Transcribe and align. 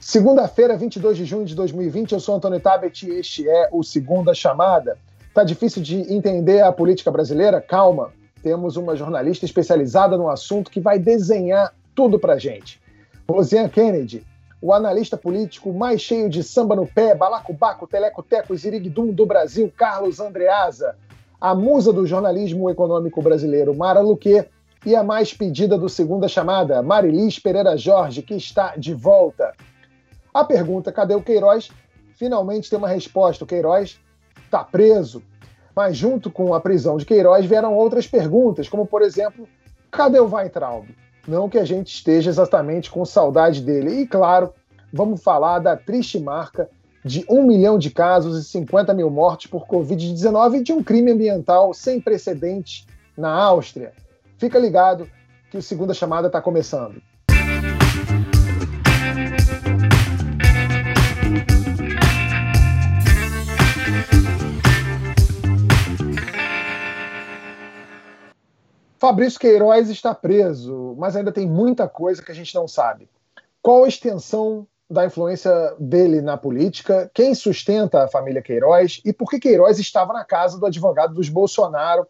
Segunda-feira, 0.00 0.78
22 0.78 1.18
de 1.18 1.26
junho 1.26 1.44
de 1.44 1.54
2020, 1.54 2.12
eu 2.12 2.20
sou 2.20 2.34
Antônio 2.34 2.58
Tabet 2.58 3.06
e 3.06 3.10
este 3.10 3.46
é 3.46 3.68
o 3.70 3.82
Segunda 3.82 4.32
Chamada. 4.32 4.96
Tá 5.34 5.44
difícil 5.44 5.82
de 5.82 6.10
entender 6.10 6.62
a 6.62 6.72
política 6.72 7.10
brasileira? 7.10 7.60
Calma, 7.60 8.10
temos 8.42 8.78
uma 8.78 8.96
jornalista 8.96 9.44
especializada 9.44 10.16
no 10.16 10.30
assunto 10.30 10.70
que 10.70 10.80
vai 10.80 10.98
desenhar 10.98 11.74
tudo 11.94 12.18
pra 12.18 12.38
gente. 12.38 12.80
Rosiane 13.28 13.68
Kennedy, 13.68 14.26
o 14.60 14.72
analista 14.72 15.18
político 15.18 15.70
mais 15.70 16.00
cheio 16.00 16.30
de 16.30 16.42
samba 16.42 16.74
no 16.74 16.86
pé, 16.86 17.14
balacobaco, 17.14 17.86
teleco-teco 17.86 18.54
e 18.54 18.56
ziriguidum 18.56 19.12
do 19.12 19.26
Brasil, 19.26 19.70
Carlos 19.76 20.18
Andreasa, 20.18 20.96
a 21.38 21.54
musa 21.54 21.92
do 21.92 22.06
jornalismo 22.06 22.70
econômico 22.70 23.20
brasileiro, 23.20 23.74
Mara 23.74 24.00
Luque, 24.00 24.46
e 24.84 24.96
a 24.96 25.04
mais 25.04 25.34
pedida 25.34 25.76
do 25.76 25.90
Segunda 25.90 26.26
Chamada, 26.26 26.80
Marilis 26.82 27.38
Pereira 27.38 27.76
Jorge, 27.76 28.22
que 28.22 28.34
está 28.34 28.74
de 28.76 28.94
volta. 28.94 29.52
A 30.32 30.44
pergunta, 30.44 30.92
cadê 30.92 31.14
o 31.14 31.22
Queiroz? 31.22 31.70
Finalmente 32.14 32.70
tem 32.70 32.78
uma 32.78 32.88
resposta. 32.88 33.44
O 33.44 33.46
Queiroz 33.46 34.00
está 34.44 34.62
preso. 34.64 35.22
Mas 35.74 35.96
junto 35.96 36.30
com 36.30 36.54
a 36.54 36.60
prisão 36.60 36.96
de 36.96 37.06
Queiroz 37.06 37.46
vieram 37.46 37.74
outras 37.74 38.06
perguntas, 38.06 38.68
como 38.68 38.86
por 38.86 39.02
exemplo, 39.02 39.48
cadê 39.90 40.18
o 40.20 40.28
Weintraub? 40.28 40.88
Não 41.26 41.48
que 41.48 41.58
a 41.58 41.64
gente 41.64 41.94
esteja 41.94 42.30
exatamente 42.30 42.90
com 42.90 43.04
saudade 43.04 43.62
dele. 43.62 44.00
E 44.00 44.06
claro, 44.06 44.52
vamos 44.92 45.22
falar 45.22 45.58
da 45.58 45.76
triste 45.76 46.18
marca 46.18 46.68
de 47.04 47.24
um 47.28 47.42
milhão 47.42 47.78
de 47.78 47.90
casos 47.90 48.38
e 48.38 48.44
50 48.44 48.92
mil 48.92 49.10
mortes 49.10 49.50
por 49.50 49.66
Covid-19 49.66 50.56
e 50.56 50.62
de 50.62 50.72
um 50.72 50.82
crime 50.82 51.12
ambiental 51.12 51.72
sem 51.72 52.00
precedentes 52.00 52.86
na 53.16 53.30
Áustria. 53.30 53.92
Fica 54.36 54.58
ligado 54.58 55.08
que 55.50 55.56
o 55.56 55.62
Segunda 55.62 55.94
Chamada 55.94 56.26
está 56.26 56.40
começando. 56.40 57.00
Fabrício 69.00 69.40
Queiroz 69.40 69.88
está 69.88 70.14
preso, 70.14 70.94
mas 70.98 71.16
ainda 71.16 71.32
tem 71.32 71.48
muita 71.48 71.88
coisa 71.88 72.22
que 72.22 72.30
a 72.30 72.34
gente 72.34 72.54
não 72.54 72.68
sabe. 72.68 73.08
Qual 73.62 73.84
a 73.84 73.88
extensão 73.88 74.66
da 74.90 75.06
influência 75.06 75.50
dele 75.78 76.20
na 76.20 76.36
política? 76.36 77.10
Quem 77.14 77.34
sustenta 77.34 78.04
a 78.04 78.08
família 78.08 78.42
Queiroz? 78.42 79.00
E 79.02 79.10
por 79.10 79.30
que 79.30 79.40
Queiroz 79.40 79.78
estava 79.78 80.12
na 80.12 80.22
casa 80.22 80.58
do 80.58 80.66
advogado 80.66 81.14
dos 81.14 81.30
Bolsonaro 81.30 82.06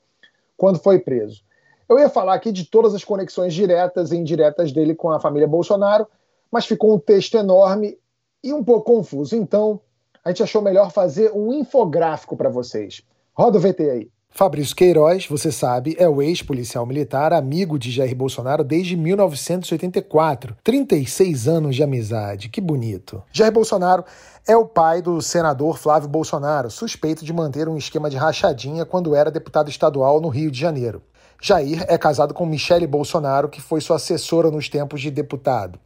quando 0.56 0.80
foi 0.80 0.98
preso? 0.98 1.44
Eu 1.88 1.96
ia 1.96 2.11
falar 2.11 2.34
aqui 2.34 2.50
de 2.50 2.64
todas 2.64 2.92
as 2.92 3.05
conexões 3.05 3.55
diretas 3.55 4.11
e 4.11 4.16
indiretas 4.16 4.72
dele 4.72 4.92
com 4.92 5.12
a 5.12 5.20
família 5.20 5.46
Bolsonaro, 5.46 6.08
mas 6.50 6.66
ficou 6.66 6.92
um 6.92 6.98
texto 6.98 7.36
enorme 7.36 7.96
e 8.42 8.52
um 8.52 8.64
pouco 8.64 8.92
confuso. 8.96 9.36
Então, 9.36 9.80
a 10.24 10.30
gente 10.30 10.42
achou 10.42 10.61
melhor 10.61 10.91
fazer 10.91 11.30
um 11.30 11.52
infográfico 11.52 12.36
para 12.36 12.48
vocês. 12.48 13.00
Roda 13.33 13.58
o 13.58 13.61
VT 13.61 13.91
aí. 13.91 14.11
Fabrício 14.33 14.77
Queiroz, 14.77 15.27
você 15.27 15.53
sabe, 15.53 15.95
é 15.98 16.09
o 16.09 16.23
ex-policial 16.23 16.86
militar, 16.86 17.33
amigo 17.33 17.78
de 17.78 17.91
Jair 17.91 18.14
Bolsonaro 18.14 18.64
desde 18.64 18.97
1984. 18.97 20.56
36 20.62 21.48
anos 21.48 21.77
de 21.77 21.83
amizade, 21.83 22.48
que 22.48 22.61
bonito. 22.61 23.23
Jair 23.33 23.53
Bolsonaro 23.53 24.05
é 24.47 24.56
o 24.56 24.64
pai 24.64 25.03
do 25.03 25.20
senador 25.20 25.77
Flávio 25.77 26.08
Bolsonaro, 26.08 26.70
suspeito 26.70 27.25
de 27.25 27.33
manter 27.33 27.69
um 27.69 27.77
esquema 27.77 28.08
de 28.08 28.17
rachadinha 28.17 28.86
quando 28.86 29.14
era 29.14 29.31
deputado 29.31 29.69
estadual 29.69 30.20
no 30.20 30.28
Rio 30.28 30.51
de 30.51 30.58
Janeiro. 30.58 31.03
Jair 31.42 31.84
é 31.89 31.98
casado 31.98 32.33
com 32.33 32.47
Michele 32.47 32.86
Bolsonaro, 32.86 33.48
que 33.48 33.61
foi 33.61 33.81
sua 33.81 33.97
assessora 33.97 34.51
nos 34.51 34.69
tempos 34.69 35.03
de 35.03 35.11
deputado. 35.11 35.78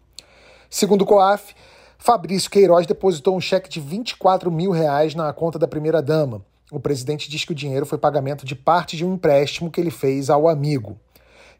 Segundo 0.69 1.03
o 1.03 1.07
COAF, 1.07 1.55
Fabrício 1.99 2.51
Queiroz 2.51 2.87
depositou 2.87 3.35
um 3.35 3.41
cheque 3.41 3.71
de 3.71 3.81
24 3.81 4.53
mil 4.53 4.71
reais 4.71 5.15
na 5.15 5.33
conta 5.33 5.59
da 5.59 5.67
primeira-dama 5.67 6.43
o 6.71 6.81
presidente 6.81 7.31
diz 7.31 7.45
que 7.45 7.53
o 7.53 7.55
dinheiro 7.55 7.87
foi 7.87 7.99
pagamento 7.99 8.45
de 8.45 8.55
parte 8.55 8.97
de 8.97 9.05
um 9.05 9.15
empréstimo 9.15 9.71
que 9.71 9.81
ele 9.81 9.91
fez 9.91 10.31
ao 10.31 10.49
amigo. 10.49 10.99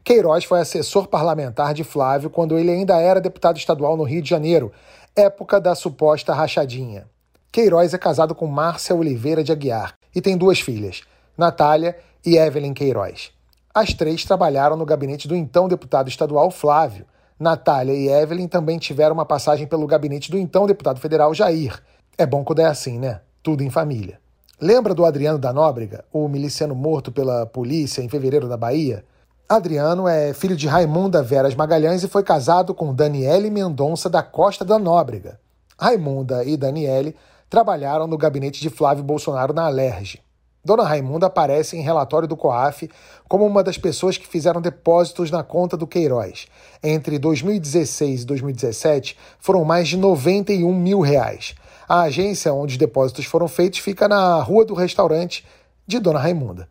Queiroz 0.03 0.43
foi 0.43 0.59
assessor 0.59 1.07
parlamentar 1.07 1.73
de 1.73 1.83
Flávio 1.83 2.29
quando 2.29 2.57
ele 2.57 2.71
ainda 2.71 2.99
era 2.99 3.21
deputado 3.21 3.57
estadual 3.57 3.97
no 3.97 4.03
Rio 4.03 4.21
de 4.21 4.29
Janeiro, 4.29 4.71
época 5.15 5.59
da 5.59 5.73
suposta 5.73 6.33
rachadinha. 6.33 7.07
Queiroz 7.51 7.93
é 7.93 7.97
casado 7.97 8.35
com 8.35 8.45
Márcia 8.47 8.95
Oliveira 8.95 9.43
de 9.43 9.51
Aguiar 9.51 9.95
e 10.13 10.21
tem 10.21 10.37
duas 10.37 10.59
filhas, 10.59 11.01
Natália 11.37 11.97
e 12.25 12.37
Evelyn 12.37 12.73
Queiroz. 12.73 13.31
As 13.73 13.93
três 13.93 14.23
trabalharam 14.23 14.75
no 14.75 14.85
gabinete 14.85 15.27
do 15.27 15.35
então 15.35 15.67
deputado 15.67 16.07
estadual 16.07 16.49
Flávio. 16.51 17.05
Natália 17.39 17.93
e 17.93 18.07
Evelyn 18.07 18.47
também 18.47 18.77
tiveram 18.77 19.13
uma 19.13 19.25
passagem 19.25 19.67
pelo 19.67 19.87
gabinete 19.87 20.31
do 20.31 20.37
então 20.37 20.65
deputado 20.65 20.99
federal 20.99 21.33
Jair. 21.33 21.81
É 22.17 22.25
bom 22.25 22.43
quando 22.43 22.59
é 22.59 22.65
assim, 22.65 22.97
né? 22.97 23.21
Tudo 23.43 23.63
em 23.63 23.69
família. 23.69 24.19
Lembra 24.59 24.93
do 24.93 25.03
Adriano 25.03 25.37
da 25.37 25.51
Nóbrega, 25.51 26.05
o 26.13 26.29
miliciano 26.29 26.73
morto 26.73 27.11
pela 27.11 27.45
polícia 27.45 28.01
em 28.01 28.07
fevereiro 28.07 28.47
na 28.47 28.55
Bahia? 28.55 29.03
Adriano 29.49 30.07
é 30.07 30.33
filho 30.33 30.55
de 30.55 30.65
Raimunda 30.65 31.21
Veras 31.21 31.53
Magalhães 31.53 32.03
e 32.03 32.07
foi 32.07 32.23
casado 32.23 32.73
com 32.73 32.95
Daniele 32.95 33.49
Mendonça 33.49 34.09
da 34.09 34.23
Costa 34.23 34.63
da 34.63 34.79
Nóbrega. 34.79 35.37
Raimunda 35.77 36.45
e 36.45 36.55
Daniele 36.55 37.17
trabalharam 37.49 38.07
no 38.07 38.17
gabinete 38.17 38.61
de 38.61 38.69
Flávio 38.69 39.03
Bolsonaro 39.03 39.53
na 39.53 39.65
Alerj. 39.65 40.21
Dona 40.63 40.83
Raimunda 40.83 41.27
aparece 41.27 41.75
em 41.77 41.81
relatório 41.81 42.27
do 42.27 42.37
COAF 42.37 42.89
como 43.27 43.45
uma 43.45 43.61
das 43.61 43.77
pessoas 43.77 44.17
que 44.17 44.25
fizeram 44.25 44.61
depósitos 44.61 45.29
na 45.29 45.43
conta 45.43 45.75
do 45.75 45.85
Queiroz. 45.85 46.47
Entre 46.81 47.19
2016 47.19 48.21
e 48.21 48.25
2017, 48.25 49.17
foram 49.37 49.65
mais 49.65 49.89
de 49.89 49.97
91 49.97 50.73
mil 50.73 51.01
reais. 51.01 51.55
A 51.87 52.01
agência 52.01 52.51
onde 52.51 52.73
os 52.73 52.77
depósitos 52.77 53.25
foram 53.25 53.47
feitos 53.47 53.79
fica 53.79 54.07
na 54.07 54.41
rua 54.41 54.65
do 54.65 54.73
restaurante 54.73 55.45
de 55.85 55.99
Dona 55.99 56.17
Raimunda. 56.19 56.67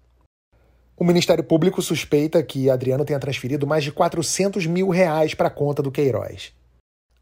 O 0.96 1.04
Ministério 1.04 1.44
Público 1.44 1.80
suspeita 1.80 2.42
que 2.42 2.68
Adriano 2.68 3.04
tenha 3.04 3.20
transferido 3.20 3.64
mais 3.64 3.84
de 3.84 3.92
400 3.92 4.66
mil 4.66 4.88
reais 4.88 5.32
para 5.32 5.46
a 5.46 5.50
conta 5.50 5.82
do 5.82 5.92
Queiroz. 5.92 6.52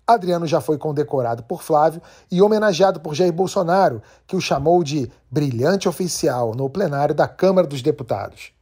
Adriano 0.06 0.47
já 0.47 0.60
foi 0.60 0.78
condecorado 0.78 1.42
por 1.42 1.62
Flávio 1.62 2.00
e 2.30 2.41
homenageado 2.41 2.98
por 2.98 3.14
Jair 3.14 3.32
Bolsonaro, 3.32 4.03
que 4.26 4.36
o 4.36 4.41
chamou 4.41 4.82
de 4.82 5.10
brilhante 5.30 5.86
oficial 5.86 6.54
no 6.54 6.69
plenário 6.70 7.14
da 7.14 7.28
Câmara 7.28 7.66
dos 7.66 7.82
Deputados. 7.82 8.53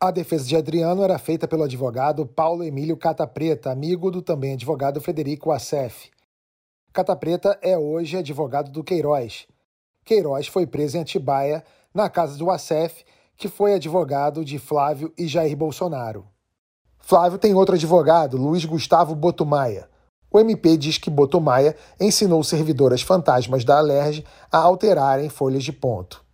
A 0.00 0.10
defesa 0.10 0.44
de 0.44 0.56
Adriano 0.56 1.04
era 1.04 1.18
feita 1.18 1.46
pelo 1.46 1.62
advogado 1.62 2.26
Paulo 2.26 2.64
Emílio 2.64 2.96
Cata 2.96 3.26
Preta, 3.26 3.70
amigo 3.70 4.10
do 4.10 4.20
também 4.20 4.54
advogado 4.54 5.00
Federico 5.00 5.52
Assef. 5.52 6.10
Cata 6.92 7.14
Preta 7.14 7.56
é 7.62 7.78
hoje 7.78 8.16
advogado 8.16 8.68
do 8.72 8.82
Queiroz. 8.82 9.46
Queiroz 10.04 10.48
foi 10.48 10.66
preso 10.66 10.96
em 10.96 11.00
Atibaia, 11.02 11.62
na 11.94 12.10
casa 12.10 12.36
do 12.36 12.50
Acef, 12.50 13.04
que 13.36 13.46
foi 13.46 13.74
advogado 13.74 14.44
de 14.44 14.58
Flávio 14.58 15.12
e 15.16 15.28
Jair 15.28 15.56
Bolsonaro. 15.56 16.26
Flávio 16.98 17.38
tem 17.38 17.54
outro 17.54 17.76
advogado, 17.76 18.36
Luiz 18.36 18.64
Gustavo 18.64 19.14
Botumaia. 19.14 19.88
O 20.32 20.40
MP 20.40 20.76
diz 20.76 20.98
que 20.98 21.08
Botumaia 21.08 21.76
ensinou 22.00 22.42
servidoras 22.42 23.02
fantasmas 23.02 23.64
da 23.64 23.78
Alerj 23.78 24.24
a 24.50 24.58
alterarem 24.58 25.28
folhas 25.28 25.62
de 25.62 25.72
ponto. 25.72 26.24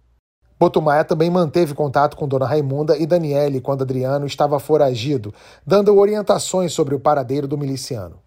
Botumaia 0.58 1.04
também 1.04 1.28
manteve 1.28 1.74
contato 1.74 2.16
com 2.16 2.26
Dona 2.26 2.46
Raimunda 2.46 2.96
e 2.96 3.06
Daniele 3.06 3.60
quando 3.60 3.82
Adriano 3.82 4.24
estava 4.24 4.58
foragido, 4.58 5.34
dando 5.66 5.94
orientações 5.94 6.72
sobre 6.72 6.94
o 6.94 7.00
paradeiro 7.00 7.46
do 7.46 7.58
miliciano. 7.58 8.25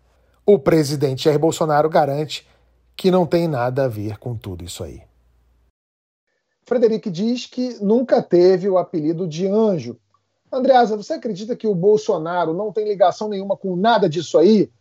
O 0.51 0.57
presidente 0.57 1.25
Jair 1.25 1.37
Bolsonaro 1.37 1.87
garante 1.87 2.43
que 2.97 3.11
não 3.11 3.23
tem 3.23 3.47
nada 3.47 3.83
a 3.83 3.87
ver 3.87 4.17
com 4.17 4.35
tudo 4.35 4.63
isso 4.63 4.83
aí. 4.83 5.03
Frederico 6.63 7.11
diz 7.11 7.45
que 7.45 7.77
nunca 7.79 8.19
teve 8.19 8.67
o 8.67 8.79
apelido 8.79 9.27
de 9.27 9.45
anjo. 9.45 9.95
Andreasa, 10.51 10.97
você 10.97 11.13
acredita 11.13 11.55
que 11.55 11.67
o 11.67 11.75
Bolsonaro 11.75 12.51
não 12.51 12.71
tem 12.71 12.87
ligação 12.87 13.29
nenhuma 13.29 13.55
com 13.55 13.75
nada 13.75 14.09
disso 14.09 14.39
aí? 14.39 14.71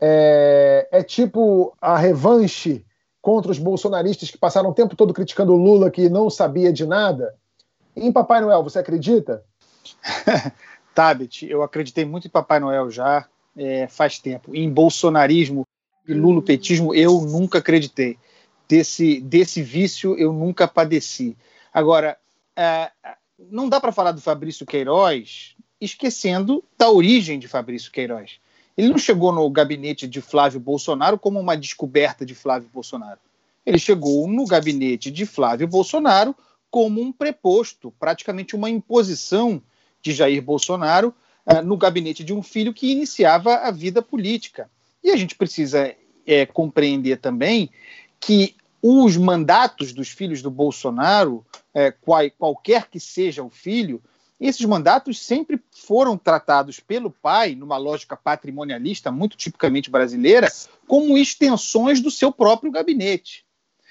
É, 0.00 0.88
é 0.90 1.02
tipo 1.02 1.76
a 1.78 1.98
revanche 1.98 2.82
contra 3.20 3.52
os 3.52 3.58
bolsonaristas 3.58 4.30
que 4.30 4.38
passaram 4.38 4.70
o 4.70 4.74
tempo 4.74 4.96
todo 4.96 5.12
criticando 5.12 5.52
o 5.52 5.58
Lula 5.58 5.90
que 5.90 6.08
não 6.08 6.30
sabia 6.30 6.72
de 6.72 6.86
nada? 6.86 7.34
em 7.94 8.10
Papai 8.10 8.40
Noel, 8.40 8.62
você 8.62 8.78
acredita? 8.78 9.44
Tabet, 10.94 11.42
eu 11.42 11.62
acreditei 11.62 12.06
muito 12.06 12.28
em 12.28 12.30
Papai 12.30 12.60
Noel 12.60 12.90
já 12.90 13.28
é, 13.56 13.86
faz 13.88 14.18
tempo. 14.18 14.54
Em 14.54 14.70
bolsonarismo 14.70 15.66
e 16.06 16.12
lulopetismo 16.12 16.94
eu 16.94 17.20
nunca 17.22 17.58
acreditei. 17.58 18.18
Desse, 18.68 19.20
desse 19.20 19.62
vício 19.62 20.16
eu 20.18 20.32
nunca 20.32 20.66
padeci. 20.66 21.36
Agora, 21.72 22.18
é, 22.56 22.90
não 23.38 23.68
dá 23.68 23.80
para 23.80 23.92
falar 23.92 24.12
do 24.12 24.20
Fabrício 24.20 24.66
Queiroz 24.66 25.54
esquecendo 25.80 26.64
da 26.76 26.90
origem 26.90 27.38
de 27.38 27.48
Fabrício 27.48 27.92
Queiroz. 27.92 28.38
Ele 28.76 28.88
não 28.88 28.98
chegou 28.98 29.32
no 29.32 29.48
gabinete 29.48 30.06
de 30.06 30.20
Flávio 30.20 30.60
Bolsonaro 30.60 31.18
como 31.18 31.40
uma 31.40 31.56
descoberta 31.56 32.26
de 32.26 32.34
Flávio 32.34 32.68
Bolsonaro. 32.72 33.20
Ele 33.64 33.78
chegou 33.78 34.28
no 34.28 34.46
gabinete 34.46 35.10
de 35.10 35.24
Flávio 35.24 35.66
Bolsonaro 35.66 36.34
como 36.70 37.00
um 37.00 37.12
preposto, 37.12 37.92
praticamente 37.98 38.54
uma 38.54 38.68
imposição 38.68 39.62
de 40.02 40.12
Jair 40.12 40.42
Bolsonaro 40.42 41.14
uh, 41.46 41.62
no 41.62 41.76
gabinete 41.76 42.24
de 42.24 42.34
um 42.34 42.42
filho 42.42 42.74
que 42.74 42.90
iniciava 42.90 43.56
a 43.56 43.70
vida 43.70 44.02
política. 44.02 44.70
E 45.02 45.10
a 45.10 45.16
gente 45.16 45.34
precisa 45.34 45.94
é, 46.26 46.44
compreender 46.44 47.18
também 47.18 47.70
que 48.20 48.56
os 48.82 49.16
mandatos 49.16 49.92
dos 49.92 50.08
filhos 50.08 50.42
do 50.42 50.50
Bolsonaro, 50.50 51.44
é, 51.72 51.90
qual, 51.90 52.22
qualquer 52.38 52.88
que 52.88 53.00
seja 53.00 53.42
o 53.42 53.50
filho, 53.50 54.02
esses 54.40 54.64
mandatos 54.66 55.18
sempre 55.24 55.60
foram 55.70 56.16
tratados 56.18 56.78
pelo 56.78 57.10
pai, 57.10 57.54
numa 57.54 57.78
lógica 57.78 58.16
patrimonialista 58.16 59.10
muito 59.10 59.36
tipicamente 59.36 59.90
brasileira, 59.90 60.52
como 60.86 61.16
extensões 61.16 62.00
do 62.00 62.10
seu 62.10 62.30
próprio 62.30 62.70
gabinete. 62.70 63.44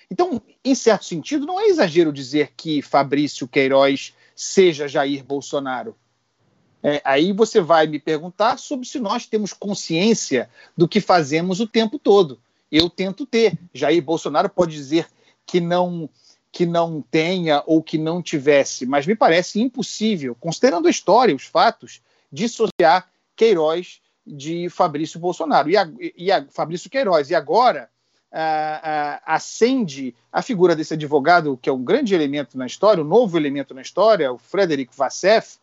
Então, 0.10 0.40
em 0.64 0.76
certo 0.76 1.06
sentido, 1.06 1.48
não 1.48 1.60
é 1.60 1.66
exagero 1.66 2.14
dizer 2.14 2.54
que 2.56 2.82
Fabrício 2.82 3.48
Queiroz 3.48 4.14
seja 4.36 4.88
Jair 4.88 5.24
Bolsonaro. 5.24 5.96
É, 6.88 7.02
aí 7.04 7.34
você 7.34 7.60
vai 7.60 7.88
me 7.88 7.98
perguntar 7.98 8.60
sobre 8.60 8.86
se 8.86 9.00
nós 9.00 9.26
temos 9.26 9.52
consciência 9.52 10.48
do 10.78 10.88
que 10.88 11.02
fazemos 11.02 11.60
o 11.60 11.66
tempo 11.66 11.98
todo. 11.98 12.40
Eu 12.72 12.92
tento 12.92 13.26
ter. 13.26 13.58
Jair 13.74 14.04
Bolsonaro 14.04 14.48
pode 14.48 14.76
dizer 14.76 15.08
que 15.48 15.60
não 15.60 16.08
que 16.52 16.64
não 16.64 17.02
tenha 17.02 17.64
ou 17.66 17.84
que 17.84 17.98
não 17.98 18.22
tivesse, 18.22 18.86
mas 18.86 19.06
me 19.06 19.14
parece 19.14 19.60
impossível, 19.60 20.38
considerando 20.40 20.88
a 20.88 20.92
história, 20.92 21.36
os 21.36 21.44
fatos, 21.44 22.02
dissociar 22.32 23.10
Queiroz 23.36 24.00
de 24.26 24.70
Fabrício 24.70 25.20
Bolsonaro 25.20 25.70
e, 25.70 25.76
a, 25.76 25.90
e 26.16 26.32
a 26.32 26.46
Fabrício 26.50 26.90
Queiroz. 26.90 27.30
E 27.30 27.36
agora 27.36 27.90
acende 29.26 30.16
a 30.32 30.42
figura 30.42 30.76
desse 30.76 30.94
advogado, 30.94 31.58
que 31.62 31.70
é 31.70 31.74
um 31.74 31.84
grande 31.84 32.14
elemento 32.14 32.58
na 32.58 32.68
história, 32.68 33.04
um 33.04 33.08
novo 33.08 33.38
elemento 33.38 33.74
na 33.74 33.82
história, 33.82 34.32
o 34.32 34.38
Frederic 34.38 34.96
Vassef, 34.96 35.58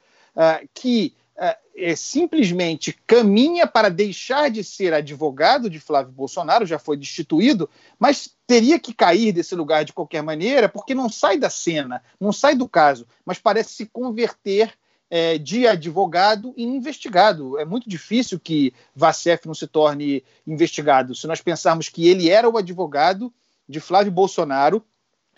que 0.75 1.15
é, 1.75 1.97
simplesmente 1.97 2.93
caminha 3.07 3.67
para 3.67 3.89
deixar 3.89 4.51
de 4.51 4.63
ser 4.63 4.93
advogado 4.93 5.71
de 5.71 5.81
Flávio 5.81 6.13
Bolsonaro, 6.13 6.67
já 6.67 6.79
foi 6.79 6.97
destituído, 6.97 7.69
mas 7.99 8.31
teria 8.47 8.79
que 8.79 8.93
cair 8.93 9.33
desse 9.33 9.55
lugar 9.55 9.85
de 9.85 9.93
qualquer 9.93 10.23
maneira, 10.23 10.69
porque 10.69 10.95
não 10.95 11.09
sai 11.09 11.39
da 11.39 11.51
cena, 11.51 12.03
não 12.21 12.33
sai 12.33 12.55
do 12.55 12.69
caso, 12.69 13.07
mas 13.25 13.39
parece 13.39 13.75
se 13.75 13.87
converter 13.87 14.73
é, 15.11 15.39
de 15.39 15.67
advogado 15.67 16.55
em 16.57 16.77
investigado. 16.77 17.59
É 17.59 17.65
muito 17.65 17.89
difícil 17.89 18.39
que 18.39 18.73
Vassef 18.95 19.47
não 19.47 19.55
se 19.55 19.67
torne 19.67 20.25
investigado. 20.47 21.15
Se 21.15 21.27
nós 21.27 21.41
pensarmos 21.41 21.89
que 21.89 22.09
ele 22.09 22.31
era 22.31 22.49
o 22.49 22.57
advogado 22.57 23.33
de 23.69 23.81
Flávio 23.81 24.13
Bolsonaro, 24.13 24.85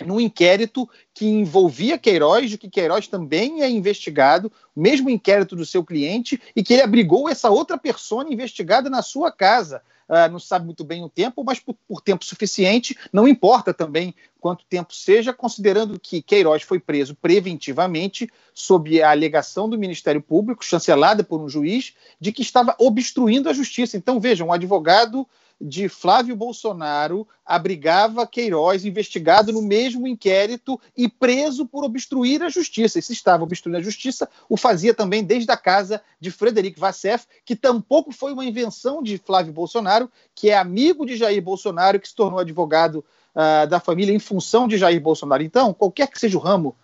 num 0.04 0.18
inquérito 0.18 0.88
que 1.12 1.26
envolvia 1.26 1.98
Queiroz, 1.98 2.50
de 2.50 2.58
que 2.58 2.68
Queiroz 2.68 3.06
também 3.06 3.62
é 3.62 3.70
investigado, 3.70 4.50
o 4.74 4.80
mesmo 4.80 5.08
inquérito 5.08 5.54
do 5.54 5.64
seu 5.64 5.84
cliente, 5.84 6.40
e 6.54 6.62
que 6.62 6.72
ele 6.72 6.82
abrigou 6.82 7.28
essa 7.28 7.50
outra 7.50 7.78
pessoa 7.78 8.26
investigada 8.28 8.90
na 8.90 9.02
sua 9.02 9.30
casa. 9.30 9.82
Uh, 10.06 10.30
não 10.30 10.38
sabe 10.38 10.66
muito 10.66 10.84
bem 10.84 11.02
o 11.02 11.08
tempo, 11.08 11.42
mas 11.42 11.58
por, 11.58 11.74
por, 11.88 12.02
tempo 12.02 12.24
suficiente, 12.26 12.94
não 13.10 13.26
importa 13.26 13.72
também 13.72 14.14
quanto 14.38 14.66
tempo 14.66 14.94
seja, 14.94 15.32
considerando 15.32 15.98
que 15.98 16.20
Queiroz 16.20 16.62
foi 16.62 16.78
preso 16.78 17.14
preventivamente 17.14 18.28
sob 18.52 19.00
a 19.00 19.10
alegação 19.10 19.66
do 19.66 19.78
Ministério 19.78 20.20
Público, 20.20 20.62
chancelada 20.62 21.24
por 21.24 21.40
um 21.40 21.48
juiz, 21.48 21.94
de 22.20 22.32
que 22.32 22.42
estava 22.42 22.76
obstruindo 22.78 23.48
a 23.48 23.54
justiça. 23.54 23.96
Então, 23.96 24.20
vejam, 24.20 24.48
um 24.48 24.52
advogado 24.52 25.26
de 25.60 25.88
Flávio 25.88 26.34
Bolsonaro 26.36 27.26
abrigava 27.44 28.26
Queiroz, 28.26 28.84
investigado 28.84 29.52
no 29.52 29.62
mesmo 29.62 30.06
inquérito 30.06 30.80
e 30.96 31.08
preso 31.08 31.66
por 31.66 31.84
obstruir 31.84 32.42
a 32.42 32.48
justiça. 32.48 32.98
E 32.98 33.02
se 33.02 33.12
estava 33.12 33.44
obstruindo 33.44 33.78
a 33.78 33.82
justiça, 33.82 34.28
o 34.48 34.56
fazia 34.56 34.92
também 34.92 35.22
desde 35.22 35.50
a 35.50 35.56
casa 35.56 36.02
de 36.20 36.30
Frederic 36.30 36.78
Vassef, 36.78 37.26
que 37.44 37.54
tampouco 37.54 38.12
foi 38.12 38.32
uma 38.32 38.44
invenção 38.44 39.02
de 39.02 39.18
Flávio 39.18 39.52
Bolsonaro, 39.52 40.10
que 40.34 40.50
é 40.50 40.56
amigo 40.56 41.06
de 41.06 41.16
Jair 41.16 41.42
Bolsonaro, 41.42 42.00
que 42.00 42.08
se 42.08 42.14
tornou 42.14 42.40
advogado 42.40 43.04
uh, 43.34 43.66
da 43.68 43.80
família 43.80 44.14
em 44.14 44.18
função 44.18 44.66
de 44.66 44.76
Jair 44.76 45.00
Bolsonaro. 45.00 45.42
Então, 45.42 45.72
qualquer 45.72 46.08
que 46.08 46.18
seja 46.18 46.36
o 46.36 46.40
ramo 46.40 46.74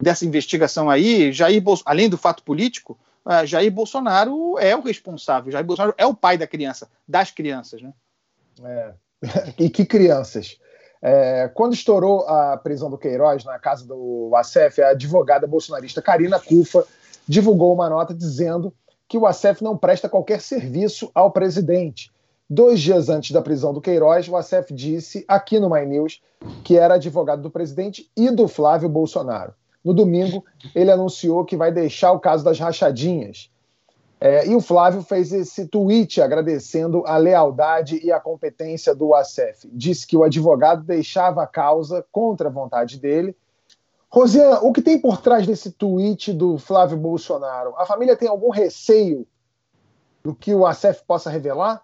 dessa 0.00 0.24
investigação 0.24 0.88
aí, 0.88 1.32
Jair 1.32 1.62
além 1.84 2.08
do 2.08 2.18
fato 2.18 2.42
político, 2.42 2.98
uh, 3.24 3.46
Jair 3.46 3.72
Bolsonaro 3.72 4.58
é 4.58 4.76
o 4.76 4.80
responsável, 4.80 5.50
Jair 5.50 5.64
Bolsonaro 5.64 5.94
é 5.96 6.06
o 6.06 6.14
pai 6.14 6.36
da 6.36 6.46
criança, 6.46 6.88
das 7.06 7.30
crianças, 7.30 7.80
né? 7.82 7.92
É. 8.64 8.94
e 9.58 9.68
que 9.68 9.84
crianças. 9.84 10.58
É, 11.00 11.48
quando 11.54 11.74
estourou 11.74 12.26
a 12.28 12.56
prisão 12.56 12.90
do 12.90 12.98
Queiroz 12.98 13.44
na 13.44 13.58
casa 13.58 13.86
do 13.86 14.32
ACF, 14.34 14.82
a 14.82 14.90
advogada 14.90 15.46
bolsonarista 15.46 16.02
Karina 16.02 16.40
Cufa 16.40 16.84
divulgou 17.26 17.72
uma 17.72 17.88
nota 17.88 18.12
dizendo 18.12 18.72
que 19.06 19.16
o 19.16 19.26
ACF 19.26 19.62
não 19.62 19.76
presta 19.76 20.08
qualquer 20.08 20.40
serviço 20.40 21.10
ao 21.14 21.30
presidente. 21.30 22.10
Dois 22.50 22.80
dias 22.80 23.08
antes 23.08 23.30
da 23.30 23.42
prisão 23.42 23.72
do 23.72 23.80
Queiroz, 23.80 24.28
o 24.28 24.36
ACF 24.36 24.72
disse 24.72 25.24
aqui 25.28 25.60
no 25.60 25.70
My 25.70 25.84
News 25.86 26.20
que 26.64 26.76
era 26.76 26.94
advogado 26.94 27.42
do 27.42 27.50
presidente 27.50 28.10
e 28.16 28.30
do 28.30 28.48
Flávio 28.48 28.88
Bolsonaro. 28.88 29.54
No 29.84 29.94
domingo, 29.94 30.44
ele 30.74 30.90
anunciou 30.90 31.44
que 31.44 31.56
vai 31.56 31.70
deixar 31.70 32.12
o 32.12 32.20
caso 32.20 32.44
das 32.44 32.58
rachadinhas 32.58 33.50
é, 34.20 34.46
e 34.48 34.54
o 34.54 34.60
Flávio 34.60 35.02
fez 35.02 35.32
esse 35.32 35.68
tweet 35.68 36.20
agradecendo 36.20 37.04
a 37.06 37.16
lealdade 37.16 38.00
e 38.04 38.10
a 38.10 38.18
competência 38.18 38.94
do 38.94 39.14
ACF. 39.14 39.68
Disse 39.72 40.06
que 40.06 40.16
o 40.16 40.24
advogado 40.24 40.82
deixava 40.82 41.42
a 41.42 41.46
causa 41.46 42.04
contra 42.10 42.48
a 42.48 42.52
vontade 42.52 42.98
dele. 42.98 43.36
Rosiana, 44.10 44.60
o 44.60 44.72
que 44.72 44.82
tem 44.82 44.98
por 44.98 45.20
trás 45.20 45.46
desse 45.46 45.70
tweet 45.70 46.32
do 46.32 46.58
Flávio 46.58 46.96
Bolsonaro? 46.96 47.74
A 47.76 47.86
família 47.86 48.16
tem 48.16 48.28
algum 48.28 48.50
receio 48.50 49.26
do 50.24 50.34
que 50.34 50.52
o 50.52 50.66
ACF 50.66 51.04
possa 51.06 51.30
revelar? 51.30 51.82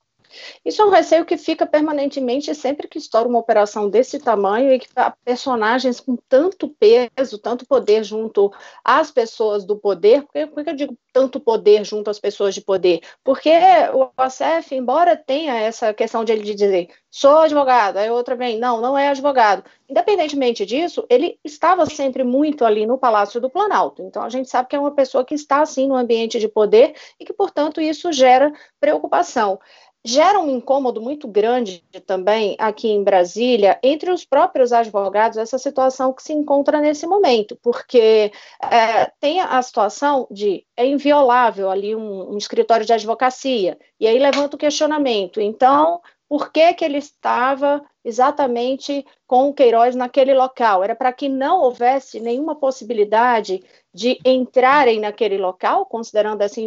Isso 0.65 0.83
é 0.83 0.85
um 0.85 0.91
receio 0.91 1.25
que 1.25 1.37
fica 1.37 1.67
permanentemente 1.67 2.55
sempre 2.55 2.89
que 2.89 2.99
estoura 2.99 3.29
uma 3.29 3.39
operação 3.39 3.89
desse 3.89 4.19
tamanho 4.19 4.73
e 4.73 4.79
que 4.79 4.89
personagens 5.25 6.01
com 6.01 6.17
tanto 6.29 6.69
peso, 6.69 7.39
tanto 7.39 7.67
poder 7.67 8.05
junto 8.05 8.53
às 8.85 9.11
pessoas 9.11 9.65
do 9.65 9.77
poder. 9.77 10.23
Por 10.25 10.65
que, 10.65 10.71
eu 10.71 10.77
digo 10.77 10.99
tanto 11.13 11.41
poder 11.41 11.85
junto 11.85 12.11
às 12.11 12.19
pessoas 12.19 12.55
de 12.55 12.61
poder? 12.61 13.01
Porque 13.23 13.51
o 13.93 14.11
ACF, 14.17 14.75
embora 14.75 15.17
tenha 15.17 15.55
essa 15.55 15.93
questão 15.93 16.25
de 16.25 16.33
ele 16.33 16.43
dizer 16.43 16.89
sou 17.15 17.39
advogado, 17.39 17.99
aí 17.99 18.11
outra 18.11 18.35
vem, 18.35 18.59
não, 18.59 18.81
não 18.81 18.99
é 18.99 19.07
advogado. 19.07 19.63
Independentemente 19.89 20.67
disso, 20.67 21.07
ele 21.09 21.39
estava 21.45 21.87
sempre 21.87 22.25
muito 22.25 22.65
ali 22.65 22.87
no 22.87 22.99
Palácio 22.99 23.41
do 23.41 23.49
Planalto. 23.49 24.03
Então 24.03 24.25
a 24.25 24.29
gente 24.29 24.51
sabe 24.51 24.69
que 24.69 24.75
é 24.75 24.81
uma 24.81 24.91
pessoa 24.91 25.25
que 25.25 25.33
está 25.33 25.63
assim 25.63 25.87
no 25.87 25.95
ambiente 25.95 26.41
de 26.41 26.49
poder 26.49 26.93
e 27.21 27.25
que, 27.25 27.33
portanto, 27.33 27.81
isso 27.81 28.11
gera 28.11 28.53
preocupação 28.81 29.61
gera 30.05 30.39
um 30.39 30.51
incômodo 30.51 31.01
muito 31.01 31.27
grande 31.27 31.83
também 32.07 32.55
aqui 32.59 32.89
em 32.89 33.03
Brasília 33.03 33.79
entre 33.83 34.11
os 34.11 34.25
próprios 34.25 34.71
advogados 34.71 35.39
essa 35.39 35.57
situação 35.57 36.13
que 36.13 36.23
se 36.23 36.33
encontra 36.33 36.81
nesse 36.81 37.07
momento, 37.07 37.57
porque 37.63 38.31
é, 38.63 39.11
tem 39.19 39.41
a 39.41 39.61
situação 39.63 40.27
de 40.31 40.67
é 40.77 40.87
inviolável 40.87 41.71
ali 41.71 41.97
um, 41.97 42.35
um 42.35 42.37
escritório 42.37 42.85
de 42.85 42.93
advocacia 42.93 43.79
e 43.99 44.07
aí 44.07 44.19
levanta 44.19 44.57
o 44.57 44.59
questionamento. 44.59 45.41
Então, 45.41 46.03
por 46.29 46.53
que, 46.53 46.75
que 46.75 46.85
ele 46.85 46.99
estava 46.99 47.83
exatamente 48.05 49.05
com 49.27 49.49
o 49.49 49.55
Queiroz 49.55 49.97
naquele 49.97 50.35
local? 50.35 50.85
Era 50.85 50.95
para 50.95 51.13
que 51.13 51.29
não 51.29 51.61
houvesse 51.61 52.21
nenhuma 52.21 52.55
possibilidade 52.55 53.63
de 53.93 54.19
entrarem 54.25 55.01
naquele 55.01 55.39
local, 55.39 55.87
considerando 55.87 56.43
essa 56.43 56.61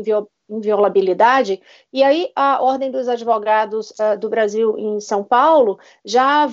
inviolabilidade, 0.49 1.61
e 1.91 2.01
aí 2.01 2.31
a 2.35 2.63
Ordem 2.63 2.89
dos 2.89 3.07
Advogados 3.09 3.91
uh, 3.91 4.17
do 4.17 4.29
Brasil 4.29 4.77
em 4.77 4.99
São 4.99 5.23
Paulo 5.23 5.77
já 6.05 6.49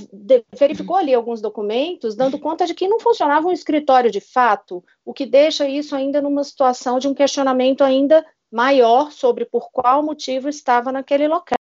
verificou 0.53 0.97
ali 0.97 1.14
alguns 1.14 1.41
documentos, 1.41 2.17
dando 2.17 2.38
conta 2.38 2.67
de 2.67 2.75
que 2.75 2.88
não 2.88 2.99
funcionava 2.99 3.47
um 3.47 3.53
escritório 3.53 4.11
de 4.11 4.21
fato, 4.21 4.85
o 5.05 5.14
que 5.14 5.25
deixa 5.25 5.69
isso 5.69 5.95
ainda 5.95 6.21
numa 6.21 6.43
situação 6.43 6.99
de 6.99 7.07
um 7.07 7.14
questionamento 7.14 7.83
ainda 7.83 8.25
maior 8.50 9.11
sobre 9.11 9.45
por 9.45 9.71
qual 9.71 10.03
motivo 10.03 10.49
estava 10.49 10.93
naquele 10.93 11.26
local. 11.26 11.63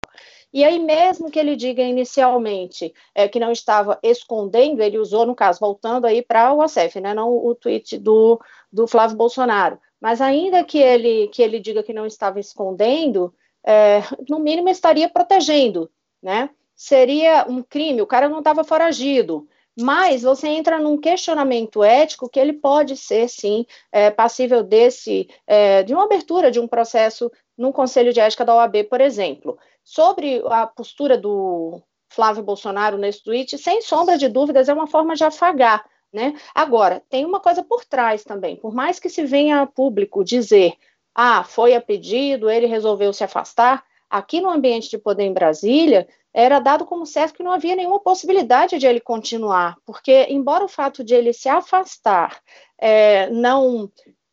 E 0.53 0.65
aí, 0.65 0.79
mesmo 0.79 1.31
que 1.31 1.39
ele 1.39 1.55
diga 1.55 1.83
inicialmente 1.83 2.93
é, 3.15 3.29
que 3.29 3.39
não 3.39 3.53
estava 3.53 3.99
escondendo, 4.03 4.83
ele 4.83 4.99
usou, 4.99 5.25
no 5.25 5.35
caso, 5.35 5.61
voltando 5.61 6.07
aí 6.07 6.23
para 6.23 6.53
o 6.53 6.61
ACF, 6.61 7.01
né, 7.01 7.15
não 7.15 7.31
o 7.31 7.55
tweet 7.55 7.97
do, 7.99 8.41
do 8.73 8.87
Flávio 8.87 9.17
Bolsonaro, 9.17 9.79
mas 10.01 10.21
ainda 10.21 10.65
que 10.65 10.79
ele, 10.79 11.29
que 11.29 11.43
ele 11.43 11.61
diga 11.61 11.83
que 11.83 11.93
não 11.93 12.07
estava 12.07 12.41
escondendo, 12.41 13.33
é, 13.65 14.01
no 14.29 14.41
mínimo 14.41 14.69
estaria 14.69 15.09
protegendo, 15.09 15.91
né? 16.23 16.51
Seria 16.75 17.45
um 17.49 17.63
crime, 17.63 18.01
o 18.01 18.07
cara 18.07 18.29
não 18.29 18.39
estava 18.39 18.65
foragido, 18.65 19.47
mas 19.79 20.23
você 20.23 20.49
entra 20.49 20.79
num 20.79 20.99
questionamento 20.99 21.85
ético 21.85 22.29
que 22.29 22.41
ele 22.41 22.55
pode 22.55 22.97
ser, 22.97 23.29
sim, 23.29 23.67
é, 23.93 24.11
passível 24.11 24.63
desse, 24.63 25.29
é, 25.47 25.83
de 25.83 25.93
uma 25.93 26.05
abertura 26.05 26.51
de 26.51 26.59
um 26.59 26.67
processo 26.67 27.31
num 27.57 27.71
conselho 27.71 28.13
de 28.13 28.21
ética 28.21 28.45
da 28.45 28.55
OAB, 28.55 28.85
por 28.85 29.01
exemplo. 29.01 29.59
Sobre 29.85 30.43
a 30.47 30.67
postura 30.67 31.17
do 31.17 31.83
Flávio 32.09 32.43
Bolsonaro 32.43 32.99
nesse 32.99 33.23
tweet, 33.23 33.57
sem 33.59 33.83
sombra 33.83 34.19
de 34.19 34.29
dúvidas, 34.29 34.69
é 34.69 34.75
uma 34.75 34.87
forma 34.87 35.15
de 35.15 35.25
afagar. 35.25 35.85
Né? 36.13 36.35
Agora, 36.55 37.03
tem 37.09 37.25
uma 37.25 37.41
coisa 37.41 37.63
por 37.63 37.85
trás 37.85 38.25
também. 38.25 38.57
Por 38.57 38.75
mais 38.75 38.99
que 38.99 39.09
se 39.09 39.25
venha 39.25 39.63
a 39.63 39.67
público 39.67 40.25
dizer, 40.25 40.75
ah, 41.15 41.45
foi 41.45 41.75
a 41.75 41.81
pedido, 41.81 42.51
ele 42.51 42.67
resolveu 42.67 43.13
se 43.13 43.23
afastar, 43.23 43.85
aqui 44.09 44.41
no 44.41 44.51
ambiente 44.51 44.91
de 44.91 44.99
poder 44.99 45.25
em 45.25 45.33
Brasília, 45.33 46.09
era 46.33 46.59
dado 46.59 46.85
como 46.85 47.07
certo 47.07 47.35
que 47.35 47.43
não 47.43 47.53
havia 47.53 47.77
nenhuma 47.77 48.01
possibilidade 48.01 48.79
de 48.79 48.87
ele 48.87 49.01
continuar, 49.01 49.77
porque, 49.85 50.27
embora 50.29 50.65
o 50.65 50.69
fato 50.69 51.03
de 51.03 51.15
ele 51.15 51.33
se 51.33 51.49
afastar 51.49 52.41
é, 52.79 53.29
não 53.31 53.91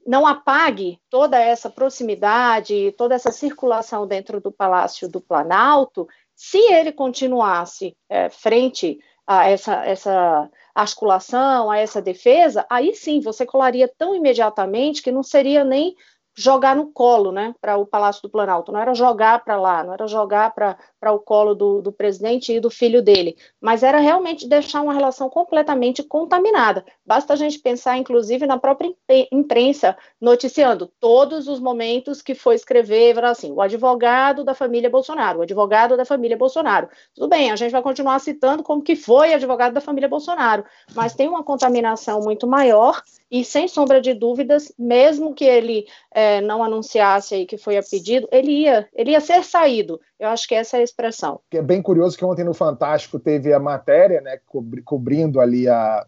não 0.07 0.25
apague 0.25 0.99
toda 1.09 1.37
essa 1.37 1.69
proximidade, 1.69 2.93
toda 2.97 3.13
essa 3.13 3.29
circulação 3.29 4.07
dentro 4.07 4.39
do 4.39 4.51
Palácio 4.51 5.09
do 5.09 5.19
Planalto, 5.19 6.07
se 6.33 6.57
ele 6.71 6.93
continuasse 6.93 7.95
é, 8.07 8.29
frente 8.29 8.97
a 9.27 9.49
essa, 9.49 9.85
essa 9.85 10.49
articulação, 10.73 11.69
a 11.69 11.77
essa 11.77 12.01
defesa, 12.01 12.65
aí 12.69 12.95
sim 12.95 13.19
você 13.19 13.45
colaria 13.45 13.91
tão 13.97 14.15
imediatamente 14.15 15.03
que 15.03 15.11
não 15.11 15.23
seria 15.23 15.65
nem 15.65 15.93
jogar 16.37 16.75
no 16.75 16.91
colo, 16.93 17.31
né, 17.31 17.53
para 17.59 17.77
o 17.77 17.85
Palácio 17.85 18.21
do 18.21 18.29
Planalto. 18.29 18.71
Não 18.71 18.79
era 18.79 18.93
jogar 18.93 19.43
para 19.43 19.59
lá, 19.59 19.83
não 19.83 19.93
era 19.93 20.07
jogar 20.07 20.53
para 20.53 20.77
o 21.05 21.19
colo 21.19 21.53
do, 21.53 21.81
do, 21.81 21.91
presidente 21.91 22.53
e 22.53 22.59
do 22.59 22.69
filho 22.69 23.01
dele, 23.01 23.37
mas 23.61 23.83
era 23.83 23.99
realmente 23.99 24.47
deixar 24.47 24.81
uma 24.81 24.93
relação 24.93 25.29
completamente 25.29 26.01
contaminada. 26.03 26.83
Basta 27.05 27.33
a 27.33 27.35
gente 27.35 27.59
pensar, 27.59 27.97
inclusive, 27.97 28.45
na 28.47 28.57
própria 28.57 28.93
imprensa 29.31 29.95
noticiando 30.19 30.91
todos 30.99 31.47
os 31.47 31.59
momentos 31.59 32.21
que 32.21 32.33
foi 32.33 32.55
escrever, 32.55 33.23
assim, 33.23 33.51
o 33.51 33.61
advogado 33.61 34.43
da 34.43 34.53
família 34.53 34.89
Bolsonaro, 34.89 35.39
o 35.39 35.41
advogado 35.43 35.95
da 35.95 36.05
família 36.05 36.37
Bolsonaro. 36.37 36.89
Tudo 37.13 37.27
bem, 37.27 37.51
a 37.51 37.55
gente 37.55 37.71
vai 37.71 37.81
continuar 37.81 38.19
citando 38.19 38.63
como 38.63 38.81
que 38.81 38.95
foi 38.95 39.33
advogado 39.33 39.73
da 39.73 39.81
família 39.81 40.09
Bolsonaro, 40.09 40.65
mas 40.95 41.13
tem 41.13 41.27
uma 41.27 41.43
contaminação 41.43 42.21
muito 42.21 42.47
maior 42.47 43.01
e 43.29 43.43
sem 43.43 43.67
sombra 43.67 43.99
de 43.99 44.13
dúvidas, 44.13 44.71
mesmo 44.77 45.33
que 45.33 45.43
ele 45.43 45.85
é, 46.11 46.39
não 46.41 46.63
anunciasse 46.63 47.45
que 47.45 47.57
foi 47.57 47.77
a 47.77 47.83
pedido, 47.83 48.27
ele 48.31 48.63
ia, 48.63 48.87
ele 48.93 49.11
ia 49.11 49.19
ser 49.19 49.43
saído. 49.43 49.99
Eu 50.19 50.29
acho 50.29 50.47
que 50.47 50.55
essa 50.55 50.77
é 50.77 50.79
a 50.79 50.83
expressão. 50.83 51.39
É 51.51 51.62
bem 51.62 51.81
curioso 51.81 52.17
que 52.17 52.25
ontem 52.25 52.43
no 52.43 52.53
Fantástico 52.53 53.19
teve 53.19 53.53
a 53.53 53.59
matéria, 53.59 54.19
né, 54.21 54.39
cobri 54.47 54.81
cobrindo 54.81 55.39
ali 55.39 55.67
a, 55.67 56.05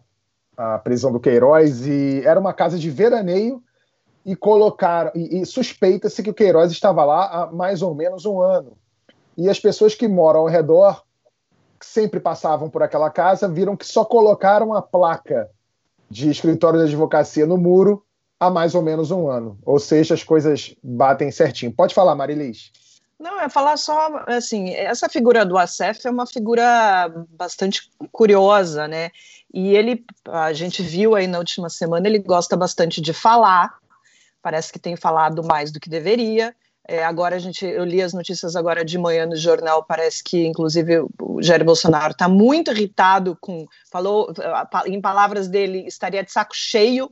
a 0.56 0.78
prisão 0.78 1.12
do 1.12 1.20
Queiroz 1.20 1.86
e 1.86 2.22
era 2.24 2.40
uma 2.40 2.52
casa 2.52 2.78
de 2.78 2.90
veraneio 2.90 3.62
e 4.26 4.34
colocaram 4.34 5.12
e, 5.14 5.40
e 5.40 5.46
suspeita-se 5.46 6.22
que 6.22 6.30
o 6.30 6.34
Queiroz 6.34 6.72
estava 6.72 7.04
lá 7.04 7.26
há 7.26 7.52
mais 7.52 7.82
ou 7.82 7.94
menos 7.94 8.26
um 8.26 8.40
ano. 8.40 8.76
E 9.36 9.48
as 9.48 9.60
pessoas 9.60 9.94
que 9.94 10.08
moram 10.08 10.40
ao 10.40 10.48
redor 10.48 11.04
que 11.78 11.86
sempre 11.86 12.20
passavam 12.20 12.68
por 12.68 12.82
aquela 12.82 13.10
casa 13.10 13.48
viram 13.48 13.76
que 13.76 13.86
só 13.86 14.04
colocaram 14.04 14.74
a 14.74 14.82
placa 14.82 15.48
de 16.10 16.28
escritório 16.28 16.80
de 16.80 16.86
advocacia 16.86 17.46
no 17.46 17.56
muro 17.56 18.04
há 18.38 18.50
mais 18.50 18.74
ou 18.74 18.82
menos 18.82 19.10
um 19.10 19.30
ano. 19.30 19.58
Ou 19.64 19.78
seja, 19.78 20.14
as 20.14 20.24
coisas 20.24 20.74
batem 20.82 21.30
certinho. 21.30 21.72
Pode 21.72 21.94
falar, 21.94 22.14
Marilis. 22.14 22.72
Não, 23.20 23.38
é 23.38 23.50
falar 23.50 23.76
só, 23.76 24.24
assim, 24.26 24.70
essa 24.70 25.06
figura 25.06 25.44
do 25.44 25.58
Acef 25.58 26.06
é 26.06 26.10
uma 26.10 26.26
figura 26.26 27.12
bastante 27.28 27.90
curiosa, 28.10 28.88
né? 28.88 29.10
E 29.52 29.76
ele, 29.76 30.02
a 30.26 30.54
gente 30.54 30.82
viu 30.82 31.14
aí 31.14 31.26
na 31.26 31.36
última 31.36 31.68
semana, 31.68 32.08
ele 32.08 32.18
gosta 32.18 32.56
bastante 32.56 32.98
de 32.98 33.12
falar, 33.12 33.78
parece 34.40 34.72
que 34.72 34.78
tem 34.78 34.96
falado 34.96 35.44
mais 35.44 35.70
do 35.70 35.78
que 35.78 35.90
deveria. 35.90 36.56
É, 36.88 37.04
agora 37.04 37.36
a 37.36 37.38
gente, 37.38 37.66
eu 37.66 37.84
li 37.84 38.00
as 38.00 38.14
notícias 38.14 38.56
agora 38.56 38.82
de 38.82 38.96
manhã 38.96 39.26
no 39.26 39.36
jornal, 39.36 39.84
parece 39.84 40.24
que 40.24 40.46
inclusive 40.46 41.00
o 41.20 41.42
Jair 41.42 41.62
Bolsonaro 41.62 42.12
está 42.12 42.26
muito 42.26 42.70
irritado 42.70 43.36
com, 43.38 43.66
falou, 43.92 44.32
em 44.86 44.98
palavras 44.98 45.46
dele, 45.46 45.86
estaria 45.86 46.24
de 46.24 46.32
saco 46.32 46.56
cheio 46.56 47.10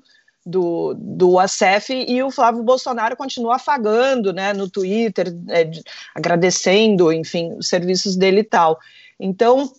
do, 0.49 0.95
do 0.97 1.39
ACF 1.39 1.93
e 1.93 2.23
o 2.23 2.31
Flávio 2.31 2.63
Bolsonaro 2.63 3.17
continua 3.17 3.57
afagando, 3.57 4.33
né, 4.33 4.55
no 4.55 4.69
Twitter, 4.69 5.29
é, 5.51 5.71
agradecendo, 6.15 7.13
enfim, 7.13 7.53
os 7.59 7.69
serviços 7.69 8.17
dele 8.17 8.41
e 8.41 8.45
tal. 8.45 8.79
Então, 9.21 9.71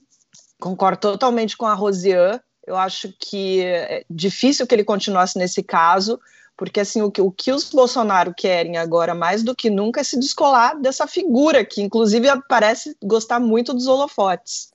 concordo 0.60 1.00
totalmente 1.00 1.58
com 1.58 1.66
a 1.66 1.74
Rosiane, 1.74 2.40
eu 2.68 2.78
acho 2.78 3.12
que 3.20 3.62
é 3.62 4.04
difícil 4.08 4.68
que 4.68 4.76
ele 4.76 4.84
continuasse 4.84 5.40
nesse 5.40 5.64
caso, 5.64 6.20
porque 6.56 6.80
assim 6.80 7.02
o 7.02 7.10
que, 7.10 7.20
o 7.20 7.32
que 7.32 7.52
os 7.52 7.68
Bolsonaro 7.72 8.32
querem 8.36 8.78
agora 8.78 9.16
mais 9.16 9.42
do 9.42 9.56
que 9.56 9.72
nunca 9.72 10.02
é 10.02 10.04
se 10.04 10.20
descolar 10.20 10.80
dessa 10.80 11.08
figura 11.08 11.66
que 11.66 11.82
inclusive 11.82 12.28
parece 12.48 12.96
gostar 13.04 13.40
muito 13.40 13.74
dos 13.74 13.88
holofotes. 13.88 14.70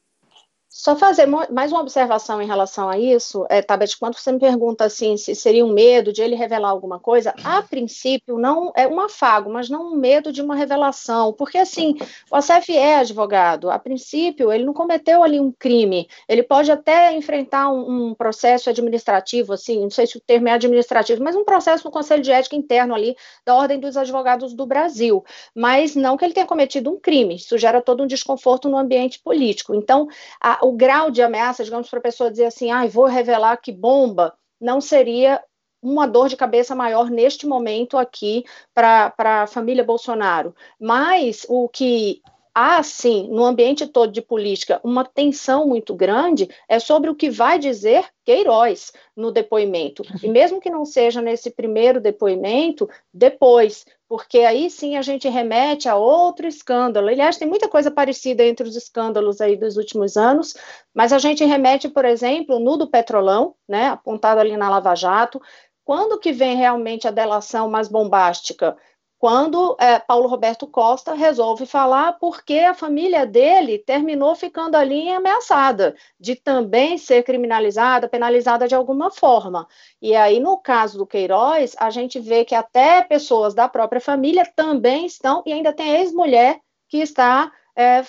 Só 0.76 0.96
fazer 0.96 1.26
mais 1.26 1.70
uma 1.70 1.80
observação 1.80 2.42
em 2.42 2.48
relação 2.48 2.88
a 2.88 2.98
isso, 2.98 3.46
é, 3.48 3.62
Tabet, 3.62 3.96
quando 3.96 4.18
você 4.18 4.32
me 4.32 4.40
pergunta 4.40 4.84
assim 4.84 5.16
se 5.16 5.32
seria 5.32 5.64
um 5.64 5.72
medo 5.72 6.12
de 6.12 6.20
ele 6.20 6.34
revelar 6.34 6.70
alguma 6.70 6.98
coisa, 6.98 7.32
a 7.44 7.62
princípio 7.62 8.36
não 8.40 8.72
é 8.74 8.84
um 8.84 8.98
afago, 8.98 9.48
mas 9.52 9.70
não 9.70 9.92
um 9.92 9.96
medo 9.96 10.32
de 10.32 10.42
uma 10.42 10.56
revelação, 10.56 11.32
porque 11.32 11.58
assim, 11.58 11.94
o 12.28 12.34
ACF 12.34 12.76
é 12.76 12.96
advogado, 12.96 13.70
a 13.70 13.78
princípio 13.78 14.50
ele 14.50 14.64
não 14.64 14.72
cometeu 14.72 15.22
ali 15.22 15.38
um 15.38 15.52
crime, 15.52 16.08
ele 16.28 16.42
pode 16.42 16.72
até 16.72 17.16
enfrentar 17.16 17.70
um, 17.70 18.08
um 18.08 18.14
processo 18.14 18.68
administrativo, 18.68 19.52
assim, 19.52 19.80
não 19.80 19.90
sei 19.90 20.08
se 20.08 20.16
o 20.16 20.20
termo 20.20 20.48
é 20.48 20.54
administrativo, 20.54 21.22
mas 21.22 21.36
um 21.36 21.44
processo 21.44 21.84
no 21.84 21.92
Conselho 21.92 22.20
de 22.20 22.32
Ética 22.32 22.56
interno 22.56 22.96
ali 22.96 23.14
da 23.46 23.54
Ordem 23.54 23.78
dos 23.78 23.96
Advogados 23.96 24.52
do 24.52 24.66
Brasil, 24.66 25.24
mas 25.54 25.94
não 25.94 26.16
que 26.16 26.24
ele 26.24 26.34
tenha 26.34 26.46
cometido 26.46 26.90
um 26.90 26.98
crime, 26.98 27.36
isso 27.36 27.56
gera 27.56 27.80
todo 27.80 28.02
um 28.02 28.08
desconforto 28.08 28.68
no 28.68 28.76
ambiente 28.76 29.20
político. 29.20 29.72
Então, 29.72 30.08
a, 30.40 30.63
o 30.64 30.72
grau 30.72 31.10
de 31.10 31.22
ameaça, 31.22 31.64
digamos, 31.64 31.88
para 31.88 31.98
a 31.98 32.02
pessoa 32.02 32.30
dizer 32.30 32.46
assim, 32.46 32.70
ah, 32.70 32.86
vou 32.86 33.06
revelar 33.06 33.56
que 33.58 33.72
bomba, 33.72 34.34
não 34.60 34.80
seria 34.80 35.42
uma 35.82 36.06
dor 36.06 36.28
de 36.28 36.36
cabeça 36.36 36.74
maior 36.74 37.10
neste 37.10 37.46
momento 37.46 37.98
aqui 37.98 38.44
para 38.72 39.12
a 39.18 39.46
família 39.46 39.84
Bolsonaro. 39.84 40.54
Mas 40.80 41.44
o 41.48 41.68
que 41.68 42.22
há, 42.54 42.82
sim, 42.82 43.28
no 43.30 43.44
ambiente 43.44 43.86
todo 43.86 44.12
de 44.12 44.22
política, 44.22 44.80
uma 44.84 45.04
tensão 45.04 45.66
muito 45.66 45.94
grande 45.94 46.48
é 46.68 46.78
sobre 46.78 47.10
o 47.10 47.14
que 47.14 47.28
vai 47.28 47.58
dizer 47.58 48.06
Queiroz 48.24 48.92
no 49.16 49.32
depoimento. 49.32 50.04
E 50.22 50.28
mesmo 50.28 50.60
que 50.60 50.70
não 50.70 50.84
seja 50.84 51.20
nesse 51.20 51.50
primeiro 51.50 52.00
depoimento, 52.00 52.88
depois, 53.12 53.84
porque 54.08 54.38
aí 54.38 54.70
sim 54.70 54.96
a 54.96 55.02
gente 55.02 55.28
remete 55.28 55.88
a 55.88 55.96
outro 55.96 56.46
escândalo. 56.46 57.08
Aliás, 57.08 57.36
tem 57.36 57.48
muita 57.48 57.68
coisa 57.68 57.90
parecida 57.90 58.44
entre 58.44 58.68
os 58.68 58.76
escândalos 58.76 59.40
aí 59.40 59.56
dos 59.56 59.76
últimos 59.76 60.16
anos, 60.16 60.54
mas 60.94 61.12
a 61.12 61.18
gente 61.18 61.44
remete, 61.44 61.88
por 61.88 62.04
exemplo, 62.04 62.60
no 62.60 62.76
do 62.76 62.86
Petrolão, 62.88 63.54
né, 63.68 63.88
apontado 63.88 64.40
ali 64.40 64.56
na 64.56 64.70
Lava 64.70 64.94
Jato, 64.94 65.40
quando 65.84 66.18
que 66.18 66.32
vem 66.32 66.56
realmente 66.56 67.06
a 67.06 67.10
delação 67.10 67.68
mais 67.68 67.88
bombástica? 67.88 68.76
Quando 69.18 69.76
é, 69.80 69.98
Paulo 69.98 70.28
Roberto 70.28 70.66
Costa 70.66 71.14
resolve 71.14 71.66
falar 71.66 72.14
porque 72.14 72.58
a 72.58 72.74
família 72.74 73.24
dele 73.26 73.78
terminou 73.78 74.34
ficando 74.34 74.76
ali 74.76 75.08
ameaçada 75.08 75.94
de 76.20 76.34
também 76.36 76.98
ser 76.98 77.22
criminalizada, 77.22 78.08
penalizada 78.08 78.68
de 78.68 78.74
alguma 78.74 79.10
forma. 79.10 79.66
E 80.02 80.14
aí, 80.14 80.40
no 80.40 80.58
caso 80.58 80.98
do 80.98 81.06
Queiroz, 81.06 81.74
a 81.78 81.90
gente 81.90 82.20
vê 82.20 82.44
que 82.44 82.54
até 82.54 83.02
pessoas 83.02 83.54
da 83.54 83.68
própria 83.68 84.00
família 84.00 84.44
também 84.54 85.06
estão, 85.06 85.42
e 85.46 85.52
ainda 85.52 85.72
tem 85.72 85.96
ex-mulher 85.96 86.60
que 86.88 86.98
está 86.98 87.50
é, 87.76 88.04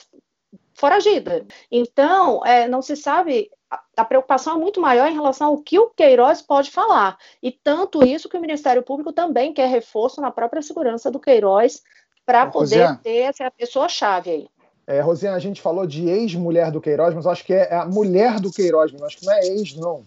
foragida. 0.74 1.46
Então, 1.72 2.46
é, 2.46 2.68
não 2.68 2.82
se 2.82 2.96
sabe 2.96 3.50
a 3.98 4.05
preocupação 4.05 4.55
é 4.55 4.60
muito 4.60 4.79
maior 4.79 5.07
em 5.07 5.13
relação 5.13 5.48
ao 5.48 5.57
que 5.57 5.79
o 5.79 5.89
Queiroz 5.89 6.41
pode 6.41 6.72
falar. 6.72 7.17
E 7.41 7.51
tanto 7.51 8.05
isso 8.05 8.29
que 8.29 8.38
o 8.38 8.41
Ministério 8.41 8.84
Público 8.84 9.12
também 9.12 9.53
quer 9.53 9.67
reforço 9.67 10.22
na 10.22 10.31
própria 10.31 10.62
segurança 10.62 11.10
do 11.10 11.19
Queiroz 11.19 11.81
para 12.25 12.45
poder 12.48 12.81
Rosiane. 12.81 12.98
ter 13.00 13.17
essa 13.17 13.50
pessoa-chave 13.51 14.29
aí. 14.29 14.48
É, 14.88 15.00
Rosiane, 15.01 15.36
a 15.36 15.39
gente 15.39 15.62
falou 15.62 15.88
de 15.88 16.07
ex-mulher 16.07 16.72
do 16.72 16.81
Queiroz, 16.81 17.13
mas 17.13 17.25
acho 17.25 17.43
que 17.43 17.53
é 17.53 17.74
a 17.74 17.86
mulher 17.86 18.39
do 18.39 18.51
Queiroz, 18.51 18.91
mas 18.91 19.01
acho 19.01 19.17
que 19.17 19.25
não 19.25 19.34
é 19.34 19.48
ex, 19.48 19.75
não. 19.75 20.03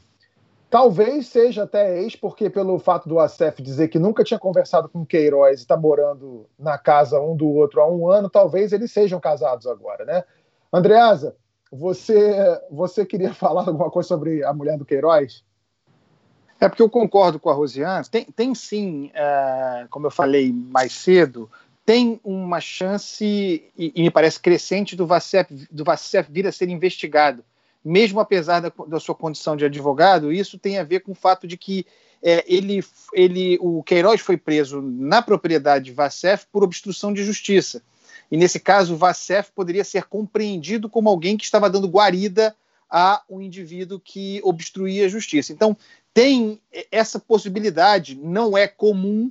Talvez 0.70 1.26
seja 1.26 1.62
até 1.64 2.00
ex, 2.00 2.14
porque 2.14 2.50
pelo 2.50 2.78
fato 2.78 3.08
do 3.08 3.18
Acef 3.18 3.62
dizer 3.62 3.88
que 3.88 3.98
nunca 3.98 4.22
tinha 4.22 4.38
conversado 4.38 4.88
com 4.88 5.00
o 5.00 5.06
Queiroz 5.06 5.58
e 5.58 5.62
está 5.62 5.76
morando 5.76 6.46
na 6.58 6.76
casa 6.76 7.18
um 7.20 7.34
do 7.34 7.48
outro 7.48 7.80
há 7.80 7.90
um 7.90 8.08
ano, 8.08 8.28
talvez 8.28 8.72
eles 8.72 8.92
sejam 8.92 9.18
casados 9.18 9.66
agora, 9.66 10.04
né? 10.04 10.22
Andreasa, 10.72 11.34
você, 11.70 12.60
você 12.70 13.04
queria 13.04 13.32
falar 13.34 13.66
alguma 13.66 13.90
coisa 13.90 14.08
sobre 14.08 14.44
a 14.44 14.52
mulher 14.52 14.78
do 14.78 14.84
Queiroz? 14.84 15.44
É 16.60 16.68
porque 16.68 16.82
eu 16.82 16.90
concordo 16.90 17.38
com 17.38 17.50
a 17.50 17.54
Rosiane. 17.54 18.04
Tem, 18.08 18.25
tem 18.25 18.54
sim, 18.54 19.10
é, 19.14 19.87
como 19.90 20.06
eu 20.06 20.10
falei 20.10 20.52
mais 20.52 20.92
cedo, 20.92 21.48
tem 21.87 22.20
uma 22.25 22.60
chance, 22.60 23.25
e, 23.25 23.92
e 23.94 24.02
me 24.02 24.10
parece 24.10 24.40
crescente, 24.40 24.96
do 24.96 25.06
Vacef, 25.06 25.50
do 25.70 25.84
Vacef 25.84 26.30
vir 26.30 26.46
a 26.46 26.52
ser 26.52 26.68
investigado. 26.68 27.44
Mesmo 27.84 28.18
apesar 28.20 28.60
da, 28.60 28.72
da, 28.87 29.00
sua 29.00 29.14
condição 29.14 29.56
de 29.56 29.64
advogado, 29.64 30.32
isso 30.32 30.58
tem 30.58 30.78
a 30.78 30.84
ver 30.84 31.00
com 31.00 31.12
o 31.12 31.14
fato 31.14 31.46
de 31.46 31.56
que 31.56 31.87
é, 32.22 32.44
ele, 32.46 32.84
ele, 33.14 33.56
o 33.60 33.82
Queiroz 33.84 34.20
foi 34.20 34.37
preso 34.37 34.82
na 34.82 35.22
propriedade 35.22 35.92
Vacef 35.92 36.46
por 36.52 36.64
obstrução 36.64 37.12
de 37.12 37.25
justiça. 37.25 37.82
E 38.30 38.37
nesse 38.37 38.61
caso, 38.61 38.94
o 38.94 38.97
Vacef 38.97 39.50
poderia 39.52 39.85
ser 39.85 40.04
compreendido 40.04 40.88
como 40.88 41.08
alguém 41.08 41.37
que 41.37 41.44
estava 41.44 41.70
dando 41.70 41.88
guarida 41.88 42.54
a 42.90 43.23
um 43.28 43.40
indivíduo 43.40 44.00
que 44.00 44.40
obstruía 44.42 45.06
a 45.06 45.08
justiça. 45.08 45.52
Então, 45.52 45.76
tem 46.12 46.61
essa 46.90 47.18
possibilidade, 47.18 48.14
não 48.14 48.56
é 48.56 48.66
comum, 48.66 49.30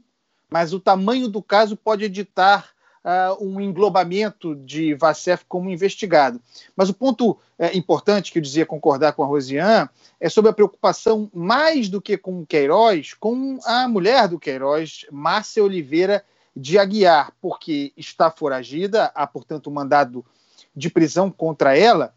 mas 0.50 0.74
o 0.74 0.80
tamanho 0.80 1.28
do 1.28 1.42
caso 1.42 1.76
pode 1.76 2.06
editar 2.06 2.70
uh, 3.04 3.44
um 3.44 3.60
englobamento 3.60 4.56
de 4.56 4.94
Vacef 4.94 5.44
como 5.48 5.70
investigado. 5.70 6.42
Mas 6.76 6.90
o 6.90 6.94
ponto 6.94 7.32
uh, 7.32 7.38
importante 7.74 8.32
que 8.32 8.38
eu 8.38 8.42
dizia 8.42 8.66
concordar 8.66 9.14
com 9.14 9.24
a 9.24 9.28
Rosiane 9.28 9.90
é 10.20 10.30
sobre 10.30 10.52
a 10.52 10.54
preocupação, 10.54 11.30
mais 11.34 11.90
do 11.90 12.02
que 12.02 12.18
com 12.18 12.42
o 12.42 12.46
Queiroz, 12.46 13.14
com 13.14 13.60
a 13.66 13.88
mulher 13.88 14.28
do 14.28 14.40
Queiroz, 14.40 15.06
Márcia 15.12 15.64
Oliveira 15.64 16.24
de 16.58 16.80
Aguiar, 16.80 17.32
porque 17.40 17.94
está 17.96 18.32
foragida, 18.32 19.12
há, 19.14 19.28
portanto, 19.28 19.70
um 19.70 19.74
mandado 19.74 20.26
de 20.76 20.90
prisão 20.90 21.30
contra 21.30 21.78
ela. 21.78 22.14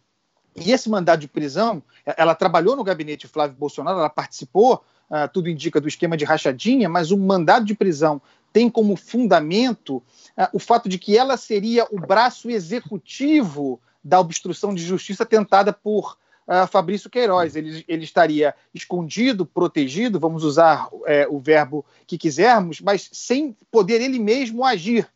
E 0.56 0.72
esse 0.72 0.88
mandado 0.88 1.20
de 1.20 1.28
prisão, 1.28 1.82
ela 2.04 2.34
trabalhou 2.34 2.74
no 2.74 2.82
gabinete 2.82 3.28
Flávio 3.28 3.56
Bolsonaro, 3.56 3.98
ela 3.98 4.08
participou, 4.08 4.82
uh, 5.10 5.28
tudo 5.32 5.48
indica, 5.48 5.80
do 5.80 5.88
esquema 5.88 6.16
de 6.16 6.24
rachadinha, 6.24 6.88
mas 6.88 7.10
o 7.10 7.18
mandado 7.18 7.66
de 7.66 7.74
prisão 7.74 8.20
tem 8.52 8.68
como 8.68 8.96
fundamento 8.96 9.96
uh, 9.98 10.48
o 10.52 10.58
fato 10.58 10.88
de 10.88 10.98
que 10.98 11.16
ela 11.16 11.36
seria 11.36 11.86
o 11.90 12.00
braço 12.00 12.50
executivo 12.50 13.80
da 14.02 14.18
obstrução 14.18 14.74
de 14.74 14.82
justiça 14.82 15.26
tentada 15.26 15.72
por 15.72 16.16
uh, 16.50 16.66
Fabrício 16.66 17.08
Queiroz. 17.08 17.54
Ele, 17.54 17.84
ele, 17.86 18.04
estaria 18.04 18.54
escondido, 18.74 19.46
protegido, 19.46 20.18
vamos 20.18 20.42
usar 20.42 20.88
é, 21.06 21.26
o 21.28 21.38
verbo 21.38 21.84
que 22.06 22.18
quisermos, 22.18 22.80
mas 22.80 23.08
sem 23.12 23.56
poder 23.70 24.00
ele 24.00 24.18
mesmo 24.18 24.64
agir. 24.64 25.08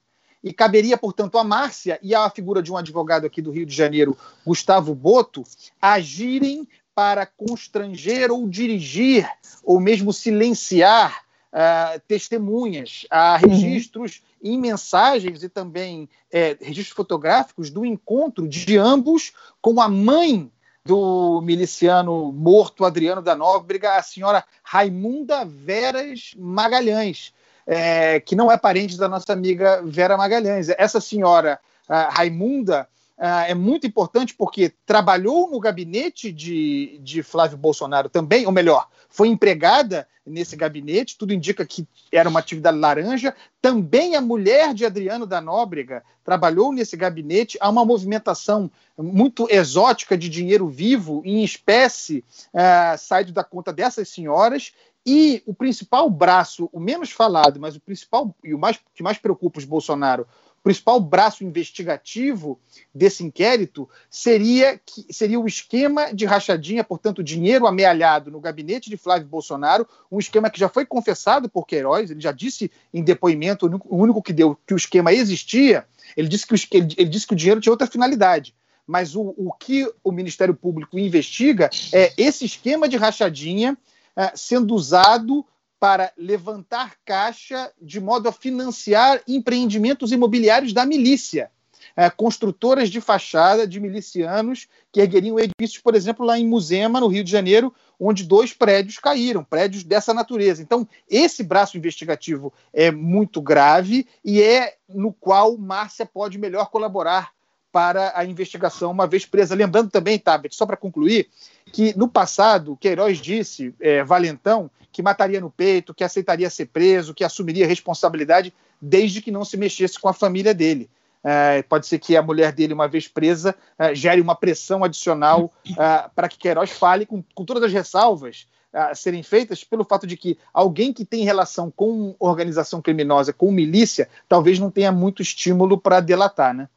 E 0.42 0.52
caberia, 0.52 0.96
portanto, 0.96 1.38
a 1.38 1.44
Márcia 1.44 1.98
e 2.02 2.14
a 2.14 2.28
figura 2.30 2.62
de 2.62 2.70
um 2.70 2.76
advogado 2.76 3.26
aqui 3.26 3.40
do 3.42 3.50
Rio 3.50 3.66
de 3.66 3.74
Janeiro, 3.74 4.16
Gustavo 4.46 4.94
Boto, 4.94 5.42
agirem 5.80 6.68
para 6.94 7.26
constranger 7.26 8.30
ou 8.30 8.46
dirigir, 8.46 9.28
ou 9.64 9.80
mesmo 9.80 10.12
silenciar 10.12 11.24
uh, 11.50 12.00
testemunhas, 12.06 13.06
a 13.10 13.40
uhum. 13.42 13.48
registros 13.48 14.22
uhum. 14.42 14.52
em 14.52 14.58
mensagens 14.58 15.42
e 15.42 15.48
também 15.48 16.08
é, 16.30 16.56
registros 16.60 16.94
fotográficos 16.94 17.70
do 17.70 17.84
encontro 17.84 18.46
de 18.46 18.76
ambos 18.76 19.32
com 19.62 19.80
a 19.80 19.88
mãe 19.88 20.52
do 20.86 21.40
miliciano 21.40 22.30
morto 22.30 22.84
Adriano 22.84 23.22
da 23.22 23.34
Nóbrega, 23.34 23.94
a 23.94 24.02
senhora 24.02 24.44
Raimunda 24.62 25.42
Veras 25.42 26.34
Magalhães, 26.36 27.32
é, 27.66 28.20
que 28.20 28.36
não 28.36 28.52
é 28.52 28.58
parente 28.58 28.98
da 28.98 29.08
nossa 29.08 29.32
amiga 29.32 29.80
Vera 29.82 30.14
Magalhães. 30.18 30.68
Essa 30.68 31.00
senhora 31.00 31.58
Raimunda 31.88 32.86
Uh, 33.16 33.46
é 33.46 33.54
muito 33.54 33.86
importante 33.86 34.34
porque 34.34 34.72
trabalhou 34.84 35.48
no 35.50 35.60
gabinete 35.60 36.32
de, 36.32 36.98
de 37.02 37.22
Flávio 37.22 37.56
Bolsonaro 37.56 38.08
também, 38.08 38.44
ou 38.44 38.52
melhor, 38.52 38.88
foi 39.08 39.28
empregada 39.28 40.08
nesse 40.26 40.56
gabinete, 40.56 41.16
tudo 41.16 41.32
indica 41.32 41.64
que 41.66 41.86
era 42.10 42.28
uma 42.28 42.40
atividade 42.40 42.78
laranja. 42.78 43.34
Também 43.60 44.16
a 44.16 44.20
mulher 44.20 44.72
de 44.72 44.84
Adriano 44.84 45.26
da 45.26 45.40
Nóbrega 45.40 46.02
trabalhou 46.24 46.72
nesse 46.72 46.96
gabinete. 46.96 47.58
Há 47.60 47.68
uma 47.68 47.84
movimentação 47.84 48.70
muito 48.96 49.46
exótica 49.50 50.16
de 50.16 50.28
dinheiro 50.28 50.66
vivo 50.66 51.22
em 51.24 51.44
espécie 51.44 52.24
uh, 52.52 52.98
saído 52.98 53.32
da 53.32 53.44
conta 53.44 53.72
dessas 53.72 54.08
senhoras. 54.08 54.72
E 55.06 55.42
o 55.44 55.52
principal 55.52 56.08
braço, 56.08 56.70
o 56.72 56.80
menos 56.80 57.10
falado, 57.10 57.60
mas 57.60 57.76
o 57.76 57.80
principal 57.80 58.34
e 58.42 58.54
o 58.54 58.58
mais 58.58 58.80
que 58.94 59.02
mais 59.02 59.18
preocupa 59.18 59.58
os 59.58 59.66
Bolsonaro, 59.66 60.26
principal 60.64 60.98
braço 60.98 61.44
investigativo 61.44 62.58
desse 62.92 63.22
inquérito 63.22 63.86
seria, 64.08 64.80
que, 64.84 65.04
seria 65.10 65.38
o 65.38 65.46
esquema 65.46 66.12
de 66.14 66.24
rachadinha, 66.24 66.82
portanto, 66.82 67.22
dinheiro 67.22 67.66
amealhado 67.66 68.30
no 68.30 68.40
gabinete 68.40 68.88
de 68.88 68.96
Flávio 68.96 69.28
Bolsonaro, 69.28 69.86
um 70.10 70.18
esquema 70.18 70.48
que 70.48 70.58
já 70.58 70.70
foi 70.70 70.86
confessado 70.86 71.50
por 71.50 71.66
Queiroz, 71.66 72.10
ele 72.10 72.20
já 72.20 72.32
disse 72.32 72.72
em 72.94 73.04
depoimento, 73.04 73.66
o 73.84 73.96
único 73.98 74.22
que 74.22 74.32
deu 74.32 74.58
que 74.66 74.72
o 74.72 74.76
esquema 74.76 75.12
existia, 75.12 75.86
ele 76.16 76.28
disse 76.28 76.46
que 76.46 76.54
o, 76.54 76.58
ele, 76.72 76.94
ele 76.96 77.10
disse 77.10 77.26
que 77.26 77.34
o 77.34 77.36
dinheiro 77.36 77.60
tinha 77.60 77.72
outra 77.72 77.86
finalidade. 77.86 78.54
Mas 78.86 79.14
o, 79.14 79.34
o 79.36 79.52
que 79.52 79.86
o 80.02 80.10
Ministério 80.10 80.54
Público 80.54 80.98
investiga 80.98 81.68
é 81.92 82.10
esse 82.16 82.46
esquema 82.46 82.88
de 82.88 82.96
rachadinha 82.96 83.76
é, 84.16 84.32
sendo 84.34 84.74
usado 84.74 85.44
para 85.84 86.14
levantar 86.16 86.94
caixa 87.04 87.70
de 87.78 88.00
modo 88.00 88.26
a 88.26 88.32
financiar 88.32 89.20
empreendimentos 89.28 90.12
imobiliários 90.12 90.72
da 90.72 90.86
milícia. 90.86 91.50
É, 91.94 92.08
construtoras 92.08 92.88
de 92.88 93.02
fachada 93.02 93.66
de 93.66 93.78
milicianos 93.78 94.66
que 94.90 94.98
ergueriam 94.98 95.38
edifícios, 95.38 95.82
por 95.82 95.94
exemplo, 95.94 96.24
lá 96.24 96.38
em 96.38 96.48
Muzema, 96.48 97.00
no 97.00 97.06
Rio 97.06 97.22
de 97.22 97.30
Janeiro, 97.30 97.70
onde 98.00 98.24
dois 98.24 98.54
prédios 98.54 98.98
caíram, 98.98 99.44
prédios 99.44 99.84
dessa 99.84 100.14
natureza. 100.14 100.62
Então, 100.62 100.88
esse 101.06 101.42
braço 101.42 101.76
investigativo 101.76 102.50
é 102.72 102.90
muito 102.90 103.42
grave 103.42 104.08
e 104.24 104.40
é 104.40 104.76
no 104.88 105.12
qual 105.12 105.58
Márcia 105.58 106.06
pode 106.06 106.38
melhor 106.38 106.70
colaborar 106.70 107.30
para 107.74 108.12
a 108.14 108.24
investigação, 108.24 108.92
uma 108.92 109.04
vez 109.04 109.26
presa. 109.26 109.52
Lembrando 109.52 109.90
também, 109.90 110.16
Tabet, 110.16 110.54
só 110.54 110.64
para 110.64 110.76
concluir, 110.76 111.28
que 111.72 111.92
no 111.98 112.06
passado, 112.06 112.76
Queiroz 112.76 113.18
disse, 113.18 113.74
é, 113.80 114.04
Valentão, 114.04 114.70
que 114.92 115.02
mataria 115.02 115.40
no 115.40 115.50
peito, 115.50 115.92
que 115.92 116.04
aceitaria 116.04 116.48
ser 116.48 116.66
preso, 116.66 117.12
que 117.12 117.24
assumiria 117.24 117.66
responsabilidade 117.66 118.54
desde 118.80 119.20
que 119.20 119.32
não 119.32 119.44
se 119.44 119.56
mexesse 119.56 119.98
com 119.98 120.08
a 120.08 120.12
família 120.12 120.54
dele. 120.54 120.88
É, 121.24 121.64
pode 121.64 121.88
ser 121.88 121.98
que 121.98 122.16
a 122.16 122.22
mulher 122.22 122.52
dele, 122.52 122.72
uma 122.72 122.86
vez 122.86 123.08
presa, 123.08 123.56
é, 123.76 123.92
gere 123.92 124.20
uma 124.20 124.36
pressão 124.36 124.84
adicional 124.84 125.52
é, 125.66 126.08
para 126.14 126.28
que 126.28 126.38
Queiroz 126.38 126.70
fale 126.70 127.04
com, 127.04 127.24
com 127.34 127.44
todas 127.44 127.64
as 127.64 127.72
ressalvas 127.72 128.46
a 128.72 128.90
é, 128.90 128.94
serem 128.94 129.24
feitas 129.24 129.64
pelo 129.64 129.84
fato 129.84 130.06
de 130.06 130.16
que 130.16 130.38
alguém 130.52 130.92
que 130.92 131.04
tem 131.04 131.24
relação 131.24 131.72
com 131.72 132.14
organização 132.20 132.80
criminosa, 132.80 133.32
com 133.32 133.50
milícia, 133.50 134.08
talvez 134.28 134.60
não 134.60 134.70
tenha 134.70 134.92
muito 134.92 135.22
estímulo 135.22 135.76
para 135.76 135.98
delatar, 135.98 136.54
né? 136.54 136.68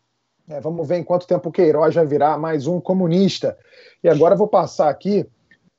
É, 0.49 0.61
vamos 0.61 0.87
ver 0.87 0.97
em 0.97 1.03
quanto 1.03 1.27
tempo 1.27 1.49
o 1.49 1.51
Queiroz 1.51 1.93
vai 1.93 2.05
virar 2.05 2.37
mais 2.37 2.67
um 2.67 2.79
comunista. 2.79 3.57
E 4.03 4.07
agora 4.07 4.35
vou 4.35 4.47
passar 4.47 4.89
aqui 4.89 5.27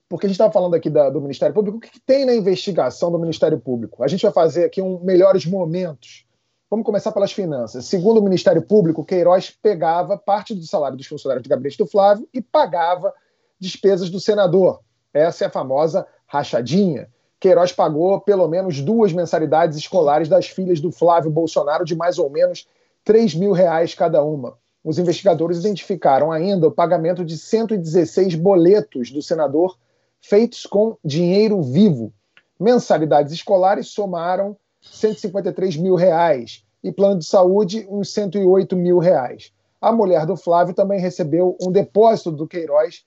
porque 0.09 0.26
a 0.26 0.28
gente 0.28 0.37
estava 0.37 0.52
falando 0.52 0.74
aqui 0.74 0.88
da, 0.88 1.11
do 1.11 1.20
Ministério 1.20 1.54
Público, 1.54 1.76
o 1.76 1.81
que, 1.81 1.90
que, 1.90 2.00
tem 2.00 2.24
na 2.24 2.35
investigação 2.35 3.12
do 3.12 3.18
Ministério 3.18 3.59
Público? 3.59 4.02
A 4.02 4.09
gente 4.09 4.22
vai 4.22 4.33
fazer 4.33 4.64
aqui 4.64 4.81
um 4.81 4.98
melhores 5.00 5.44
momentos. 5.44 6.24
Vamos 6.70 6.87
começar 6.87 7.12
pelas 7.12 7.33
finanças. 7.33 7.85
Segundo 7.85 8.18
o 8.18 8.22
Ministério 8.22 8.62
Público, 8.62 9.04
Queiroz 9.04 9.50
pegava 9.50 10.16
parte 10.16 10.54
do 10.54 10.64
salário 10.64 10.96
dos 10.96 11.07
funcionários 11.07 11.42
do 11.42 11.48
gabinete 11.48 11.76
do 11.76 11.87
Flávio 11.87 12.26
e 12.33 12.40
pagava 12.40 13.12
despesas 13.61 14.09
do 14.09 14.18
senador. 14.18 14.81
Essa 15.12 15.44
é 15.44 15.46
a 15.46 15.50
famosa 15.50 16.07
rachadinha. 16.26 17.09
Queiroz 17.38 17.72
pagou 17.72 18.20
pelo 18.20 18.48
menos 18.48 18.81
duas 18.81 19.12
mensalidades 19.12 19.76
escolares 19.76 20.28
das 20.28 20.46
filhas 20.46 20.81
do 20.81 20.90
Flávio 20.90 21.31
Bolsonaro 21.31 21.85
de 21.85 21.94
mais 21.94 22.18
ou 22.18 22.31
menos 22.31 22.66
3 23.09 23.35
mil 23.37 23.53
reais 23.53 23.94
cada 23.94 24.23
uma. 24.23 24.59
Os 24.85 24.99
investigadores 24.99 25.61
identificaram 25.61 26.31
ainda 26.31 26.68
o 26.68 26.71
pagamento 26.71 27.25
de 27.25 27.38
116 27.38 28.35
boletos 28.35 29.11
do 29.11 29.23
senador 29.23 29.79
feitos 30.21 30.66
com 30.66 30.94
dinheiro 31.03 31.62
vivo. 31.62 32.12
Mensalidades 32.61 33.33
escolares 33.33 33.88
somaram 33.88 34.55
153 34.83 35.79
mil 35.79 35.94
reais 35.94 36.62
e 36.85 36.92
plano 36.92 37.21
de 37.21 37.25
saúde 37.25 37.87
uns 37.88 38.12
108 38.12 38.77
mil 38.77 38.99
reais. 38.99 39.55
A 39.81 39.90
mulher 39.90 40.27
do 40.27 40.37
Flávio 40.37 40.75
também 40.75 41.01
recebeu 41.01 41.57
um 41.62 41.73
depósito 41.73 42.31
do 42.31 42.47
Queiroz, 42.47 43.07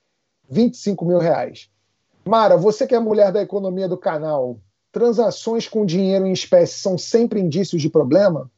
25 0.50 1.04
mil 1.04 1.18
reais. 1.18 1.70
Mara, 2.24 2.56
você 2.56 2.88
que 2.88 2.94
é 2.96 2.98
mulher 2.98 3.30
da 3.30 3.40
economia 3.40 3.88
do 3.88 3.96
canal, 3.96 4.58
transações 4.90 5.68
com 5.68 5.86
dinheiro 5.86 6.26
em 6.26 6.32
espécie 6.32 6.80
são 6.80 6.98
sempre 6.98 7.38
indícios 7.38 7.80
de 7.80 7.88
problema? 7.88 8.50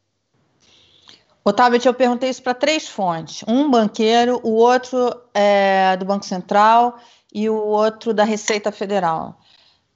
Otávio, 1.46 1.78
eu 1.84 1.92
perguntei 1.92 2.30
isso 2.30 2.42
para 2.42 2.54
três 2.54 2.88
fontes: 2.88 3.44
um 3.46 3.70
banqueiro, 3.70 4.40
o 4.42 4.52
outro 4.52 5.14
é 5.34 5.94
do 5.98 6.06
Banco 6.06 6.24
Central 6.24 6.98
e 7.32 7.50
o 7.50 7.56
outro 7.56 8.14
da 8.14 8.24
Receita 8.24 8.72
Federal. 8.72 9.38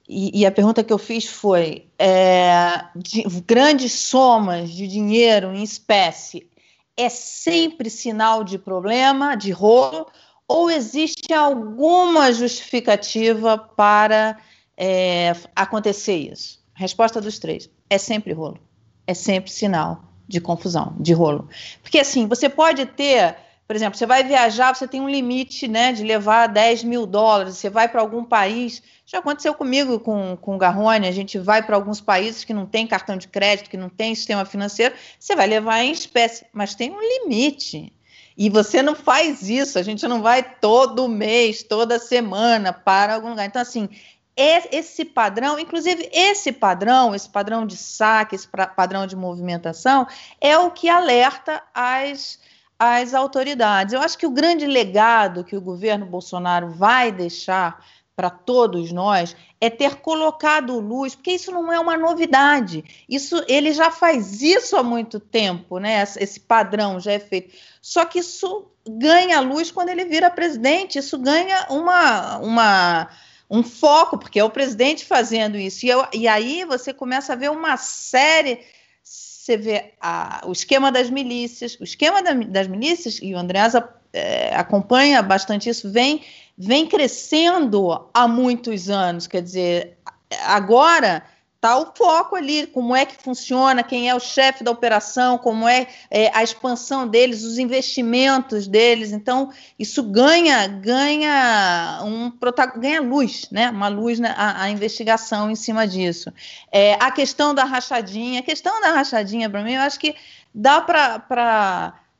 E, 0.06 0.40
e 0.40 0.46
a 0.46 0.52
pergunta 0.52 0.84
que 0.84 0.92
eu 0.92 0.98
fiz 0.98 1.24
foi: 1.26 1.88
é, 1.98 2.84
de, 2.94 3.22
grandes 3.46 3.92
somas 3.92 4.70
de 4.70 4.86
dinheiro 4.86 5.54
em 5.54 5.62
espécie 5.62 6.50
é 6.94 7.08
sempre 7.08 7.88
sinal 7.88 8.44
de 8.44 8.58
problema, 8.58 9.34
de 9.34 9.50
rolo, 9.50 10.06
ou 10.46 10.70
existe 10.70 11.32
alguma 11.32 12.30
justificativa 12.30 13.56
para 13.56 14.38
é, 14.76 15.32
acontecer 15.56 16.16
isso? 16.16 16.62
Resposta 16.74 17.22
dos 17.22 17.38
três: 17.38 17.70
é 17.88 17.96
sempre 17.96 18.34
rolo, 18.34 18.60
é 19.06 19.14
sempre 19.14 19.50
sinal 19.50 20.07
de 20.28 20.40
confusão, 20.40 20.94
de 21.00 21.12
rolo. 21.12 21.48
Porque 21.82 21.98
assim, 21.98 22.28
você 22.28 22.48
pode 22.48 22.84
ter 22.86 23.34
por 23.68 23.76
exemplo, 23.76 23.98
você 23.98 24.06
vai 24.06 24.24
viajar, 24.24 24.74
você 24.74 24.88
tem 24.88 24.98
um 24.98 25.10
limite 25.10 25.68
né, 25.68 25.92
de 25.92 26.02
levar 26.02 26.46
10 26.46 26.84
mil 26.84 27.04
dólares, 27.04 27.58
você 27.58 27.68
vai 27.68 27.86
para 27.86 28.00
algum 28.00 28.24
país. 28.24 28.82
Já 29.04 29.18
aconteceu 29.18 29.52
comigo 29.52 30.00
com, 30.00 30.38
com 30.40 30.54
o 30.54 30.58
Garrone, 30.58 31.06
a 31.06 31.12
gente 31.12 31.38
vai 31.38 31.62
para 31.62 31.76
alguns 31.76 32.00
países 32.00 32.44
que 32.44 32.54
não 32.54 32.64
tem 32.64 32.86
cartão 32.86 33.18
de 33.18 33.28
crédito, 33.28 33.68
que 33.68 33.76
não 33.76 33.90
tem 33.90 34.14
sistema 34.14 34.46
financeiro, 34.46 34.94
você 35.20 35.36
vai 35.36 35.46
levar 35.46 35.82
em 35.82 35.92
espécie, 35.92 36.46
mas 36.50 36.74
tem 36.74 36.90
um 36.90 36.98
limite. 36.98 37.92
E 38.38 38.48
você 38.48 38.80
não 38.80 38.94
faz 38.94 39.50
isso, 39.50 39.78
a 39.78 39.82
gente 39.82 40.08
não 40.08 40.22
vai 40.22 40.42
todo 40.42 41.06
mês, 41.06 41.62
toda 41.62 41.98
semana 41.98 42.72
para 42.72 43.16
algum 43.16 43.28
lugar. 43.28 43.44
Então, 43.44 43.60
assim, 43.60 43.90
esse 44.38 45.04
padrão, 45.04 45.58
inclusive 45.58 46.08
esse 46.12 46.52
padrão, 46.52 47.12
esse 47.12 47.28
padrão 47.28 47.66
de 47.66 47.76
saque, 47.76 48.36
esse 48.36 48.46
padrão 48.46 49.04
de 49.04 49.16
movimentação, 49.16 50.06
é 50.40 50.56
o 50.56 50.70
que 50.70 50.88
alerta 50.88 51.60
as, 51.74 52.38
as 52.78 53.14
autoridades. 53.14 53.92
Eu 53.92 54.00
acho 54.00 54.16
que 54.16 54.26
o 54.26 54.30
grande 54.30 54.64
legado 54.64 55.42
que 55.42 55.56
o 55.56 55.60
governo 55.60 56.06
Bolsonaro 56.06 56.70
vai 56.70 57.10
deixar 57.10 57.84
para 58.14 58.30
todos 58.30 58.92
nós 58.92 59.36
é 59.60 59.68
ter 59.70 59.96
colocado 59.96 60.78
luz, 60.78 61.14
porque 61.14 61.32
isso 61.32 61.50
não 61.50 61.72
é 61.72 61.78
uma 61.78 61.96
novidade. 61.96 62.84
Isso 63.08 63.44
ele 63.48 63.72
já 63.72 63.90
faz 63.90 64.40
isso 64.40 64.76
há 64.76 64.82
muito 64.82 65.18
tempo, 65.18 65.78
né? 65.78 66.02
Esse 66.16 66.38
padrão 66.38 67.00
já 67.00 67.12
é 67.12 67.18
feito. 67.18 67.54
Só 67.80 68.04
que 68.04 68.20
isso 68.20 68.66
ganha 68.88 69.40
luz 69.40 69.70
quando 69.70 69.88
ele 69.88 70.04
vira 70.04 70.30
presidente, 70.30 70.98
isso 70.98 71.18
ganha 71.18 71.66
uma, 71.70 72.38
uma 72.38 73.08
um 73.50 73.62
foco, 73.62 74.18
porque 74.18 74.38
é 74.38 74.44
o 74.44 74.50
presidente 74.50 75.04
fazendo 75.04 75.56
isso. 75.56 75.86
E, 75.86 75.88
eu, 75.88 76.06
e 76.12 76.28
aí 76.28 76.64
você 76.64 76.92
começa 76.92 77.32
a 77.32 77.36
ver 77.36 77.50
uma 77.50 77.76
série. 77.76 78.60
Você 79.02 79.56
vê 79.56 79.94
a, 80.00 80.42
o 80.44 80.52
esquema 80.52 80.92
das 80.92 81.08
milícias, 81.08 81.78
o 81.80 81.84
esquema 81.84 82.22
da, 82.22 82.34
das 82.34 82.66
milícias, 82.66 83.18
e 83.22 83.34
o 83.34 83.38
Andreasa 83.38 83.88
é, 84.12 84.54
acompanha 84.54 85.22
bastante 85.22 85.68
isso, 85.70 85.90
vem, 85.90 86.22
vem 86.56 86.86
crescendo 86.86 88.08
há 88.12 88.28
muitos 88.28 88.90
anos. 88.90 89.26
Quer 89.26 89.42
dizer, 89.42 89.98
agora 90.44 91.24
Está 91.58 91.76
o 91.76 91.92
foco 91.92 92.36
ali, 92.36 92.68
como 92.68 92.94
é 92.94 93.04
que 93.04 93.20
funciona, 93.20 93.82
quem 93.82 94.08
é 94.08 94.14
o 94.14 94.20
chefe 94.20 94.62
da 94.62 94.70
operação, 94.70 95.36
como 95.36 95.66
é, 95.66 95.88
é, 96.08 96.30
a 96.32 96.40
expansão 96.40 97.04
deles, 97.04 97.42
os 97.42 97.58
investimentos 97.58 98.68
deles. 98.68 99.10
Então, 99.10 99.52
isso 99.76 100.04
ganha 100.04 100.68
ganha 100.68 102.00
um 102.04 102.32
ganha 102.76 103.00
luz, 103.00 103.48
né? 103.50 103.70
Uma 103.70 103.88
luz 103.88 104.20
na 104.20 104.30
a, 104.34 104.62
a 104.62 104.70
investigação 104.70 105.50
em 105.50 105.56
cima 105.56 105.84
disso. 105.84 106.32
É, 106.70 106.94
a 106.94 107.10
questão 107.10 107.52
da 107.52 107.64
rachadinha, 107.64 108.38
a 108.38 108.44
questão 108.44 108.80
da 108.80 108.92
rachadinha, 108.92 109.50
para 109.50 109.64
mim, 109.64 109.72
eu 109.72 109.80
acho 109.80 109.98
que 109.98 110.14
dá 110.54 110.80
para 110.80 111.18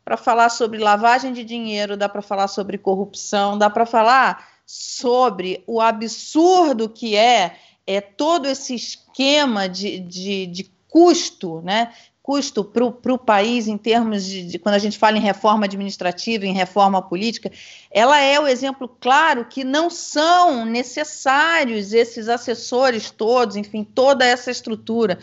para 0.05 0.17
falar 0.17 0.49
sobre 0.49 0.79
lavagem 0.81 1.33
de 1.33 1.45
dinheiro, 1.45 1.97
dá 1.97 2.09
para 2.09 2.23
falar 2.23 2.49
sobre 2.49 2.77
corrupção, 2.77 3.57
dá 3.57 3.71
para 3.71 3.87
falar 3.87 4.49
sobre 4.67 5.63
o 5.65 5.81
absurdo 5.81 6.89
que 6.89 7.15
é 7.15 7.57
é, 7.89 8.03
todo 8.03 8.45
esse 8.45 8.75
esquema 8.75 9.67
de, 9.67 9.99
de, 9.99 10.47
de 10.47 10.71
custo, 10.91 11.63
né? 11.63 11.95
Custo 12.29 12.63
para 12.63 12.85
o 12.85 13.17
país 13.17 13.69
em 13.69 13.79
termos 13.79 14.23
de, 14.23 14.43
de, 14.45 14.59
quando 14.59 14.75
a 14.75 14.79
gente 14.79 14.99
fala 14.99 15.17
em 15.17 15.21
reforma 15.21 15.65
administrativa, 15.65 16.45
em 16.45 16.53
reforma 16.53 17.01
política, 17.01 17.51
ela 17.91 18.21
é 18.21 18.39
o 18.39 18.47
exemplo 18.47 18.87
claro 19.01 19.47
que 19.47 19.65
não 19.65 19.89
são 19.89 20.67
necessários 20.67 21.95
esses 21.95 22.29
assessores 22.29 23.11
todos, 23.11 23.57
enfim, 23.57 23.83
toda 23.83 24.27
essa 24.27 24.51
estrutura. 24.51 25.19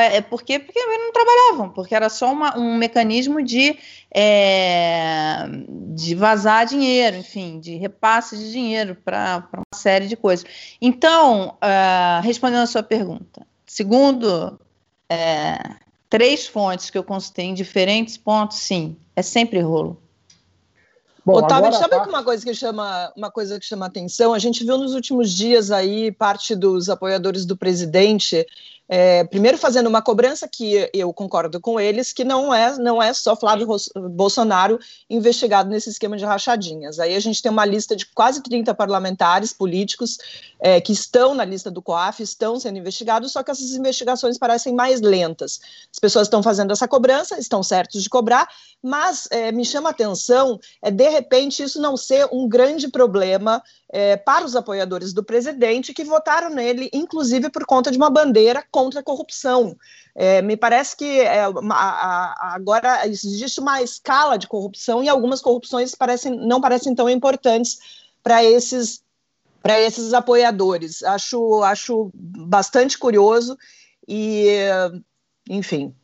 É 0.00 0.20
porque, 0.20 0.60
porque 0.60 0.78
não 0.78 1.12
trabalhavam, 1.12 1.70
porque 1.70 1.92
era 1.92 2.08
só 2.08 2.32
uma, 2.32 2.56
um 2.56 2.76
mecanismo 2.76 3.42
de, 3.42 3.76
é, 4.14 5.48
de 5.92 6.14
vazar 6.14 6.66
dinheiro, 6.66 7.16
enfim, 7.16 7.58
de 7.58 7.74
repasse 7.74 8.36
de 8.38 8.52
dinheiro 8.52 8.96
para 9.04 9.44
uma 9.52 9.64
série 9.74 10.06
de 10.06 10.14
coisas. 10.14 10.46
Então, 10.80 11.58
uh, 11.60 12.22
respondendo 12.22 12.62
a 12.62 12.68
sua 12.68 12.84
pergunta, 12.84 13.44
segundo. 13.66 14.56
É, 15.10 15.83
três 16.14 16.46
fontes 16.46 16.90
que 16.90 16.96
eu 16.96 17.02
consultei 17.02 17.46
em 17.46 17.54
diferentes 17.54 18.16
pontos, 18.16 18.58
sim, 18.58 18.96
é 19.16 19.20
sempre 19.20 19.58
rolo. 19.58 20.00
Bom, 21.26 21.38
Otávio, 21.38 21.66
agora, 21.66 21.72
sabe 21.72 21.96
tá... 21.96 22.08
uma 22.08 22.22
coisa 22.22 22.44
que 22.44 22.54
chama 22.54 23.12
uma 23.16 23.32
coisa 23.32 23.58
que 23.58 23.66
chama 23.66 23.86
atenção? 23.86 24.32
A 24.32 24.38
gente 24.38 24.62
viu 24.62 24.78
nos 24.78 24.94
últimos 24.94 25.32
dias 25.32 25.72
aí 25.72 26.12
parte 26.12 26.54
dos 26.54 26.88
apoiadores 26.88 27.44
do 27.44 27.56
presidente 27.56 28.46
é, 28.88 29.24
primeiro 29.24 29.56
fazendo 29.56 29.86
uma 29.86 30.02
cobrança 30.02 30.46
que 30.46 30.90
eu 30.92 31.12
concordo 31.12 31.60
com 31.60 31.80
eles, 31.80 32.12
que 32.12 32.22
não 32.22 32.52
é, 32.52 32.76
não 32.78 33.02
é 33.02 33.14
só 33.14 33.34
Flávio 33.34 33.66
Bolsonaro 34.10 34.78
investigado 35.08 35.70
nesse 35.70 35.88
esquema 35.88 36.16
de 36.16 36.24
rachadinhas. 36.24 36.98
Aí 36.98 37.14
a 37.14 37.20
gente 37.20 37.40
tem 37.40 37.50
uma 37.50 37.64
lista 37.64 37.96
de 37.96 38.06
quase 38.06 38.42
30 38.42 38.74
parlamentares 38.74 39.52
políticos 39.52 40.18
é, 40.60 40.80
que 40.80 40.92
estão 40.92 41.34
na 41.34 41.44
lista 41.44 41.70
do 41.70 41.80
COAF, 41.80 42.22
estão 42.22 42.60
sendo 42.60 42.78
investigados, 42.78 43.32
só 43.32 43.42
que 43.42 43.50
essas 43.50 43.72
investigações 43.72 44.36
parecem 44.36 44.74
mais 44.74 45.00
lentas. 45.00 45.60
As 45.90 45.98
pessoas 45.98 46.26
estão 46.26 46.42
fazendo 46.42 46.72
essa 46.72 46.86
cobrança, 46.86 47.38
estão 47.38 47.62
certos 47.62 48.02
de 48.02 48.10
cobrar, 48.10 48.48
mas 48.84 49.26
é, 49.30 49.50
me 49.50 49.64
chama 49.64 49.88
a 49.88 49.92
atenção 49.92 50.60
é 50.82 50.90
de 50.90 51.08
repente 51.08 51.62
isso 51.62 51.80
não 51.80 51.96
ser 51.96 52.28
um 52.30 52.46
grande 52.46 52.86
problema 52.88 53.62
é, 53.90 54.14
para 54.14 54.44
os 54.44 54.54
apoiadores 54.54 55.14
do 55.14 55.24
presidente 55.24 55.94
que 55.94 56.04
votaram 56.04 56.50
nele, 56.50 56.90
inclusive 56.92 57.48
por 57.48 57.64
conta 57.64 57.90
de 57.90 57.96
uma 57.96 58.10
bandeira 58.10 58.62
contra 58.70 59.00
a 59.00 59.02
corrupção. 59.02 59.74
É, 60.14 60.42
me 60.42 60.54
parece 60.54 60.94
que 60.94 61.20
é, 61.20 61.48
uma, 61.48 61.74
a, 61.74 62.54
agora 62.54 63.08
existe 63.08 63.58
uma 63.58 63.80
escala 63.80 64.36
de 64.36 64.46
corrupção 64.46 65.02
e 65.02 65.08
algumas 65.08 65.40
corrupções 65.40 65.94
parecem, 65.94 66.36
não 66.36 66.60
parecem 66.60 66.94
tão 66.94 67.08
importantes 67.08 67.78
para 68.22 68.44
esses 68.44 69.02
para 69.62 69.80
esses 69.80 70.12
apoiadores. 70.12 71.02
Acho, 71.02 71.62
acho 71.62 72.10
bastante 72.14 72.98
curioso 72.98 73.56
e, 74.06 74.58
enfim, 75.48 75.94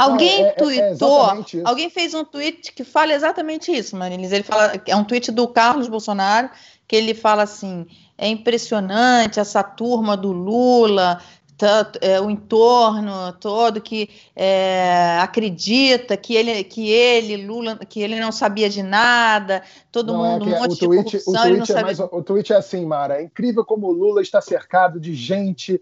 Alguém 0.00 0.44
é, 0.44 0.48
é, 0.48 0.52
tweetou, 0.52 1.30
é 1.30 1.62
alguém 1.64 1.90
fez 1.90 2.14
um 2.14 2.24
tweet 2.24 2.72
que 2.72 2.84
fala 2.84 3.12
exatamente 3.12 3.70
isso, 3.70 3.96
Marilis. 3.96 4.32
Ele 4.32 4.42
fala, 4.42 4.72
é 4.86 4.96
um 4.96 5.04
tweet 5.04 5.30
do 5.30 5.46
Carlos 5.46 5.88
Bolsonaro, 5.88 6.48
que 6.88 6.96
ele 6.96 7.14
fala 7.14 7.42
assim: 7.42 7.86
é 8.16 8.26
impressionante 8.26 9.38
essa 9.38 9.62
turma 9.62 10.16
do 10.16 10.32
Lula, 10.32 11.20
tanto, 11.60 11.98
é, 12.00 12.18
o 12.18 12.30
entorno 12.30 13.34
todo 13.34 13.82
que 13.82 14.08
é, 14.34 15.18
acredita 15.20 16.16
que 16.16 16.34
ele, 16.34 16.64
que 16.64 16.88
ele, 16.90 17.36
Lula, 17.36 17.76
que 17.76 18.00
ele 18.00 18.18
não 18.18 18.32
sabia 18.32 18.70
de 18.70 18.82
nada, 18.82 19.62
todo 19.92 20.14
não, 20.14 20.24
é 20.24 20.30
mundo, 20.30 20.48
é 20.48 20.56
um 20.56 20.62
monte 20.62 20.72
o 20.72 20.88
tweet, 20.88 21.04
de 21.04 21.24
corrupção, 21.24 21.52
o 21.52 21.56
tweet, 21.56 21.72
é 21.72 21.82
mais, 21.82 22.00
o 22.00 22.22
tweet 22.22 22.52
é 22.54 22.56
assim, 22.56 22.86
Mara, 22.86 23.20
é 23.20 23.24
incrível 23.24 23.62
como 23.62 23.88
o 23.88 23.92
Lula 23.92 24.22
está 24.22 24.40
cercado 24.40 24.98
de 24.98 25.14
gente 25.14 25.78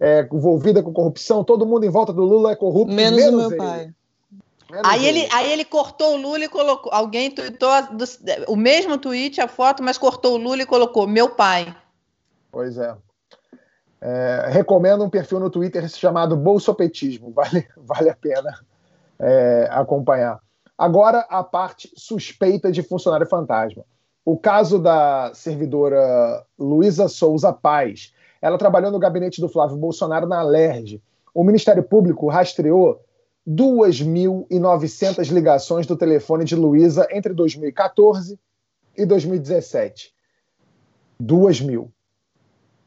é, 0.00 0.28
envolvida 0.32 0.82
com 0.82 0.92
corrupção, 0.92 1.44
todo 1.44 1.66
mundo 1.66 1.84
em 1.84 1.90
volta 1.90 2.12
do 2.12 2.22
Lula 2.22 2.52
é 2.52 2.56
corrupto, 2.56 2.94
menos, 2.94 3.18
menos 3.18 3.34
o 3.34 3.36
meu 3.38 3.50
ele. 3.50 3.56
pai. 3.56 3.94
Aí 4.84 5.06
ele, 5.06 5.28
aí 5.32 5.52
ele 5.52 5.64
cortou 5.64 6.14
o 6.14 6.16
Lula 6.16 6.44
e 6.44 6.48
colocou. 6.48 6.92
Alguém 6.92 7.30
tweetou 7.30 7.70
do, 7.92 8.04
o 8.48 8.56
mesmo 8.56 8.98
tweet, 8.98 9.40
a 9.40 9.46
foto, 9.46 9.82
mas 9.82 9.96
cortou 9.96 10.34
o 10.34 10.36
Lula 10.36 10.62
e 10.62 10.66
colocou 10.66 11.06
meu 11.06 11.30
pai. 11.30 11.74
Pois 12.50 12.76
é. 12.76 12.94
é 14.00 14.48
recomendo 14.50 15.04
um 15.04 15.10
perfil 15.10 15.38
no 15.38 15.50
Twitter 15.50 15.88
chamado 15.88 16.36
Bolsopetismo. 16.36 17.30
Vale, 17.30 17.66
vale 17.76 18.10
a 18.10 18.16
pena 18.16 18.58
é, 19.20 19.68
acompanhar. 19.70 20.40
Agora, 20.76 21.20
a 21.30 21.44
parte 21.44 21.90
suspeita 21.96 22.70
de 22.70 22.82
funcionário 22.82 23.26
fantasma. 23.26 23.84
O 24.24 24.36
caso 24.36 24.80
da 24.80 25.30
servidora 25.32 26.44
Luísa 26.58 27.06
Souza 27.06 27.52
Paz. 27.52 28.12
Ela 28.40 28.58
trabalhou 28.58 28.90
no 28.90 28.98
gabinete 28.98 29.40
do 29.40 29.48
Flávio 29.48 29.76
Bolsonaro 29.76 30.26
na 30.26 30.40
Alerj. 30.40 31.02
O 31.34 31.44
Ministério 31.44 31.82
Público 31.82 32.28
rastreou 32.28 33.00
2.900 33.48 35.30
ligações 35.32 35.86
do 35.86 35.96
telefone 35.96 36.44
de 36.44 36.56
Luísa 36.56 37.06
entre 37.10 37.32
2014 37.32 38.38
e 38.96 39.06
2017. 39.06 40.12
2 41.18 41.60
mil. 41.60 41.92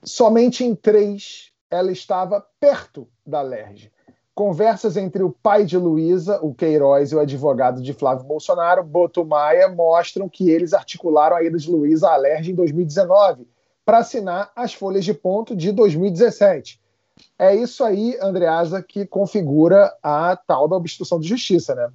Somente 0.03 0.63
em 0.63 0.75
três 0.75 1.51
ela 1.69 1.91
estava 1.91 2.45
perto 2.59 3.07
da 3.25 3.41
LERJ. 3.41 3.91
Conversas 4.33 4.97
entre 4.97 5.21
o 5.21 5.31
pai 5.31 5.65
de 5.65 5.77
Luísa, 5.77 6.39
o 6.41 6.53
Queiroz, 6.53 7.11
e 7.11 7.15
o 7.15 7.19
advogado 7.19 7.81
de 7.81 7.93
Flávio 7.93 8.25
Bolsonaro, 8.25 8.83
Boto 8.83 9.25
Maia, 9.25 9.67
mostram 9.67 10.29
que 10.29 10.49
eles 10.49 10.73
articularam 10.73 11.35
a 11.35 11.43
ida 11.43 11.57
de 11.57 11.69
Luísa 11.69 12.09
à 12.09 12.15
LERJ 12.15 12.51
em 12.51 12.55
2019 12.55 13.45
para 13.89 13.97
assinar 13.97 14.51
as 14.55 14.71
folhas 14.71 15.03
de 15.03 15.15
ponto 15.15 15.55
de 15.55 15.71
2017 15.71 16.79
é 17.39 17.55
isso 17.55 17.83
aí, 17.83 18.15
Andreasa, 18.21 18.83
que 18.83 19.03
configura 19.03 19.91
a 20.03 20.35
tal 20.35 20.67
da 20.67 20.75
obstrução 20.75 21.19
de 21.19 21.27
justiça, 21.27 21.73
né? 21.73 21.89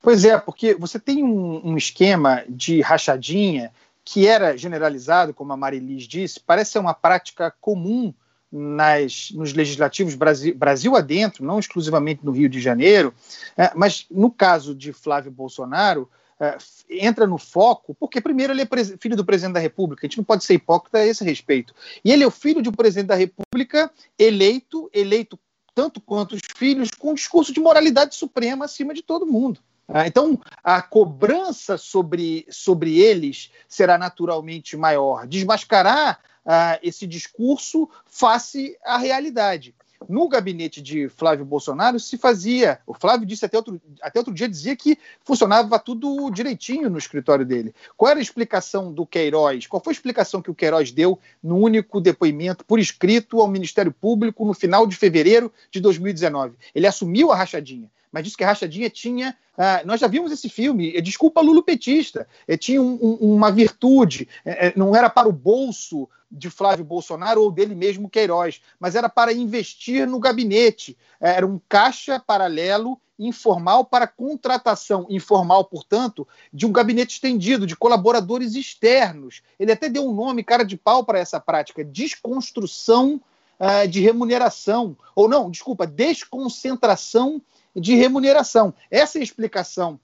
Pois 0.00 0.24
é, 0.24 0.38
porque 0.38 0.74
você 0.74 0.98
tem 0.98 1.22
um, 1.22 1.72
um 1.72 1.76
esquema 1.76 2.42
de 2.48 2.80
rachadinha 2.80 3.70
que 4.02 4.26
era 4.26 4.56
generalizado, 4.56 5.34
como 5.34 5.52
a 5.52 5.56
Marilis 5.58 6.04
disse, 6.04 6.40
parece 6.40 6.72
ser 6.72 6.78
uma 6.78 6.94
prática 6.94 7.52
comum 7.60 8.14
nas, 8.50 9.30
nos 9.32 9.52
legislativos 9.52 10.14
Brasil, 10.14 10.54
Brasil 10.54 10.96
adentro, 10.96 11.44
não 11.44 11.58
exclusivamente 11.58 12.24
no 12.24 12.32
Rio 12.32 12.48
de 12.48 12.62
Janeiro, 12.62 13.12
é, 13.58 13.72
mas 13.74 14.06
no 14.10 14.30
caso 14.30 14.74
de 14.74 14.94
Flávio 14.94 15.30
Bolsonaro, 15.30 16.08
é, 16.40 16.56
entra 16.90 17.26
no 17.26 17.38
foco, 17.38 17.94
porque 17.94 18.20
primeiro 18.20 18.52
ele 18.52 18.62
é 18.62 18.68
filho 18.98 19.16
do 19.16 19.24
presidente 19.24 19.54
da 19.54 19.60
República, 19.60 20.04
a 20.04 20.08
gente 20.08 20.18
não 20.18 20.24
pode 20.24 20.44
ser 20.44 20.54
hipócrita 20.54 20.98
a 20.98 21.06
esse 21.06 21.24
respeito. 21.24 21.74
E 22.04 22.12
ele 22.12 22.24
é 22.24 22.26
o 22.26 22.30
filho 22.30 22.62
de 22.62 22.68
um 22.68 22.72
presidente 22.72 23.08
da 23.08 23.14
República 23.14 23.90
eleito, 24.18 24.90
eleito 24.92 25.38
tanto 25.74 26.00
quanto 26.00 26.34
os 26.34 26.42
filhos, 26.56 26.90
com 26.90 27.10
um 27.10 27.14
discurso 27.14 27.52
de 27.52 27.60
moralidade 27.60 28.14
suprema 28.14 28.64
acima 28.64 28.94
de 28.94 29.02
todo 29.02 29.26
mundo. 29.26 29.60
Ah, 29.88 30.06
então, 30.06 30.40
a 30.64 30.82
cobrança 30.82 31.78
sobre, 31.78 32.46
sobre 32.50 32.98
eles 32.98 33.52
será 33.68 33.96
naturalmente 33.96 34.76
maior. 34.76 35.26
Desmascarar 35.26 36.18
ah, 36.44 36.78
esse 36.82 37.06
discurso 37.06 37.88
face 38.04 38.76
à 38.84 38.98
realidade. 38.98 39.74
No 40.08 40.28
gabinete 40.28 40.80
de 40.82 41.08
Flávio 41.08 41.44
Bolsonaro 41.44 41.98
se 41.98 42.16
fazia. 42.18 42.78
O 42.86 42.94
Flávio 42.94 43.26
disse 43.26 43.44
até 43.44 43.56
outro, 43.56 43.80
até 44.00 44.18
outro 44.18 44.34
dia 44.34 44.48
dizia 44.48 44.76
que 44.76 44.98
funcionava 45.24 45.78
tudo 45.78 46.30
direitinho 46.30 46.90
no 46.90 46.98
escritório 46.98 47.44
dele. 47.44 47.74
Qual 47.96 48.10
era 48.10 48.20
a 48.20 48.22
explicação 48.22 48.92
do 48.92 49.06
Queiroz? 49.06 49.66
Qual 49.66 49.82
foi 49.82 49.92
a 49.92 49.96
explicação 49.96 50.42
que 50.42 50.50
o 50.50 50.54
Queiroz 50.54 50.90
deu 50.92 51.18
no 51.42 51.56
único 51.56 52.00
depoimento 52.00 52.64
por 52.64 52.78
escrito 52.78 53.40
ao 53.40 53.48
Ministério 53.48 53.92
Público 53.92 54.44
no 54.44 54.54
final 54.54 54.86
de 54.86 54.96
fevereiro 54.96 55.52
de 55.70 55.80
2019? 55.80 56.54
Ele 56.74 56.86
assumiu 56.86 57.32
a 57.32 57.36
rachadinha 57.36 57.90
mas 58.16 58.24
disse 58.24 58.36
que 58.38 58.44
a 58.44 58.46
Rachadinha 58.46 58.88
tinha. 58.88 59.36
Ah, 59.58 59.82
nós 59.84 60.00
já 60.00 60.06
vimos 60.06 60.32
esse 60.32 60.48
filme, 60.48 60.98
desculpa 61.02 61.42
Lulu 61.42 61.62
petista, 61.62 62.26
eh, 62.48 62.56
tinha 62.56 62.80
um, 62.80 62.98
um, 63.02 63.34
uma 63.34 63.50
virtude, 63.50 64.26
eh, 64.42 64.68
eh, 64.68 64.72
não 64.74 64.96
era 64.96 65.10
para 65.10 65.28
o 65.28 65.32
bolso 65.32 66.08
de 66.30 66.50
Flávio 66.50 66.84
Bolsonaro 66.84 67.42
ou 67.42 67.50
dele 67.50 67.74
mesmo 67.74 68.10
Queiroz, 68.10 68.60
mas 68.78 68.94
era 68.94 69.08
para 69.08 69.32
investir 69.32 70.06
no 70.06 70.18
gabinete. 70.18 70.96
Era 71.20 71.46
um 71.46 71.60
caixa 71.68 72.18
paralelo 72.18 73.00
informal 73.18 73.84
para 73.84 74.06
contratação 74.06 75.06
informal, 75.08 75.64
portanto, 75.64 76.26
de 76.52 76.66
um 76.66 76.72
gabinete 76.72 77.14
estendido, 77.14 77.66
de 77.66 77.76
colaboradores 77.76 78.54
externos. 78.54 79.42
Ele 79.58 79.72
até 79.72 79.88
deu 79.88 80.06
um 80.06 80.14
nome, 80.14 80.44
cara 80.44 80.64
de 80.64 80.76
pau, 80.76 81.04
para 81.04 81.18
essa 81.18 81.40
prática: 81.40 81.84
desconstrução 81.84 83.20
uh, 83.58 83.88
de 83.88 84.00
remuneração. 84.00 84.96
Ou 85.14 85.28
não, 85.28 85.50
desculpa, 85.50 85.86
desconcentração 85.86 87.40
de 87.74 87.94
remuneração. 87.94 88.74
Essa 88.90 89.18
é 89.18 89.20
a 89.20 89.24
explicação 89.24 89.98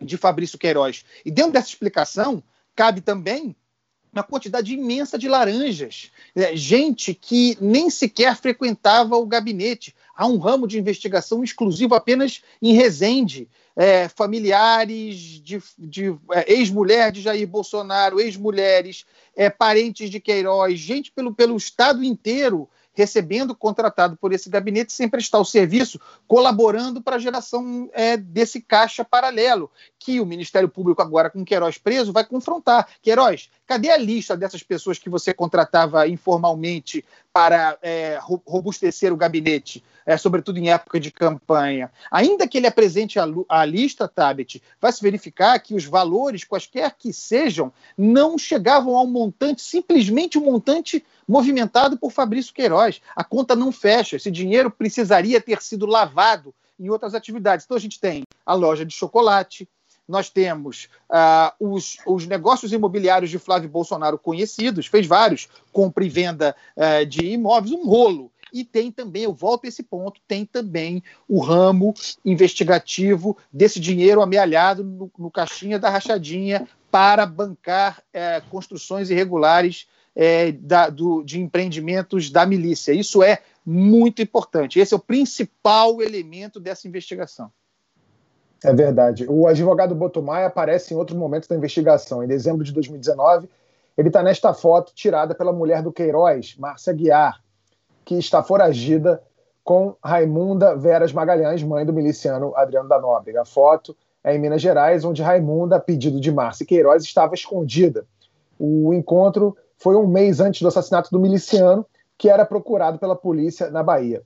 de 0.00 0.16
Fabrício 0.16 0.58
Queiroz. 0.58 1.04
E 1.24 1.30
dentro 1.30 1.52
dessa 1.52 1.68
explicação, 1.68 2.42
cabe 2.74 3.00
também 3.00 3.56
uma 4.20 4.26
quantidade 4.26 4.72
imensa 4.72 5.18
de 5.18 5.28
laranjas, 5.28 6.10
é, 6.34 6.56
gente 6.56 7.14
que 7.14 7.56
nem 7.60 7.90
sequer 7.90 8.36
frequentava 8.36 9.16
o 9.16 9.26
gabinete. 9.26 9.94
Há 10.16 10.26
um 10.26 10.38
ramo 10.38 10.66
de 10.66 10.78
investigação 10.78 11.44
exclusivo 11.44 11.94
apenas 11.94 12.42
em 12.60 12.72
Resende. 12.72 13.48
É, 13.78 14.08
familiares 14.08 15.18
de, 15.42 15.62
de 15.78 16.16
é, 16.32 16.50
ex-mulher 16.50 17.12
de 17.12 17.20
Jair 17.20 17.46
Bolsonaro, 17.46 18.18
ex-mulheres, 18.18 19.04
é, 19.36 19.50
parentes 19.50 20.08
de 20.08 20.18
Queiroz, 20.18 20.80
gente 20.80 21.12
pelo, 21.12 21.34
pelo 21.34 21.54
estado 21.58 22.02
inteiro 22.02 22.66
recebendo 22.96 23.54
contratado 23.54 24.16
por 24.16 24.32
esse 24.32 24.48
gabinete 24.48 24.92
sem 24.92 25.08
prestar 25.08 25.38
o 25.38 25.44
serviço, 25.44 26.00
colaborando 26.26 27.02
para 27.02 27.16
a 27.16 27.18
geração 27.18 27.90
é, 27.92 28.16
desse 28.16 28.60
caixa 28.60 29.04
paralelo, 29.04 29.70
que 29.98 30.18
o 30.18 30.26
Ministério 30.26 30.68
Público, 30.68 31.02
agora 31.02 31.28
com 31.28 31.44
Queiroz 31.44 31.76
preso, 31.76 32.12
vai 32.12 32.24
confrontar. 32.24 32.88
Queiroz, 33.02 33.50
cadê 33.66 33.90
a 33.90 33.98
lista 33.98 34.36
dessas 34.36 34.62
pessoas 34.62 34.98
que 34.98 35.10
você 35.10 35.34
contratava 35.34 36.08
informalmente 36.08 37.04
para 37.36 37.76
é, 37.82 38.18
robustecer 38.46 39.12
o 39.12 39.16
gabinete? 39.16 39.84
é, 40.06 40.16
sobretudo 40.16 40.58
em 40.58 40.70
época 40.70 41.00
de 41.00 41.10
campanha. 41.10 41.90
Ainda 42.10 42.46
que 42.46 42.56
ele 42.56 42.68
apresente 42.68 43.18
a, 43.18 43.26
a 43.48 43.64
lista, 43.64 44.06
Tabet, 44.06 44.62
vai 44.80 44.92
se 44.92 45.02
verificar 45.02 45.58
que 45.58 45.74
os 45.74 45.84
valores, 45.84 46.44
quaisquer 46.44 46.94
que 46.96 47.12
sejam, 47.12 47.72
não 47.98 48.38
chegavam 48.38 48.96
ao 48.96 49.06
montante, 49.06 49.60
simplesmente 49.60 50.38
o 50.38 50.42
um 50.42 50.44
montante 50.44 51.04
movimentado 51.26 51.98
por 51.98 52.12
Fabrício 52.12 52.54
Queiroz. 52.54 53.02
A 53.16 53.24
conta 53.24 53.56
não 53.56 53.72
fecha, 53.72 54.14
esse 54.14 54.30
dinheiro 54.30 54.70
precisaria 54.70 55.40
ter 55.40 55.60
sido 55.60 55.84
lavado 55.84 56.54
em 56.78 56.88
outras 56.88 57.14
atividades. 57.14 57.64
Então 57.64 57.76
a 57.76 57.80
gente 57.80 57.98
tem 57.98 58.22
a 58.44 58.54
loja 58.54 58.84
de 58.84 58.94
chocolate, 58.94 59.68
nós 60.08 60.30
temos 60.30 60.88
uh, 61.10 61.52
os, 61.58 61.98
os, 62.06 62.26
negócios 62.26 62.72
imobiliários 62.72 63.30
de 63.30 63.38
Flávio 63.38 63.68
Bolsonaro 63.68 64.18
conhecidos, 64.18 64.86
fez 64.86 65.06
vários, 65.06 65.48
compra 65.72 66.04
e 66.04 66.08
venda 66.08 66.54
uh, 66.76 67.04
de 67.04 67.26
imóveis, 67.26 67.72
um 67.72 67.86
rolo 67.86 68.30
e 68.52 68.64
tem 68.64 68.90
também, 68.90 69.24
eu 69.24 69.34
volto 69.34 69.64
a 69.64 69.68
esse 69.68 69.82
ponto, 69.82 70.20
tem 70.26 70.44
também 70.44 71.02
o 71.28 71.40
ramo 71.40 71.92
investigativo 72.24 73.36
desse 73.52 73.80
dinheiro 73.80 74.22
amealhado 74.22 74.84
no, 74.84 75.10
no 75.18 75.30
caixinha 75.30 75.78
da 75.78 75.90
rachadinha 75.90 76.66
para 76.90 77.26
bancar 77.26 78.02
é, 78.12 78.40
construções 78.48 79.10
irregulares 79.10 79.86
é, 80.14 80.52
da, 80.52 80.88
do, 80.88 81.22
de 81.22 81.40
empreendimentos 81.40 82.30
da 82.30 82.46
milícia. 82.46 82.92
Isso 82.92 83.22
é 83.22 83.42
muito 83.64 84.22
importante. 84.22 84.78
Esse 84.78 84.94
é 84.94 84.96
o 84.96 85.00
principal 85.00 86.00
elemento 86.00 86.58
dessa 86.58 86.88
investigação. 86.88 87.52
É 88.64 88.72
verdade. 88.72 89.26
O 89.28 89.46
advogado 89.46 89.94
Botomai 89.94 90.44
aparece 90.44 90.94
em 90.94 90.96
outro 90.96 91.16
momento 91.16 91.48
da 91.48 91.56
investigação. 91.56 92.22
Em 92.22 92.26
dezembro 92.26 92.64
de 92.64 92.72
2019, 92.72 93.48
ele 93.96 94.08
está 94.08 94.22
nesta 94.22 94.52
foto 94.52 94.92
tirada 94.94 95.34
pela 95.34 95.52
mulher 95.52 95.82
do 95.82 95.92
Queiroz, 95.92 96.56
Márcia 96.58 96.92
Guiar, 96.92 97.40
que 98.04 98.16
está 98.16 98.42
foragida 98.42 99.22
com 99.64 99.96
Raimunda 100.02 100.76
Veras 100.76 101.12
Magalhães, 101.12 101.62
mãe 101.62 101.84
do 101.84 101.92
miliciano 101.92 102.54
Adriano 102.56 102.88
da 102.88 103.00
Nóbrega. 103.00 103.42
A 103.42 103.44
foto 103.44 103.96
é 104.22 104.34
em 104.34 104.38
Minas 104.38 104.62
Gerais, 104.62 105.04
onde 105.04 105.22
Raimunda, 105.22 105.76
a 105.76 105.80
pedido 105.80 106.20
de 106.20 106.30
Márcia 106.30 106.66
Queiroz, 106.66 107.02
estava 107.02 107.34
escondida. 107.34 108.06
O 108.58 108.92
encontro 108.94 109.56
foi 109.76 109.96
um 109.96 110.06
mês 110.06 110.40
antes 110.40 110.62
do 110.62 110.68
assassinato 110.68 111.10
do 111.10 111.20
miliciano, 111.20 111.84
que 112.16 112.28
era 112.28 112.46
procurado 112.46 112.98
pela 112.98 113.16
polícia 113.16 113.70
na 113.70 113.82
Bahia. 113.82 114.22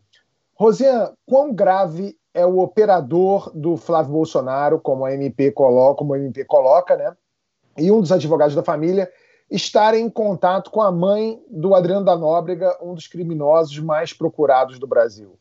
Rosiane, 0.55 1.11
quão 1.27 1.53
grave 1.53 2.17
é 2.33 2.47
o 2.47 2.59
operador 2.61 3.51
do 3.55 3.77
Flávio 3.77 4.13
Bolsonaro, 4.13 4.81
como 4.81 5.05
a 5.05 5.13
MP 5.13 5.51
coloca, 5.51 5.99
como 5.99 6.15
a 6.15 6.19
MP 6.19 6.45
coloca, 6.45 6.97
né? 6.97 7.17
E 7.77 7.91
um 7.91 8.01
dos 8.01 8.13
advogados 8.13 8.55
da 8.55 8.63
família 8.63 9.11
estarem 9.51 10.05
em 10.05 10.11
contato 10.11 10.71
com 10.71 10.81
a 10.81 10.93
mãe 10.93 11.43
do 11.49 11.75
Adriano 11.75 12.05
da 12.05 12.17
Nóbrega, 12.17 12.79
um 12.81 12.95
dos 12.95 13.09
criminosos 13.09 13.79
mais 13.81 14.13
procurados 14.13 14.79
do 14.79 14.87
Brasil. 14.87 15.37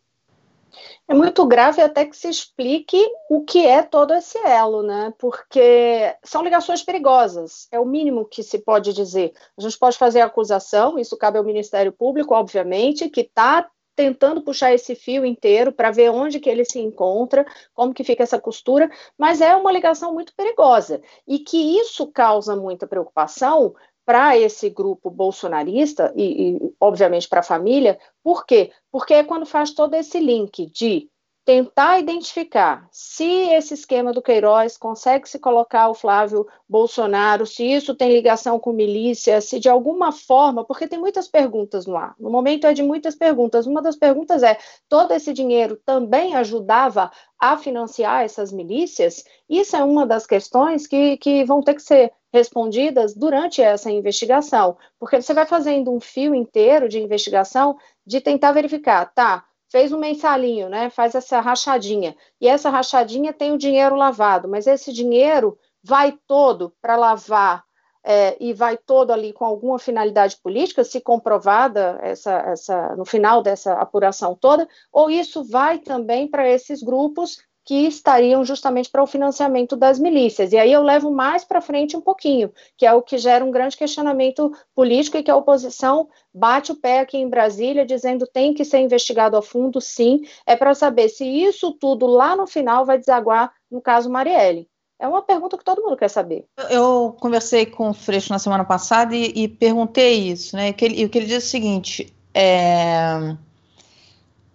É 1.07 1.13
muito 1.13 1.45
grave 1.45 1.81
até 1.81 2.05
que 2.05 2.15
se 2.15 2.29
explique 2.29 3.03
o 3.29 3.43
que 3.43 3.65
é 3.65 3.81
todo 3.81 4.13
esse 4.13 4.37
elo, 4.39 4.83
né? 4.83 5.13
Porque 5.17 6.15
são 6.23 6.43
ligações 6.43 6.83
perigosas, 6.83 7.67
é 7.71 7.79
o 7.79 7.85
mínimo 7.85 8.25
que 8.25 8.43
se 8.43 8.59
pode 8.59 8.93
dizer. 8.93 9.33
A 9.57 9.61
gente 9.61 9.77
pode 9.77 9.97
fazer 9.97 10.21
acusação, 10.21 10.99
isso 10.99 11.17
cabe 11.17 11.37
ao 11.37 11.43
Ministério 11.43 11.91
Público, 11.91 12.35
obviamente, 12.35 13.09
que 13.09 13.21
está 13.21 13.67
tentando 13.99 14.41
puxar 14.41 14.73
esse 14.73 14.95
fio 14.95 15.25
inteiro 15.25 15.73
para 15.73 15.91
ver 15.91 16.09
onde 16.09 16.39
que 16.39 16.49
ele 16.49 16.63
se 16.63 16.79
encontra, 16.79 17.45
como 17.73 17.93
que 17.93 18.01
fica 18.01 18.23
essa 18.23 18.39
costura, 18.39 18.89
mas 19.17 19.41
é 19.41 19.53
uma 19.53 19.73
ligação 19.73 20.13
muito 20.13 20.33
perigosa 20.33 21.01
e 21.27 21.39
que 21.39 21.77
isso 21.77 22.07
causa 22.07 22.55
muita 22.55 22.87
preocupação 22.87 23.75
para 24.05 24.37
esse 24.37 24.69
grupo 24.69 25.09
bolsonarista 25.11 26.13
e, 26.15 26.53
e 26.53 26.73
obviamente, 26.79 27.27
para 27.27 27.41
a 27.41 27.43
família. 27.43 27.99
Por 28.23 28.45
quê? 28.45 28.71
Porque 28.89 29.13
é 29.13 29.21
quando 29.21 29.45
faz 29.45 29.73
todo 29.73 29.93
esse 29.95 30.17
link 30.17 30.67
de 30.67 31.09
tentar 31.49 31.97
identificar 31.97 32.87
se 32.91 33.25
esse 33.25 33.73
esquema 33.73 34.13
do 34.13 34.21
Queiroz 34.21 34.77
consegue 34.77 35.27
se 35.27 35.39
colocar 35.39 35.89
o 35.89 35.95
Flávio 35.95 36.45
Bolsonaro, 36.69 37.43
se 37.43 37.65
isso 37.65 37.95
tem 37.95 38.13
ligação 38.13 38.59
com 38.59 38.71
milícia, 38.71 39.41
se 39.41 39.59
de 39.59 39.67
alguma 39.67 40.11
forma, 40.11 40.63
porque 40.63 40.87
tem 40.87 40.99
muitas 40.99 41.27
perguntas 41.27 41.87
no 41.87 41.97
ar. 41.97 42.13
No 42.19 42.29
momento 42.29 42.67
é 42.67 42.73
de 42.75 42.83
muitas 42.83 43.15
perguntas. 43.15 43.65
Uma 43.65 43.81
das 43.81 43.95
perguntas 43.95 44.43
é: 44.43 44.59
todo 44.87 45.11
esse 45.11 45.33
dinheiro 45.33 45.75
também 45.83 46.35
ajudava 46.35 47.09
a 47.39 47.57
financiar 47.57 48.23
essas 48.23 48.51
milícias? 48.51 49.23
Isso 49.49 49.75
é 49.75 49.83
uma 49.83 50.05
das 50.05 50.27
questões 50.27 50.85
que, 50.85 51.17
que 51.17 51.43
vão 51.45 51.63
ter 51.63 51.73
que 51.73 51.81
ser 51.81 52.13
respondidas 52.31 53.15
durante 53.15 53.59
essa 53.59 53.89
investigação, 53.89 54.77
porque 54.99 55.19
você 55.19 55.33
vai 55.33 55.47
fazendo 55.47 55.91
um 55.91 55.99
fio 55.99 56.35
inteiro 56.35 56.87
de 56.87 56.99
investigação 56.99 57.75
de 58.05 58.21
tentar 58.21 58.51
verificar, 58.51 59.11
tá? 59.15 59.48
Fez 59.69 59.91
um 59.91 59.99
mensalinho, 59.99 60.69
né? 60.69 60.89
Faz 60.89 61.15
essa 61.15 61.39
rachadinha. 61.39 62.15
E 62.41 62.47
essa 62.47 62.69
rachadinha 62.69 63.31
tem 63.31 63.51
o 63.51 63.57
dinheiro 63.57 63.95
lavado, 63.95 64.47
mas 64.47 64.67
esse 64.67 64.91
dinheiro 64.91 65.57
vai 65.83 66.17
todo 66.27 66.73
para 66.81 66.95
lavar 66.95 67.63
é, 68.03 68.37
e 68.39 68.53
vai 68.53 68.77
todo 68.77 69.11
ali 69.11 69.33
com 69.33 69.45
alguma 69.45 69.77
finalidade 69.77 70.37
política, 70.37 70.83
se 70.83 71.01
comprovada 71.01 71.99
essa, 72.01 72.31
essa, 72.39 72.95
no 72.95 73.05
final 73.05 73.41
dessa 73.41 73.73
apuração 73.73 74.35
toda, 74.35 74.67
ou 74.91 75.09
isso 75.09 75.43
vai 75.43 75.79
também 75.79 76.27
para 76.27 76.49
esses 76.49 76.81
grupos 76.81 77.37
que 77.69 77.85
estariam 77.85 78.43
justamente 78.43 78.89
para 78.89 79.03
o 79.03 79.05
financiamento 79.05 79.75
das 79.75 79.99
milícias. 79.99 80.51
E 80.51 80.57
aí 80.57 80.73
eu 80.73 80.81
levo 80.81 81.11
mais 81.11 81.45
para 81.45 81.61
frente 81.61 81.95
um 81.95 82.01
pouquinho, 82.01 82.51
que 82.75 82.83
é 82.83 82.91
o 82.91 82.99
que 83.03 83.15
gera 83.15 83.45
um 83.45 83.51
grande 83.51 83.77
questionamento 83.77 84.51
político 84.73 85.17
e 85.17 85.21
que 85.21 85.29
a 85.29 85.35
oposição 85.35 86.09
bate 86.33 86.71
o 86.71 86.75
pé 86.75 87.01
aqui 87.01 87.15
em 87.15 87.29
Brasília, 87.29 87.85
dizendo 87.85 88.25
tem 88.25 88.55
que 88.55 88.65
ser 88.65 88.79
investigado 88.79 89.37
a 89.37 89.41
fundo, 89.43 89.79
sim, 89.79 90.21
é 90.47 90.55
para 90.55 90.73
saber 90.73 91.09
se 91.09 91.23
isso 91.23 91.71
tudo 91.73 92.07
lá 92.07 92.35
no 92.35 92.47
final 92.47 92.87
vai 92.87 92.97
desaguar 92.97 93.53
no 93.69 93.79
caso 93.79 94.09
Marielle. 94.09 94.67
É 94.97 95.07
uma 95.07 95.21
pergunta 95.21 95.55
que 95.55 95.63
todo 95.63 95.83
mundo 95.83 95.95
quer 95.95 96.09
saber. 96.09 96.45
Eu 96.71 97.15
conversei 97.19 97.67
com 97.67 97.91
o 97.91 97.93
Freixo 97.93 98.33
na 98.33 98.39
semana 98.39 98.65
passada 98.65 99.15
e, 99.15 99.31
e 99.43 99.47
perguntei 99.47 100.31
isso, 100.31 100.55
né? 100.55 100.69
E 100.69 101.05
o 101.05 101.09
que 101.09 101.19
ele 101.19 101.27
disse 101.27 101.35
é 101.35 101.37
o 101.37 101.41
seguinte: 101.41 102.13
é, 102.33 103.35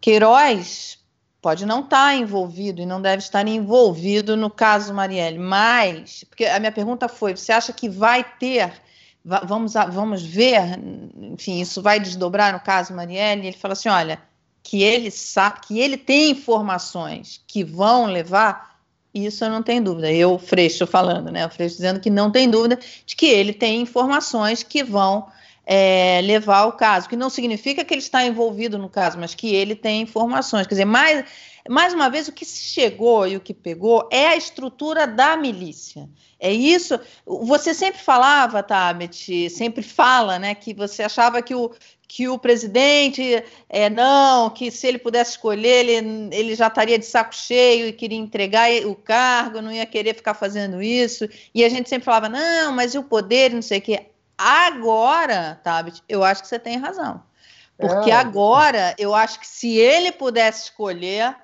Queiroz 0.01 1.04
pode 1.45 1.67
não 1.67 1.81
estar 1.81 2.07
tá 2.07 2.15
envolvido 2.15 2.81
e 2.81 2.87
não 2.87 3.03
deve 3.03 3.23
estar 3.23 3.47
envolvido 3.47 4.35
no 4.35 4.49
caso 4.49 4.95
Marielle, 4.95 5.39
mas, 5.39 6.25
porque 6.25 6.47
a 6.47 6.59
minha 6.59 6.73
pergunta 6.73 7.07
foi, 7.07 7.37
você 7.37 7.53
acha 7.53 7.71
que 7.71 7.87
vai 7.87 8.25
ter, 8.25 8.73
vamos, 9.23 9.75
vamos 9.93 10.23
ver, 10.23 10.63
enfim, 11.15 11.61
isso 11.61 11.83
vai 11.83 12.01
desdobrar 12.01 12.51
no 12.51 12.61
caso 12.61 12.95
Marielle? 12.95 13.49
Ele 13.49 13.57
fala 13.59 13.73
assim, 13.73 13.91
olha, 13.91 14.23
que 14.63 14.83
ele 14.83 15.11
sabe, 15.11 15.61
que 15.67 15.79
ele 15.79 15.99
tem 15.99 16.31
informações 16.31 17.45
que 17.47 17.63
vão 17.63 18.07
levar, 18.07 18.79
isso 19.13 19.45
eu 19.45 19.51
não 19.51 19.63
tenho 19.63 19.85
dúvida. 19.85 20.11
Eu, 20.11 20.39
Freixo, 20.39 20.87
falando, 20.87 21.31
né? 21.31 21.45
O 21.47 21.51
Freixo 21.51 21.77
dizendo 21.77 22.01
que 22.01 22.09
não 22.09 22.31
tem 22.31 22.49
dúvida 22.49 22.79
de 23.05 23.15
que 23.15 23.27
ele 23.27 23.53
tem 23.53 23.83
informações 23.83 24.63
que 24.63 24.83
vão 24.83 25.27
é, 25.67 26.21
levar 26.23 26.59
ao 26.59 26.73
caso, 26.73 27.09
que 27.09 27.17
não 27.17 27.31
significa 27.31 27.85
que 27.85 27.95
ele 27.95 28.03
está 28.03 28.25
envolvido 28.25 28.79
no 28.79 28.89
caso, 28.89 29.19
mas 29.19 29.35
que 29.35 29.55
ele 29.55 29.75
tem 29.75 30.03
informações. 30.03 30.67
Quer 30.67 30.75
dizer, 30.75 30.85
mais, 30.85 31.25
mais 31.69 31.95
uma 31.95 32.11
vez, 32.11 32.29
o 32.29 32.33
que 32.33 32.45
chegou 32.45 33.27
e 33.27 33.37
o 33.37 33.41
que 33.41 33.55
pegou 33.55 34.09
é 34.13 34.29
a 34.29 34.37
estrutura 34.37 35.07
da 35.07 35.37
milícia. 35.37 36.09
É 36.39 36.53
isso. 36.53 37.01
Você 37.25 37.73
sempre 37.73 38.01
falava, 38.01 38.63
Tabet, 38.63 39.49
sempre 39.49 39.83
fala, 39.83 40.39
né, 40.39 40.55
que 40.55 40.75
você 40.75 41.03
achava 41.03 41.41
que 41.41 41.55
o, 41.55 41.73
que 42.07 42.29
o 42.29 42.39
presidente 42.39 43.43
é 43.69 43.89
não, 43.89 44.51
que 44.51 44.71
se 44.71 44.87
ele 44.87 44.99
pudesse 44.99 45.33
escolher, 45.33 45.89
ele, 45.89 46.29
ele 46.35 46.55
já 46.55 46.67
estaria 46.67 46.99
de 46.99 47.07
saco 47.07 47.35
cheio 47.35 47.89
e 47.89 47.93
queria 47.93 48.19
entregar 48.19 48.71
o 48.85 48.95
cargo, 48.95 49.63
não 49.63 49.73
ia 49.73 49.87
querer 49.87 50.15
ficar 50.15 50.35
fazendo 50.35 50.83
isso. 50.83 51.27
E 51.55 51.65
a 51.65 51.69
gente 51.71 51.89
sempre 51.89 52.05
falava, 52.05 52.29
não, 52.29 52.73
mas 52.73 52.95
e 52.95 52.99
o 52.99 53.03
poder, 53.03 53.51
não 53.51 53.63
sei 53.63 53.79
o 53.79 53.83
quê. 53.83 54.07
Agora, 54.37 55.61
Tabit, 55.63 56.03
eu 56.09 56.25
acho 56.25 56.43
que 56.43 56.49
você 56.49 56.59
tem 56.59 56.77
razão. 56.77 57.23
Porque 57.77 58.11
é. 58.11 58.15
agora, 58.15 58.95
eu 58.99 59.15
acho 59.15 59.41
que 59.41 59.47
se 59.47 59.77
ele 59.77 60.13
pudesse 60.13 60.65
escolher, 60.65 61.37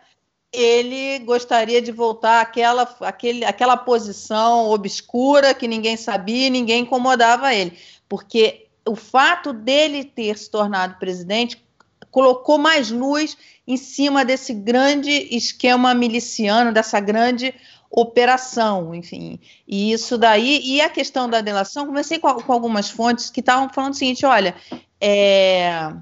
ele 0.53 1.18
gostaria 1.20 1.81
de 1.81 1.92
voltar 1.92 2.40
àquela, 2.40 2.83
àquele, 3.00 3.44
àquela 3.44 3.76
posição 3.76 4.68
obscura 4.68 5.55
que 5.55 5.68
ninguém 5.68 5.96
sabia, 5.96 6.50
ninguém 6.50 6.83
incomodava 6.83 7.55
ele. 7.55 7.79
Porque 8.09 8.68
o 8.87 8.96
fato 8.96 9.53
dele 9.53 10.05
ter 10.05 10.37
se 10.37 10.50
tornado 10.50 10.98
presidente 10.98 11.64
colocou 12.11 12.59
mais 12.59 12.90
luz 12.90 13.37
em 13.66 13.76
cima 13.76 14.24
desse 14.24 14.53
grande 14.53 15.11
esquema 15.31 15.94
miliciano, 15.94 16.72
dessa 16.72 16.98
grande 16.98 17.55
operação, 17.90 18.94
enfim. 18.94 19.40
E 19.66 19.92
isso 19.92 20.16
daí, 20.16 20.61
e 20.64 20.81
a 20.81 20.88
questão 20.88 21.29
da 21.29 21.40
delação, 21.40 21.87
comecei 21.87 22.18
com, 22.18 22.33
com 22.35 22.53
algumas 22.53 22.88
fontes 22.88 23.31
que 23.31 23.40
estavam 23.40 23.68
falando 23.68 23.94
o 23.94 23.96
seguinte: 23.96 24.24
olha, 24.24 24.55
é, 25.00 25.92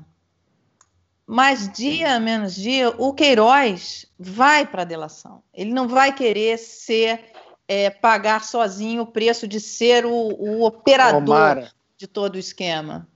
mais 1.27 1.73
dia, 1.73 2.21
menos 2.21 2.55
dia, 2.55 2.91
o 2.91 3.15
Queiroz 3.15 4.07
vai 4.19 4.67
para 4.67 4.83
a 4.83 4.85
delação. 4.85 5.43
Ele 5.55 5.73
não 5.73 5.89
vai 5.89 6.15
querer 6.15 6.59
ser, 6.59 7.33
é, 7.67 7.89
pagar 7.89 8.45
sozinho 8.45 9.03
o 9.03 9.07
preço 9.07 9.49
de 9.49 9.59
ser 9.59 10.05
o, 10.05 10.13
o 10.13 10.65
operador. 10.65 11.23
Omara 11.23 11.79
de 11.99 12.07
todo 12.07 12.37
o 12.37 12.39
esquema? 12.39 13.09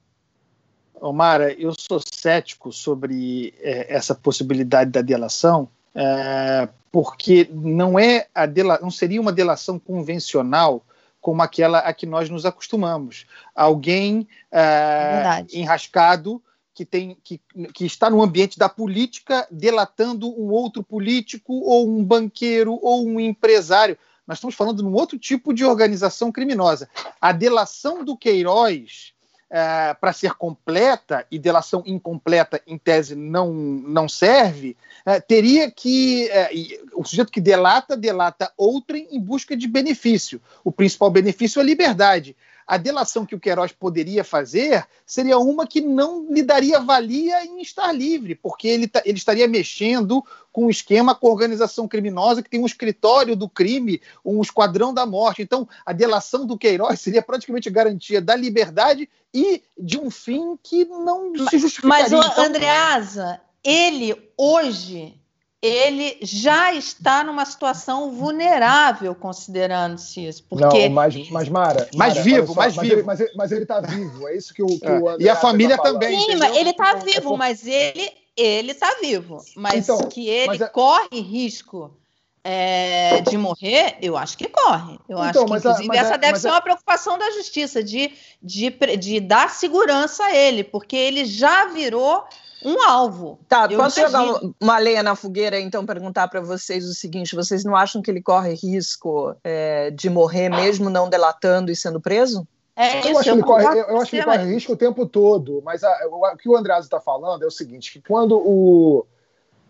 Omara, 1.01 1.53
eu 1.53 1.73
sou 1.79 2.01
cético 2.05 2.73
sobre 2.73 3.55
é, 3.61 3.95
essa 3.95 4.15
possibilidade 4.15 4.91
da 4.91 5.01
delação, 5.01 5.69
é, 5.95 6.69
porque 6.91 7.49
não 7.53 7.99
é 7.99 8.27
a 8.35 8.47
dela, 8.47 8.79
não 8.83 8.91
seria 8.91 9.21
uma 9.21 9.33
delação 9.33 9.79
convencional 9.79 10.85
como 11.21 11.41
aquela 11.41 11.79
a 11.79 11.93
que 11.95 12.05
nós 12.05 12.29
nos 12.29 12.45
acostumamos. 12.45 13.27
Alguém 13.55 14.27
é, 14.51 15.45
enrascado 15.53 16.43
que, 16.75 16.85
tem, 16.85 17.17
que, 17.23 17.41
que 17.73 17.85
está 17.87 18.11
no 18.11 18.23
ambiente 18.23 18.59
da 18.59 18.69
política 18.69 19.47
delatando 19.51 20.29
um 20.29 20.51
outro 20.51 20.83
político 20.83 21.55
ou 21.55 21.89
um 21.89 22.05
banqueiro 22.05 22.79
ou 22.83 23.07
um 23.07 23.21
empresário. 23.21 23.97
Nós 24.27 24.39
estamos 24.39 24.55
falando 24.55 24.83
de 24.83 24.89
um 24.89 24.95
outro 24.95 25.19
tipo 25.19 25.53
de 25.53 25.65
organização 25.65 26.33
criminosa. 26.33 26.89
A 27.21 27.33
delação 27.33 28.05
do 28.05 28.17
Queiroz, 28.17 29.13
é, 29.53 29.93
para 29.93 30.15
ser 30.15 30.33
completa, 30.33 31.27
e 31.31 31.39
delação 31.39 31.83
incompleta, 31.85 32.59
em 32.67 32.79
tese, 32.79 33.15
não, 33.15 33.53
não 33.53 34.09
serve, 34.09 34.75
é, 35.05 35.21
teria 35.21 35.71
que. 35.71 36.27
É, 36.31 36.51
o 36.95 37.05
sujeito 37.05 37.31
que 37.31 37.41
delata, 37.41 37.95
delata 37.95 38.51
outrem 38.57 39.09
em 39.11 39.21
busca 39.21 39.55
de 39.55 39.69
benefício. 39.69 40.41
O 40.65 40.73
principal 40.73 41.11
benefício 41.11 41.61
é 41.61 41.63
a 41.63 41.67
liberdade 41.67 42.35
a 42.67 42.77
delação 42.77 43.27
que 43.27 43.35
o 43.35 43.41
Queiroz 43.41 43.73
poderia 43.73 44.25
fazer 44.25 44.87
seria 45.07 45.39
uma 45.39 45.67
que 45.67 45.81
não 45.81 46.27
lhe 46.31 46.43
daria 46.43 46.81
valia 46.81 47.45
em 47.45 47.61
estar 47.61 47.93
livre, 47.93 48.35
porque 48.35 48.69
ele, 48.69 48.91
ele 49.05 49.19
estaria 49.19 49.47
mexendo 49.49 50.25
com 50.51 50.67
um 50.67 50.71
esquema 50.71 51.15
com 51.15 51.29
organização 51.29 51.89
criminosa 51.89 52.43
que 52.43 52.51
tem 52.51 52.61
um 52.61 52.67
escritório 52.67 53.35
do 53.35 53.49
crime, 53.49 54.01
um 54.25 54.41
esquadrão 54.43 54.93
da 54.93 55.07
morte. 55.07 55.43
Então, 55.43 55.69
a 55.85 55.93
delação 55.93 56.47
do 56.47 56.59
Queiroz 56.59 57.01
seria 57.01 57.23
praticamente 57.23 57.71
garantia 57.71 58.21
da 58.21 58.37
liberdade 58.37 59.09
e 59.33 59.63
de 59.79 59.99
um 59.99 60.11
fim 60.11 60.59
que 60.63 60.85
não 60.85 61.33
se 61.49 61.59
justificaria. 61.59 62.05
Mas, 62.05 62.13
então, 62.13 62.45
Andreasa, 62.45 63.41
ele 63.65 64.17
hoje 64.37 65.22
ele 65.63 66.19
já 66.21 66.75
está 66.75 67.23
numa 67.23 67.47
situação 67.47 68.11
vulnerável, 68.11 69.15
considerando-se 69.15 70.27
isso. 70.27 70.45
Porque... 70.49 70.89
Não, 70.89 70.95
mas, 70.95 71.31
mas 71.31 71.49
Mara. 71.49 71.89
Mais 71.95 72.15
Mara, 72.15 72.25
vivo, 72.25 72.47
só, 72.49 72.55
mais 72.55 72.77
mas 72.77 72.89
vivo. 72.89 72.99
Ele, 72.99 73.07
mas, 73.07 73.21
ele, 73.21 73.33
mas 73.37 73.53
ele 73.53 73.63
está 73.63 73.81
vivo, 73.81 74.29
é 74.29 74.37
isso 74.37 74.53
que 74.53 74.63
o. 74.63 74.67
Que 74.67 74.87
é. 74.87 74.99
o 74.99 75.21
e 75.21 75.29
a 75.29 75.37
família 75.37 75.77
tá 75.77 75.85
também. 75.85 76.19
Sim, 76.19 76.37
mas 76.37 76.57
ele 76.57 76.71
está 76.71 76.95
vivo, 76.95 77.37
mas 77.37 77.67
ele 77.67 78.11
ele 78.37 78.73
está 78.73 78.97
vivo. 79.01 79.45
Mas 79.55 79.89
então, 79.89 80.09
que 80.09 80.29
ele 80.29 80.63
é... 80.63 80.67
corre 80.67 81.21
risco 81.21 81.97
é, 82.45 83.21
de 83.21 83.39
morrer, 83.39 83.97
eu 84.03 84.17
acho 84.17 84.37
que 84.37 84.49
corre. 84.49 84.99
Eu 85.09 85.19
então, 85.25 85.45
acho 85.45 85.45
que, 85.45 85.55
inclusive, 85.57 85.97
essa 85.97 86.19
deve 86.19 86.39
ser 86.39 86.49
uma 86.49 86.61
preocupação 86.61 87.17
da 87.17 87.31
justiça, 87.31 87.83
de, 87.83 88.13
de, 88.43 88.71
de 88.99 89.21
dar 89.21 89.51
segurança 89.51 90.25
a 90.25 90.35
ele, 90.35 90.65
porque 90.65 90.97
ele 90.97 91.25
já 91.25 91.67
virou 91.67 92.25
um 92.65 92.83
alvo. 92.83 93.39
Tá, 93.49 93.69
eu 93.71 93.79
posso 93.79 94.01
imagino. 94.01 94.25
jogar 94.25 94.55
uma 94.61 94.79
lenha 94.79 95.03
na 95.03 95.15
fogueira 95.15 95.59
e 95.59 95.63
então 95.63 95.87
perguntar 95.87 96.29
para 96.29 96.41
vocês 96.41 96.85
o 96.85 96.95
seguinte: 96.95 97.37
vocês 97.37 97.65
não 97.65 97.77
acham 97.77 98.03
que 98.03 98.11
ele 98.11 98.23
corre 98.23 98.55
risco 98.55 99.35
é, 99.45 99.91
de 99.91 100.11
morrer 100.11 100.49
mesmo 100.49 100.91
não 100.91 101.09
delatando 101.09 101.71
e 101.71 101.77
sendo 101.77 102.01
preso? 102.01 102.47
É 102.75 103.01
isso, 103.01 103.09
eu, 103.09 103.19
acho, 103.19 103.29
eu, 103.29 103.37
que 103.37 103.43
corre, 103.43 103.65
eu, 103.65 103.85
eu 103.85 104.01
acho 104.01 104.11
que 104.11 104.17
ele 104.17 104.25
corre 104.25 104.45
risco 104.45 104.73
o 104.73 104.77
tempo 104.77 105.07
todo, 105.07 105.61
mas 105.63 105.85
a, 105.85 105.91
o, 106.09 106.27
o, 106.27 106.37
que 106.37 106.49
o 106.49 106.57
Andreas 106.57 106.85
está 106.85 107.01
falando 107.01 107.43
é 107.43 107.47
o 107.47 107.51
seguinte: 107.51 107.93
que 107.93 108.01
quando 108.01 108.37
o, 108.37 109.07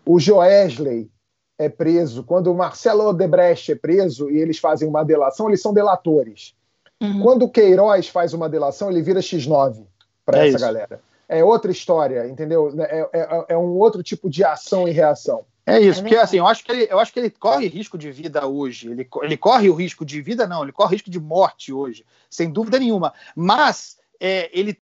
o 0.05 0.19
Joesley 0.19 1.11
é 1.57 1.69
preso, 1.69 2.23
quando 2.23 2.51
o 2.51 2.55
Marcelo 2.55 3.07
Odebrecht 3.07 3.71
é 3.71 3.75
preso 3.75 4.29
e 4.29 4.37
eles 4.37 4.57
fazem 4.57 4.87
uma 4.87 5.03
delação, 5.03 5.47
eles 5.47 5.61
são 5.61 5.73
delatores. 5.73 6.55
Uhum. 7.01 7.21
Quando 7.21 7.43
o 7.43 7.49
Queiroz 7.49 8.07
faz 8.07 8.33
uma 8.33 8.49
delação, 8.49 8.89
ele 8.89 9.01
vira 9.01 9.19
X9 9.19 9.85
para 10.25 10.39
é 10.39 10.47
essa 10.47 10.57
isso. 10.57 10.65
galera 10.65 11.01
é 11.27 11.43
outra 11.43 11.71
história, 11.71 12.27
entendeu? 12.27 12.71
É, 12.81 13.09
é, 13.13 13.45
é, 13.49 13.57
um 13.57 13.77
outro 13.77 14.03
tipo 14.03 14.29
de 14.29 14.43
ação 14.43 14.87
e 14.87 14.91
reação. 14.91 15.45
É 15.65 15.79
isso, 15.79 15.99
é 15.99 16.03
porque 16.03 16.17
assim, 16.17 16.37
eu 16.37 16.45
acho, 16.45 16.63
que 16.63 16.71
ele, 16.71 16.87
eu 16.89 16.99
acho 16.99 17.13
que 17.13 17.19
ele 17.19 17.29
corre 17.29 17.67
risco 17.67 17.97
de 17.97 18.11
vida 18.11 18.45
hoje. 18.45 18.91
Ele, 18.91 19.07
ele 19.21 19.37
corre 19.37 19.69
o 19.69 19.73
risco 19.73 20.05
de 20.05 20.21
vida, 20.21 20.45
não, 20.45 20.63
ele 20.63 20.73
corre 20.73 20.95
risco 20.95 21.09
de 21.09 21.19
morte 21.19 21.71
hoje, 21.71 22.05
sem 22.29 22.51
dúvida 22.51 22.77
nenhuma. 22.77 23.13
Mas 23.35 23.97
é, 24.19 24.49
ele 24.57 24.77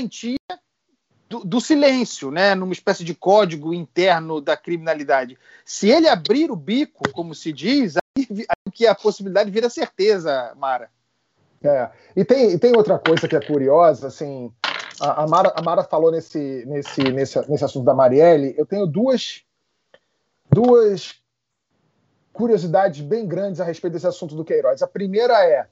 sentia 0.00 0.38
do, 1.40 1.60
silêncio, 1.60 2.30
né, 2.30 2.54
numa 2.54 2.72
espécie 2.72 3.04
de 3.04 3.14
código 3.14 3.72
interno 3.72 4.40
da 4.40 4.56
criminalidade. 4.56 5.38
Se 5.64 5.88
ele 5.88 6.08
abrir 6.08 6.50
o 6.50 6.56
bico, 6.56 7.10
como 7.12 7.34
se 7.34 7.52
diz, 7.52 7.96
aí, 7.96 8.26
aí 8.30 8.72
que 8.72 8.86
a 8.86 8.94
possibilidade 8.94 9.50
vira 9.50 9.70
certeza, 9.70 10.52
Mara. 10.56 10.90
É. 11.62 11.90
E 12.16 12.24
tem, 12.24 12.58
tem 12.58 12.76
outra 12.76 12.98
coisa 12.98 13.28
que 13.28 13.36
é 13.36 13.40
curiosa, 13.40 14.08
assim, 14.08 14.52
a, 15.00 15.26
Mara, 15.26 15.52
a 15.56 15.62
Mara 15.62 15.82
falou 15.82 16.10
nesse, 16.10 16.64
nesse, 16.66 17.02
nesse, 17.12 17.50
nesse 17.50 17.64
assunto 17.64 17.84
da 17.84 17.94
Marielle. 17.94 18.54
Eu 18.56 18.66
tenho 18.66 18.86
duas, 18.86 19.42
duas 20.50 21.14
curiosidades 22.32 23.00
bem 23.00 23.26
grandes 23.26 23.60
a 23.60 23.64
respeito 23.64 23.94
desse 23.94 24.06
assunto 24.06 24.34
do 24.34 24.44
Queiroz. 24.44 24.82
A 24.82 24.86
primeira 24.86 25.44
é, 25.44 25.66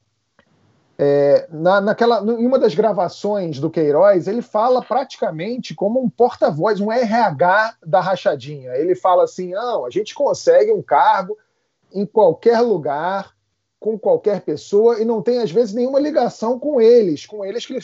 é 1.03 1.49
na, 1.51 1.81
naquela, 1.81 2.21
em 2.21 2.47
uma 2.47 2.59
das 2.59 2.75
gravações 2.75 3.59
do 3.59 3.71
Queiroz, 3.71 4.29
ele 4.29 4.43
fala 4.43 4.83
praticamente 4.83 5.75
como 5.75 5.99
um 5.99 6.11
porta-voz, 6.11 6.79
um 6.79 6.93
RH 6.93 7.77
da 7.87 8.03
rachadinha. 8.03 8.73
Ele 8.73 8.95
fala 8.95 9.25
assim: 9.25 9.53
não, 9.53 9.87
a 9.87 9.91
gente 9.91 10.15
consegue 10.15 10.71
um 10.71 10.83
cargo 10.83 11.39
em 11.91 12.05
qualquer 12.05 12.61
lugar, 12.61 13.35
com 13.79 13.99
qualquer 13.99 14.43
pessoa, 14.43 15.01
e 15.01 15.07
não 15.07 15.23
tem, 15.23 15.39
às 15.39 15.51
vezes, 15.51 15.73
nenhuma 15.73 15.99
ligação 15.99 16.59
com 16.59 16.79
eles, 16.79 17.25
com 17.25 17.43
eles 17.43 17.65
que 17.65 17.79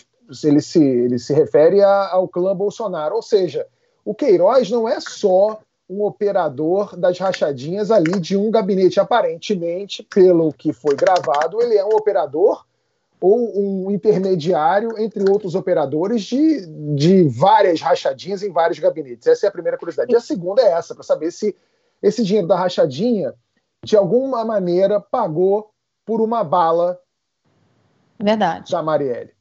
ele 0.44 0.60
se, 0.60 0.84
ele 0.84 1.18
se 1.18 1.32
refere 1.32 1.82
a, 1.82 2.10
ao 2.10 2.28
clã 2.28 2.54
Bolsonaro. 2.54 3.14
Ou 3.14 3.22
seja, 3.22 3.66
o 4.04 4.14
Queiroz 4.14 4.70
não 4.70 4.86
é 4.86 5.00
só 5.00 5.58
um 5.88 6.02
operador 6.02 6.94
das 6.94 7.18
rachadinhas 7.18 7.90
ali 7.90 8.20
de 8.20 8.36
um 8.36 8.50
gabinete. 8.50 9.00
Aparentemente, 9.00 10.02
pelo 10.02 10.52
que 10.52 10.70
foi 10.70 10.94
gravado, 10.94 11.62
ele 11.62 11.78
é 11.78 11.84
um 11.84 11.96
operador 11.96 12.65
ou 13.20 13.86
um 13.86 13.90
intermediário 13.90 14.98
entre 14.98 15.28
outros 15.30 15.54
operadores 15.54 16.22
de, 16.22 16.66
de 16.94 17.28
várias 17.28 17.80
rachadinhas 17.80 18.42
em 18.42 18.52
vários 18.52 18.78
gabinetes. 18.78 19.26
Essa 19.26 19.46
é 19.46 19.48
a 19.48 19.52
primeira 19.52 19.78
curiosidade. 19.78 20.12
E 20.12 20.16
a 20.16 20.20
segunda 20.20 20.62
é 20.62 20.72
essa, 20.72 20.94
para 20.94 21.02
saber 21.02 21.30
se 21.30 21.56
esse 22.02 22.22
dinheiro 22.22 22.46
da 22.46 22.56
rachadinha, 22.56 23.34
de 23.82 23.96
alguma 23.96 24.44
maneira, 24.44 25.00
pagou 25.00 25.70
por 26.04 26.20
uma 26.20 26.44
bala 26.44 26.98
verdade. 28.18 28.70
da 28.70 28.82
Marielle. 28.82 29.32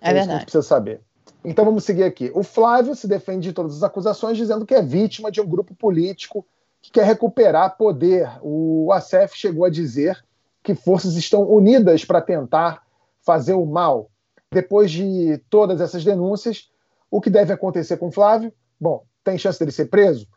É, 0.00 0.10
é 0.10 0.14
verdade. 0.14 0.38
Que 0.40 0.44
precisa 0.44 0.62
saber. 0.62 1.00
Então 1.44 1.64
vamos 1.64 1.84
seguir 1.84 2.04
aqui. 2.04 2.30
O 2.34 2.42
Flávio 2.42 2.94
se 2.94 3.06
defende 3.06 3.48
de 3.48 3.52
todas 3.52 3.76
as 3.76 3.82
acusações, 3.82 4.36
dizendo 4.36 4.64
que 4.64 4.74
é 4.74 4.80
vítima 4.80 5.30
de 5.30 5.40
um 5.40 5.46
grupo 5.46 5.74
político 5.74 6.46
que 6.80 6.90
quer 6.90 7.04
recuperar 7.04 7.76
poder. 7.76 8.30
O 8.42 8.90
ACF 8.92 9.36
chegou 9.36 9.64
a 9.64 9.70
dizer 9.70 10.24
que 10.62 10.74
forças 10.74 11.16
estão 11.16 11.42
unidas 11.42 12.04
para 12.04 12.22
tentar 12.22 12.83
fazer 13.24 13.54
o 13.54 13.66
mal. 13.66 14.10
Depois 14.52 14.90
de 14.90 15.38
todas 15.50 15.80
essas 15.80 16.04
denúncias, 16.04 16.70
o 17.10 17.20
que 17.20 17.30
deve 17.30 17.52
acontecer 17.52 17.96
com 17.96 18.12
Flávio? 18.12 18.52
Bom, 18.80 19.04
tem 19.22 19.38
chance 19.38 19.58
dele 19.58 19.72
ser 19.72 19.86
preso? 19.86 20.28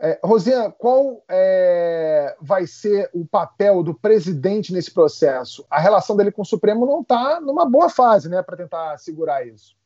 É, 0.00 0.18
Rosinha, 0.22 0.70
qual 0.70 1.24
é, 1.28 2.36
vai 2.40 2.66
ser 2.66 3.10
o 3.12 3.26
papel 3.26 3.82
do 3.82 3.92
presidente 3.92 4.72
nesse 4.72 4.92
processo? 4.92 5.66
A 5.68 5.80
relação 5.80 6.16
dele 6.16 6.30
com 6.30 6.42
o 6.42 6.46
Supremo 6.46 6.86
não 6.86 7.00
está 7.00 7.40
numa 7.40 7.66
boa 7.66 7.88
fase, 7.88 8.28
né, 8.28 8.40
para 8.40 8.56
tentar 8.56 8.96
segurar 8.98 9.44
isso. 9.44 9.76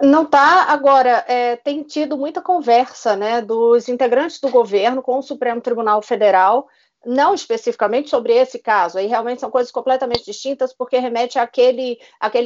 Não 0.00 0.22
está. 0.22 0.64
Agora, 0.64 1.24
é, 1.26 1.56
tem 1.56 1.82
tido 1.82 2.16
muita 2.16 2.40
conversa 2.40 3.16
né, 3.16 3.40
dos 3.40 3.88
integrantes 3.88 4.40
do 4.40 4.50
governo 4.50 5.02
com 5.02 5.18
o 5.18 5.22
Supremo 5.22 5.60
Tribunal 5.60 6.00
Federal, 6.02 6.66
não 7.04 7.34
especificamente 7.34 8.10
sobre 8.10 8.32
esse 8.32 8.58
caso, 8.58 8.98
aí 8.98 9.06
realmente 9.06 9.40
são 9.40 9.50
coisas 9.50 9.70
completamente 9.70 10.24
distintas, 10.24 10.72
porque 10.72 10.98
remete 10.98 11.38
àquele 11.38 11.98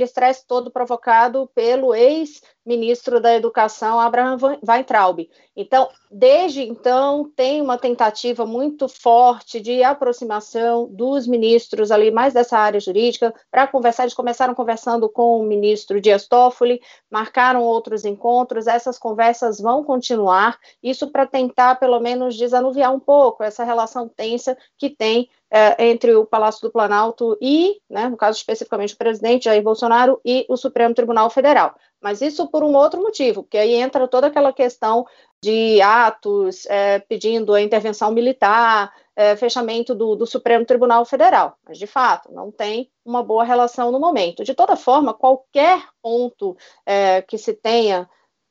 estresse 0.02 0.46
todo 0.46 0.70
provocado 0.70 1.50
pelo 1.54 1.94
ex 1.94 2.42
ministro 2.64 3.20
da 3.20 3.34
Educação, 3.34 3.98
Abraham 3.98 4.36
Weintraub. 4.66 5.28
Então, 5.56 5.88
desde 6.10 6.62
então, 6.62 7.30
tem 7.34 7.60
uma 7.60 7.78
tentativa 7.78 8.46
muito 8.46 8.88
forte 8.88 9.60
de 9.60 9.82
aproximação 9.82 10.88
dos 10.90 11.26
ministros 11.26 11.90
ali, 11.90 12.10
mais 12.10 12.34
dessa 12.34 12.58
área 12.58 12.80
jurídica, 12.80 13.34
para 13.50 13.66
conversar. 13.66 14.04
Eles 14.04 14.14
começaram 14.14 14.54
conversando 14.54 15.08
com 15.08 15.40
o 15.40 15.42
ministro 15.42 16.00
Dias 16.00 16.26
Toffoli, 16.26 16.80
marcaram 17.10 17.62
outros 17.62 18.04
encontros, 18.04 18.66
essas 18.66 18.98
conversas 18.98 19.60
vão 19.60 19.82
continuar, 19.82 20.58
isso 20.82 21.10
para 21.10 21.26
tentar, 21.26 21.76
pelo 21.76 22.00
menos, 22.00 22.36
desanuviar 22.36 22.94
um 22.94 23.00
pouco 23.00 23.42
essa 23.42 23.64
relação 23.64 24.08
tensa 24.08 24.56
que 24.78 24.90
tem 24.90 25.28
é, 25.50 25.90
entre 25.90 26.14
o 26.14 26.24
Palácio 26.24 26.62
do 26.62 26.70
Planalto 26.70 27.36
e, 27.40 27.80
né, 27.90 28.08
no 28.08 28.16
caso 28.16 28.38
especificamente 28.38 28.94
o 28.94 28.98
presidente 28.98 29.44
Jair 29.44 29.62
Bolsonaro 29.62 30.20
e 30.24 30.46
o 30.48 30.56
Supremo 30.56 30.94
Tribunal 30.94 31.28
Federal. 31.28 31.74
Mas 32.00 32.22
isso 32.22 32.48
por 32.48 32.64
um 32.64 32.74
outro 32.74 33.00
motivo, 33.00 33.42
porque 33.42 33.58
aí 33.58 33.74
entra 33.74 34.08
toda 34.08 34.28
aquela 34.28 34.52
questão 34.52 35.06
de 35.42 35.80
atos 35.80 36.66
é, 36.66 36.98
pedindo 36.98 37.54
a 37.54 37.60
intervenção 37.60 38.10
militar, 38.10 38.92
é, 39.16 39.36
fechamento 39.36 39.94
do, 39.94 40.14
do, 40.14 40.26
Supremo 40.26 40.64
Tribunal 40.64 41.04
Federal. 41.04 41.56
Mas, 41.66 41.78
de 41.78 41.86
fato, 41.86 42.32
não 42.32 42.50
tem 42.50 42.90
uma 43.04 43.22
boa 43.22 43.44
relação 43.44 43.90
no 43.90 44.00
momento. 44.00 44.44
De 44.44 44.54
toda 44.54 44.76
forma, 44.76 45.14
qualquer 45.14 45.82
ponto 46.02 46.56
é, 46.86 47.22
que 47.22 47.36
se 47.36 47.52
tenha 47.54 48.08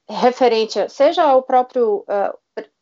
referente, 0.08 0.90
seja 0.90 1.24
ao 1.24 1.44
próprio 1.44 2.04
é, 2.08 2.34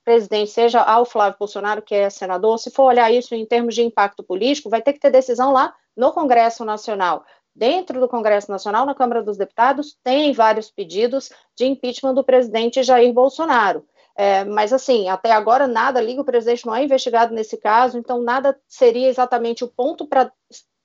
presidente, 0.04 0.52
seja 0.52 0.82
ao 0.82 1.06
Flávio 1.06 1.38
Bolsonaro, 1.38 1.82
que 1.82 1.94
é 1.94 2.10
senador, 2.10 2.58
se 2.58 2.72
for 2.72 2.84
olhar 2.84 3.12
isso 3.12 3.36
em 3.36 3.46
termos 3.46 3.76
de 3.76 3.84
impacto 3.84 4.24
político, 4.24 4.70
vai 4.70 4.82
ter 4.82 4.94
que 4.94 5.00
ter 5.00 5.12
decisão 5.12 5.52
lá 5.52 5.76
no 5.98 6.14
Congresso 6.14 6.64
Nacional. 6.64 7.26
Dentro 7.58 8.00
do 8.00 8.08
Congresso 8.08 8.52
Nacional, 8.52 8.86
na 8.86 8.94
Câmara 8.94 9.24
dos 9.24 9.36
Deputados, 9.36 9.98
tem 10.04 10.32
vários 10.32 10.70
pedidos 10.70 11.32
de 11.56 11.66
impeachment 11.66 12.14
do 12.14 12.24
presidente 12.24 12.84
Jair 12.84 13.12
Bolsonaro. 13.12 13.84
É, 14.16 14.46
mas, 14.46 14.72
assim, 14.72 15.10
até 15.10 15.32
agora 15.32 15.66
nada 15.66 16.00
liga, 16.00 16.22
o 16.22 16.26
presidente 16.26 16.68
não 16.68 16.76
é 16.76 16.84
investigado 16.84 17.34
nesse 17.34 17.58
caso, 17.58 17.98
então 17.98 18.22
nada 18.22 18.56
seria 18.68 19.08
exatamente 19.10 19.64
o 19.64 19.68
ponto 19.68 20.06
para 20.06 20.32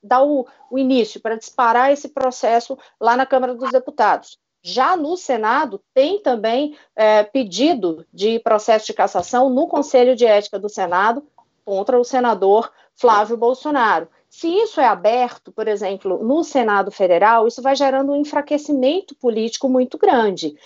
dar 0.02 0.22
o, 0.22 0.46
o 0.70 0.78
início, 0.78 1.20
para 1.20 1.36
disparar 1.36 1.92
esse 1.92 2.08
processo 2.08 2.78
lá 2.98 3.18
na 3.18 3.26
Câmara 3.26 3.54
dos 3.54 3.70
Deputados. 3.70 4.38
Já 4.62 4.96
no 4.96 5.14
Senado, 5.14 5.78
tem 5.92 6.22
também 6.22 6.74
é, 6.96 7.22
pedido 7.22 8.06
de 8.10 8.38
processo 8.38 8.86
de 8.86 8.94
cassação 8.94 9.50
no 9.50 9.66
Conselho 9.66 10.16
de 10.16 10.24
Ética 10.24 10.58
do 10.58 10.70
Senado 10.70 11.22
contra 11.66 12.00
o 12.00 12.04
senador 12.04 12.72
Flávio 12.96 13.36
Bolsonaro. 13.36 14.08
Se 14.34 14.48
isso 14.48 14.80
é 14.80 14.86
aberto, 14.86 15.52
por 15.52 15.68
exemplo, 15.68 16.24
no 16.24 16.42
Senado 16.42 16.90
Federal, 16.90 17.46
isso 17.46 17.60
vai 17.60 17.76
gerando 17.76 18.12
um 18.12 18.16
enfraquecimento 18.16 19.14
político 19.14 19.68
muito 19.68 19.98
grande. 19.98 20.56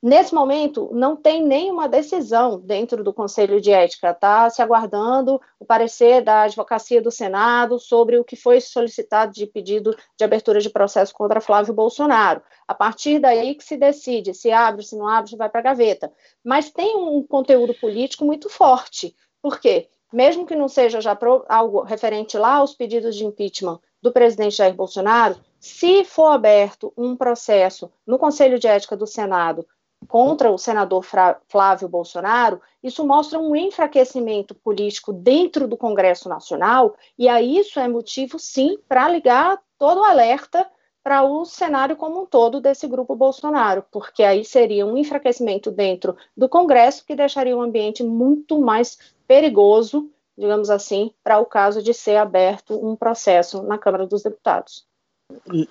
Nesse 0.00 0.32
momento, 0.32 0.88
não 0.92 1.16
tem 1.16 1.44
nenhuma 1.44 1.88
decisão 1.88 2.60
dentro 2.60 3.02
do 3.02 3.12
Conselho 3.12 3.60
de 3.60 3.72
Ética, 3.72 4.10
está 4.10 4.48
se 4.48 4.62
aguardando 4.62 5.40
o 5.58 5.66
parecer 5.66 6.22
da 6.22 6.42
Advocacia 6.42 7.02
do 7.02 7.10
Senado 7.10 7.80
sobre 7.80 8.16
o 8.16 8.24
que 8.24 8.36
foi 8.36 8.60
solicitado 8.60 9.32
de 9.32 9.44
pedido 9.44 9.96
de 10.16 10.24
abertura 10.24 10.60
de 10.60 10.70
processo 10.70 11.12
contra 11.12 11.40
Flávio 11.40 11.74
Bolsonaro. 11.74 12.40
A 12.68 12.74
partir 12.74 13.18
daí 13.18 13.56
que 13.56 13.64
se 13.64 13.76
decide 13.76 14.34
se 14.34 14.52
abre, 14.52 14.84
se 14.84 14.96
não 14.96 15.08
abre, 15.08 15.30
se 15.30 15.36
vai 15.36 15.50
para 15.50 15.58
a 15.58 15.64
gaveta. 15.64 16.12
Mas 16.44 16.70
tem 16.70 16.96
um 16.96 17.26
conteúdo 17.26 17.74
político 17.74 18.24
muito 18.24 18.48
forte. 18.48 19.16
Por 19.42 19.58
quê? 19.58 19.88
Mesmo 20.12 20.46
que 20.46 20.54
não 20.54 20.68
seja 20.68 21.00
já 21.00 21.16
algo 21.48 21.82
referente 21.82 22.38
lá 22.38 22.56
aos 22.56 22.74
pedidos 22.74 23.16
de 23.16 23.24
impeachment 23.24 23.80
do 24.00 24.12
presidente 24.12 24.56
Jair 24.56 24.74
Bolsonaro, 24.74 25.36
se 25.58 26.04
for 26.04 26.26
aberto 26.26 26.92
um 26.96 27.16
processo 27.16 27.90
no 28.06 28.18
Conselho 28.18 28.58
de 28.58 28.68
Ética 28.68 28.96
do 28.96 29.06
Senado 29.06 29.66
contra 30.06 30.50
o 30.50 30.58
senador 30.58 31.04
Flávio 31.48 31.88
Bolsonaro, 31.88 32.60
isso 32.82 33.04
mostra 33.04 33.38
um 33.38 33.56
enfraquecimento 33.56 34.54
político 34.54 35.12
dentro 35.12 35.66
do 35.66 35.76
Congresso 35.76 36.28
Nacional, 36.28 36.94
e 37.18 37.28
aí 37.28 37.58
isso 37.58 37.80
é 37.80 37.88
motivo, 37.88 38.38
sim, 38.38 38.78
para 38.88 39.08
ligar 39.08 39.60
todo 39.78 40.00
o 40.00 40.04
alerta 40.04 40.70
para 41.02 41.22
o 41.22 41.44
cenário 41.44 41.96
como 41.96 42.22
um 42.22 42.26
todo 42.26 42.60
desse 42.60 42.86
grupo 42.86 43.14
Bolsonaro, 43.14 43.84
porque 43.92 44.22
aí 44.22 44.44
seria 44.44 44.84
um 44.84 44.96
enfraquecimento 44.96 45.70
dentro 45.70 46.16
do 46.36 46.48
Congresso 46.48 47.04
que 47.06 47.14
deixaria 47.14 47.56
o 47.56 47.60
ambiente 47.60 48.02
muito 48.02 48.60
mais 48.60 48.98
perigoso, 49.26 50.10
digamos 50.36 50.70
assim, 50.70 51.10
para 51.22 51.38
o 51.38 51.46
caso 51.46 51.82
de 51.82 51.92
ser 51.94 52.16
aberto 52.16 52.74
um 52.74 52.94
processo 52.94 53.62
na 53.62 53.78
Câmara 53.78 54.06
dos 54.06 54.22
Deputados. 54.22 54.86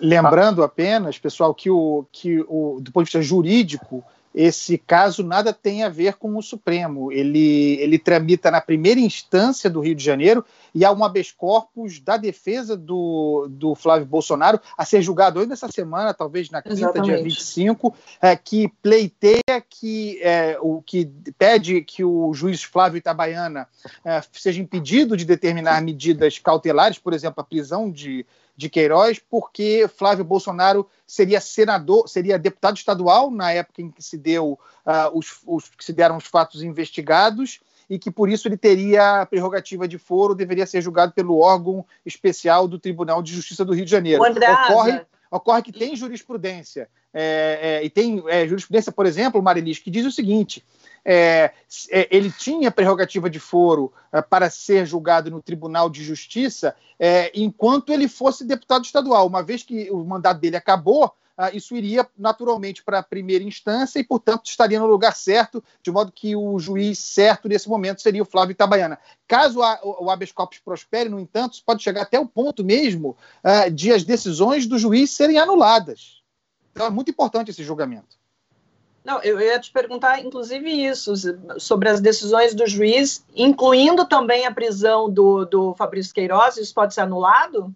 Lembrando 0.02 0.64
apenas, 0.64 1.18
pessoal, 1.18 1.54
que, 1.54 1.70
o, 1.70 2.06
que 2.12 2.42
o, 2.48 2.80
do 2.82 2.92
ponto 2.92 3.06
de 3.06 3.12
vista 3.12 3.22
jurídico, 3.22 4.04
esse 4.36 4.78
caso 4.78 5.24
nada 5.24 5.54
tem 5.54 5.84
a 5.84 5.90
ver 5.90 6.16
com 6.16 6.36
o 6.36 6.44
Supremo. 6.44 7.10
Ele, 7.10 7.78
ele 7.80 7.98
tramita 7.98 8.52
na 8.52 8.60
primeira 8.60 9.00
instância 9.00 9.70
do 9.70 9.80
Rio 9.80 9.96
de 9.96 10.04
Janeiro 10.04 10.44
e 10.74 10.84
há 10.84 10.92
um 10.92 11.06
habeas 11.06 11.32
corpus 11.32 12.02
da 12.02 12.18
defesa 12.18 12.76
do, 12.76 13.48
do 13.50 13.74
Flávio 13.76 14.06
Bolsonaro 14.06 14.60
a 14.78 14.84
ser 14.84 15.02
julgado 15.02 15.40
ainda 15.40 15.54
essa 15.54 15.72
semana, 15.72 16.14
talvez 16.14 16.50
na 16.50 16.62
quinta, 16.62 16.76
Exatamente. 16.76 17.16
dia 17.16 17.24
25, 17.24 17.96
é, 18.22 18.36
que 18.36 18.68
pleiteia 18.84 19.64
que 19.70 20.20
é, 20.22 20.58
o 20.62 20.82
que 20.82 21.10
pede 21.38 21.82
que 21.82 22.04
o 22.04 22.34
juiz 22.34 22.62
Flávio 22.62 22.98
Itabaiana 22.98 23.70
é, 24.04 24.22
seja 24.34 24.62
impedido 24.62 25.16
de 25.16 25.24
determinar 25.24 25.82
medidas 25.82 26.38
cautelares, 26.40 27.00
por 27.00 27.14
exemplo, 27.14 27.40
a 27.40 27.44
prisão 27.46 27.90
de 27.90 28.26
de 28.56 28.70
Queiroz, 28.70 29.20
porque 29.20 29.88
Flávio 29.98 30.24
Bolsonaro 30.24 30.88
seria 31.06 31.42
senador, 31.42 32.08
seria 32.08 32.40
deputado 32.40 32.78
estadual 32.78 33.30
na 33.30 33.52
época 33.52 33.82
em 33.82 33.92
que 33.92 34.02
se 34.02 34.18
deu 34.18 34.60
uh, 34.86 35.18
os, 35.18 35.40
os, 35.46 35.70
que 35.70 35.84
se 35.84 35.94
deram 35.94 36.18
os 36.18 36.26
fatos 36.26 36.64
investigados 36.64 37.60
e 37.90 38.00
que 38.00 38.10
por 38.10 38.30
isso 38.30 38.48
ele 38.48 38.58
teria 38.58 39.22
a 39.22 39.26
prerrogativa 39.26 39.88
de 39.88 39.98
foro, 39.98 40.34
deveria 40.34 40.66
ser 40.66 40.82
julgado 40.82 41.14
pelo 41.14 41.40
órgão 41.40 41.86
especial 42.06 42.68
do 42.68 42.80
Tribunal 42.80 43.22
de 43.22 43.34
Justiça 43.34 43.64
do 43.64 43.74
Rio 43.74 43.86
de 43.86 43.92
Janeiro. 43.92 44.22
Ocorre, 44.72 45.02
ocorre 45.30 45.62
que 45.62 45.72
tem 45.72 45.96
jurisprudência 45.96 46.90
é, 47.14 47.60
é, 47.62 47.86
e 47.86 47.90
tem 47.90 48.24
é, 48.28 48.48
jurisprudência, 48.48 48.92
por 48.92 49.06
exemplo, 49.06 49.42
Marilis, 49.42 49.80
que 49.80 49.90
diz 49.90 50.06
o 50.06 50.12
seguinte: 50.12 50.64
é, 51.06 51.52
é, 51.92 52.08
ele 52.10 52.32
tinha 52.32 52.72
prerrogativa 52.72 53.30
de 53.30 53.40
foro 53.40 53.94
é, 54.12 54.22
para 54.22 54.50
ser 54.50 54.88
julgado 54.88 55.30
no 55.30 55.42
Tribunal 55.42 55.90
de 55.90 56.04
Justiça 56.04 56.76
é, 57.00 57.32
enquanto 57.36 57.94
ele 57.94 58.08
fosse 58.08 58.44
deputado 58.44 58.84
estadual. 58.84 59.28
Uma 59.28 59.44
vez 59.44 59.62
que 59.62 59.92
o 59.92 60.04
mandato 60.04 60.40
dele 60.40 60.58
acabou, 60.58 61.14
ah, 61.38 61.52
isso 61.52 61.76
iria 61.76 62.08
naturalmente 62.18 62.82
para 62.82 63.00
a 63.00 63.04
primeira 63.04 63.44
instância 63.44 64.00
e, 64.00 64.04
portanto, 64.04 64.46
estaria 64.46 64.80
no 64.80 64.88
lugar 64.88 65.14
certo, 65.14 65.64
de 65.84 65.92
modo 65.92 66.12
que 66.12 66.34
o 66.36 66.58
juiz 66.58 66.98
certo 66.98 67.50
nesse 67.50 67.68
momento 67.68 68.02
seria 68.02 68.22
o 68.22 68.26
Flávio 68.26 68.54
Itabaiana. 68.54 68.98
Caso 69.28 69.60
o, 69.60 70.10
habeas 70.10 70.32
corpus 70.32 70.60
prospere, 70.60 71.10
no 71.10 71.20
entanto, 71.20 71.62
pode 71.66 71.84
chegar 71.84 72.04
até 72.04 72.18
o 72.18 72.26
ponto 72.26 72.64
mesmo 72.64 73.18
uh, 73.44 73.70
de 73.70 73.92
as 73.92 74.04
decisões 74.04 74.66
do 74.66 74.80
juiz 74.80 75.12
serem 75.12 75.38
anuladas. 75.38 76.24
Então 76.72 76.88
é 76.88 76.90
muito 76.90 77.12
importante 77.12 77.52
esse 77.52 77.64
julgamento. 77.64 78.18
Não, 79.06 79.22
eu 79.22 79.40
ia 79.40 79.60
te 79.60 79.72
perguntar, 79.72 80.20
inclusive, 80.20 80.68
isso, 80.68 81.14
sobre 81.60 81.90
as 81.90 82.02
decisões 82.02 82.56
do 82.56 82.66
juiz, 82.66 83.24
incluindo 83.36 84.04
também 84.06 84.48
a 84.48 84.52
prisão 84.52 85.08
do, 85.08 85.46
do 85.46 85.76
Fabrício 85.76 86.12
Queiroz, 86.12 86.58
isso 86.58 86.74
pode 86.74 86.96
ser 86.96 87.02
anulado? 87.02 87.72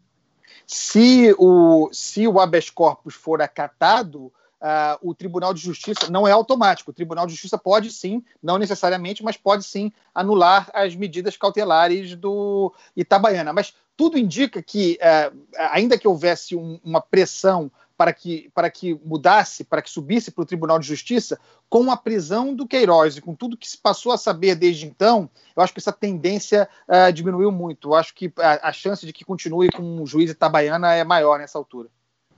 Se 0.65 1.35
o, 1.37 1.87
se 1.93 2.27
o 2.27 2.39
habeas 2.39 2.71
corpus 2.71 3.13
for 3.13 3.43
acatado, 3.43 4.25
uh, 4.59 4.97
o 5.01 5.13
Tribunal 5.13 5.53
de 5.53 5.61
Justiça 5.61 6.09
não 6.09 6.27
é 6.27 6.31
automático. 6.31 6.89
O 6.89 6.93
Tribunal 6.93 7.27
de 7.27 7.33
Justiça 7.33 7.59
pode 7.59 7.91
sim, 7.91 8.23
não 8.41 8.57
necessariamente, 8.57 9.23
mas 9.23 9.37
pode 9.37 9.63
sim 9.63 9.91
anular 10.15 10.67
as 10.73 10.95
medidas 10.95 11.37
cautelares 11.37 12.15
do 12.15 12.73
Itabaiana. 12.95 13.53
Mas 13.53 13.75
tudo 13.95 14.17
indica 14.17 14.63
que, 14.63 14.97
uh, 15.01 15.37
ainda 15.71 15.95
que 15.95 16.07
houvesse 16.07 16.55
um, 16.55 16.79
uma 16.83 17.01
pressão 17.01 17.71
para 17.99 18.13
que, 18.13 18.49
para 18.55 18.69
que 18.69 18.97
mudasse, 19.03 19.65
para 19.65 19.81
que 19.81 19.89
subisse 19.89 20.31
para 20.31 20.41
o 20.41 20.45
Tribunal 20.45 20.79
de 20.79 20.87
Justiça, 20.87 21.37
com 21.69 21.91
a 21.91 21.97
prisão 21.97 22.55
do 22.55 22.65
Queiroz 22.65 23.17
e 23.17 23.21
com 23.21 23.35
tudo 23.35 23.57
que 23.57 23.67
se 23.67 23.77
passou 23.77 24.13
a 24.13 24.17
saber 24.17 24.55
desde 24.55 24.85
então, 24.85 25.29
eu 25.53 25.61
acho 25.61 25.73
que 25.73 25.81
essa 25.81 25.91
tendência 25.91 26.69
uh, 26.87 27.11
diminuiu 27.11 27.51
muito. 27.51 27.89
Eu 27.89 27.95
acho 27.95 28.15
que 28.15 28.31
a, 28.37 28.69
a, 28.69 28.71
chance 28.71 29.05
de 29.05 29.11
que 29.11 29.25
continue 29.25 29.69
com 29.69 30.01
o 30.01 30.07
juiz 30.07 30.31
Itabaiana 30.31 30.93
é 30.93 31.03
maior 31.03 31.39
nessa 31.39 31.57
altura. 31.57 31.89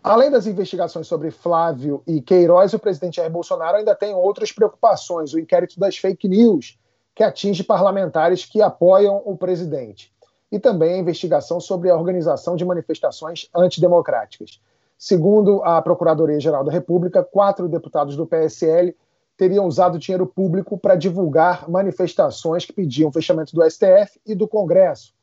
Além 0.03 0.31
das 0.31 0.47
investigações 0.47 1.05
sobre 1.05 1.29
Flávio 1.29 2.01
e 2.07 2.21
Queiroz, 2.21 2.73
o 2.73 2.79
presidente 2.79 3.17
Jair 3.17 3.29
Bolsonaro 3.29 3.77
ainda 3.77 3.93
tem 3.93 4.15
outras 4.15 4.51
preocupações. 4.51 5.31
O 5.31 5.39
inquérito 5.39 5.79
das 5.79 5.95
fake 5.95 6.27
news, 6.27 6.79
que 7.13 7.21
atinge 7.23 7.63
parlamentares 7.63 8.45
que 8.45 8.63
apoiam 8.63 9.21
o 9.23 9.37
presidente. 9.37 10.11
E 10.51 10.57
também 10.57 10.95
a 10.95 10.97
investigação 10.97 11.59
sobre 11.59 11.91
a 11.91 11.95
organização 11.95 12.55
de 12.55 12.65
manifestações 12.65 13.47
antidemocráticas. 13.55 14.59
Segundo 15.03 15.63
a 15.63 15.81
Procuradoria-Geral 15.81 16.63
da 16.63 16.71
República, 16.71 17.23
quatro 17.23 17.67
deputados 17.67 18.15
do 18.15 18.27
PSL 18.27 18.95
teriam 19.35 19.65
usado 19.65 19.97
dinheiro 19.97 20.27
público 20.27 20.77
para 20.77 20.93
divulgar 20.93 21.67
manifestações 21.67 22.67
que 22.67 22.71
pediam 22.71 23.09
o 23.09 23.11
fechamento 23.11 23.55
do 23.55 23.67
STF 23.67 24.21
e 24.23 24.35
do 24.35 24.47
Congresso. 24.47 25.15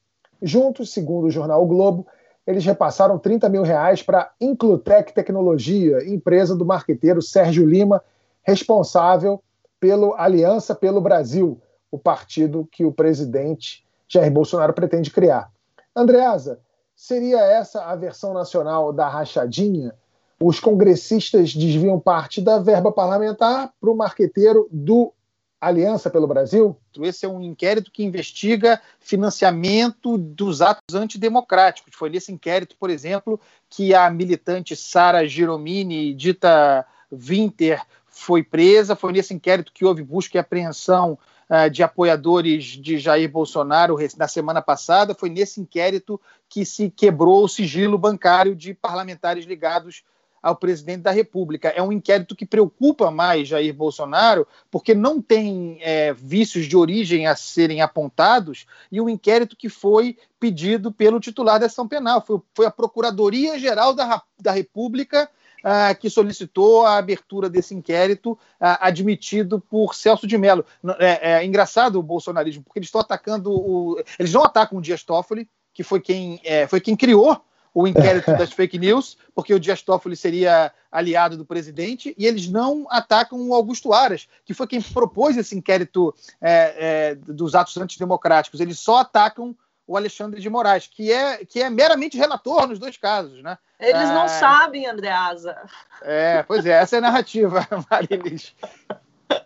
Juntos, 0.43 0.93
segundo 0.93 1.29
o 1.29 1.31
jornal 1.31 1.63
o 1.63 1.67
Globo, 1.69 2.05
eles 2.45 2.65
repassaram 2.65 3.21
30 3.21 3.49
mil 3.49 3.63
reais 3.63 4.03
para 4.03 4.33
Inclutec 4.41 5.13
Tecnologia, 5.13 6.05
empresa 6.13 6.57
do 6.57 6.67
marqueteiro 6.67 7.23
Sérgio 7.23 7.65
Lima, 7.65 8.03
responsável 8.43 9.41
pelo 9.79 10.13
Aliança 10.17 10.75
pelo 10.75 11.01
Brasil, 11.01 11.57
o 11.89 11.97
partido 12.01 12.69
que 12.73 12.85
o 12.85 12.91
presidente 12.91 13.87
Jair 14.09 14.33
Bolsonaro 14.33 14.73
pretende 14.73 15.13
criar. 15.13 15.53
Andreasa, 15.95 16.59
seria 16.99 17.39
essa 17.39 17.85
a 17.85 17.95
versão 17.95 18.35
nacional 18.35 18.93
da 18.93 19.09
rachadinha? 19.09 19.95
Os 20.41 20.59
congressistas 20.59 21.55
desviam 21.55 21.99
parte 21.99 22.41
da 22.41 22.59
verba 22.59 22.91
parlamentar 22.91 23.73
para 23.81 23.91
o 23.91 23.97
marqueteiro 23.97 24.69
do 24.71 25.13
Aliança 25.61 26.11
pelo 26.11 26.27
Brasil? 26.27 26.77
Esse 27.01 27.25
é 27.25 27.29
um 27.29 27.41
inquérito 27.41 27.93
que 27.93 28.05
investiga 28.05 28.81
financiamento 28.99 30.19
dos 30.19 30.61
atos 30.61 30.95
antidemocráticos. 30.95 31.95
Foi 31.95 32.11
nesse 32.11 32.33
inquérito, 32.33 32.77
por 32.79 32.91
exemplo, 32.91 33.41
que 33.71 33.95
a 33.95 34.11
militante 34.11 34.75
Sara 34.75 35.27
Giromini, 35.27 36.13
dita 36.13 36.85
Winter, 37.13 37.81
foi 38.07 38.43
presa. 38.43 38.97
Foi 38.97 39.13
nesse 39.13 39.33
inquérito 39.33 39.73
que 39.73 39.85
houve 39.85 40.03
busca 40.03 40.37
e 40.37 40.41
apreensão 40.41 41.17
uh, 41.49 41.71
de 41.71 41.83
apoiadores 41.83 42.65
de 42.65 42.99
Jair 42.99 43.31
Bolsonaro 43.31 43.97
na 44.17 44.29
semana 44.29 44.63
passada. 44.63 45.15
Foi 45.15 45.29
nesse 45.29 45.61
inquérito 45.61 46.21
que 46.49 46.65
se 46.65 46.91
quebrou 46.91 47.45
o 47.45 47.49
sigilo 47.49 47.99
bancário 47.99 48.55
de 48.55 48.75
parlamentares 48.75 49.45
ligados 49.45 50.03
ao 50.43 50.57
presidente 50.57 51.03
da 51.03 51.11
República. 51.11 51.69
É 51.69 51.83
um 51.83 51.93
inquérito 51.93 52.35
que 52.35 52.47
preocupa 52.47 53.11
mais 53.11 53.49
Jair 53.49 53.75
Bolsonaro, 53.75 54.47
porque 54.71 54.95
não 54.95 55.21
tem 55.21 55.79
é, 55.81 56.13
vícios 56.13 56.67
de 56.67 56.77
origem 56.77 57.27
a 57.27 57.35
serem 57.35 57.81
apontados, 57.81 58.67
e 58.91 59.01
um 59.01 59.09
inquérito 59.09 59.57
que 59.57 59.69
foi 59.69 60.17
pedido 60.39 60.93
pelo 60.93 61.21
titular 61.21 61.59
da 61.59 61.67
ação 61.67 61.89
penal. 61.89 62.25
Foi, 62.25 62.41
foi 62.55 62.67
a 62.67 62.71
Procuradoria-Geral 62.71 63.95
da, 63.95 64.23
da 64.41 64.53
República 64.53 65.29
ah, 65.63 65.95
que 65.95 66.11
solicitou 66.11 66.85
a 66.85 66.97
abertura 66.97 67.49
desse 67.49 67.75
inquérito, 67.75 68.39
ah, 68.61 68.87
admitido 68.87 69.61
por 69.61 69.95
Celso 69.95 70.27
de 70.27 70.39
Mello. 70.39 70.65
É, 70.99 71.33
é, 71.33 71.45
engraçado 71.45 71.99
o 71.99 72.03
bolsonarismo, 72.03 72.63
porque 72.63 72.79
eles 72.79 72.89
estão 72.89 73.01
atacando 73.01 73.53
o. 73.53 74.03
Eles 74.19 74.33
não 74.33 74.45
atacam 74.45 74.79
o 74.79 74.83
Dias 74.83 75.03
Toffoli, 75.03 75.49
que 75.73 75.83
foi 75.83 76.01
quem, 76.01 76.41
é, 76.45 76.67
foi 76.67 76.81
quem 76.81 76.97
criou 76.97 77.41
o 77.75 77.87
inquérito 77.87 78.33
das 78.37 78.53
fake 78.53 78.79
news, 78.79 79.17
porque 79.35 79.55
o 79.55 79.61
Dias 79.61 79.83
Toffoli 79.83 80.17
seria 80.17 80.73
aliado 80.91 81.37
do 81.37 81.45
presidente, 81.45 82.15
e 82.19 82.27
eles 82.27 82.49
não 82.49 82.87
atacam 82.91 83.41
o 83.41 83.55
Augusto 83.55 83.93
Aras, 83.93 84.27
que 84.45 84.55
foi 84.55 84.67
quem 84.67 84.83
propôs 84.83 85.37
esse 85.37 85.57
inquérito 85.57 86.15
é, 86.41 86.75
é, 86.79 87.15
dos 87.15 87.55
atos 87.55 87.77
antidemocráticos. 87.77 88.61
Eles 88.61 88.79
só 88.81 88.99
atacam 88.99 89.55
o 89.89 89.97
Alexandre 89.97 90.39
de 90.39 90.51
Moraes, 90.51 90.87
que 90.87 91.11
é, 91.11 91.47
que 91.47 91.63
é 91.63 91.71
meramente 91.71 92.19
relator 92.19 92.69
nos 92.69 92.79
dois 92.79 92.99
casos, 92.99 93.43
né? 93.43 93.57
Eles 93.81 94.09
não 94.11 94.25
é... 94.25 94.29
sabem, 94.29 94.87
Andreasa. 94.87 95.57
É, 96.03 96.43
pois 96.43 96.67
é, 96.67 96.73
essa 96.73 96.97
é 96.97 96.99
a 96.99 97.03
narrativa, 97.03 97.67
Marilis. 97.91 98.55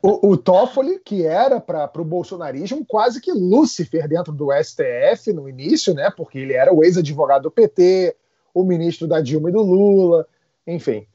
O, 0.02 0.30
o 0.30 0.36
Toffoli, 0.36 0.98
que 0.98 1.24
era 1.24 1.60
para 1.60 1.88
o 1.96 2.04
bolsonarismo 2.04 2.84
quase 2.84 3.20
que 3.20 3.30
Lúcifer 3.30 4.08
dentro 4.08 4.32
do 4.32 4.48
STF 4.52 5.32
no 5.32 5.48
início, 5.48 5.94
né? 5.94 6.10
Porque 6.10 6.38
ele 6.38 6.54
era 6.54 6.74
o 6.74 6.82
ex-advogado 6.82 7.44
do 7.44 7.50
PT, 7.50 8.16
o 8.52 8.64
ministro 8.64 9.06
da 9.06 9.20
Dilma 9.20 9.48
e 9.48 9.52
do 9.52 9.62
Lula, 9.62 10.26
enfim. 10.66 11.06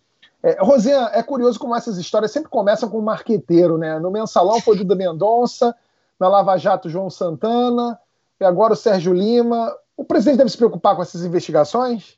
É, 0.41 0.55
Rosinha, 0.61 1.09
é 1.13 1.21
curioso 1.21 1.59
como 1.59 1.75
essas 1.75 1.97
histórias 1.97 2.31
sempre 2.31 2.49
começam 2.49 2.87
com 2.87 2.99
um 2.99 3.03
marqueteiro, 3.03 3.77
né? 3.77 3.99
No 3.99 4.09
mensalão 4.09 4.61
foi 4.61 4.77
Duda 4.77 4.95
Mendonça, 4.95 5.75
na 6.17 6.29
Lava 6.29 6.57
Jato 6.57 6.89
João 6.89 7.09
Santana, 7.09 7.99
e 8.39 8.45
agora 8.45 8.73
o 8.73 8.75
Sérgio 8.75 9.13
Lima. 9.13 9.75
O 9.95 10.03
presidente 10.03 10.37
deve 10.37 10.49
se 10.49 10.57
preocupar 10.57 10.95
com 10.95 11.01
essas 11.01 11.23
investigações? 11.23 12.17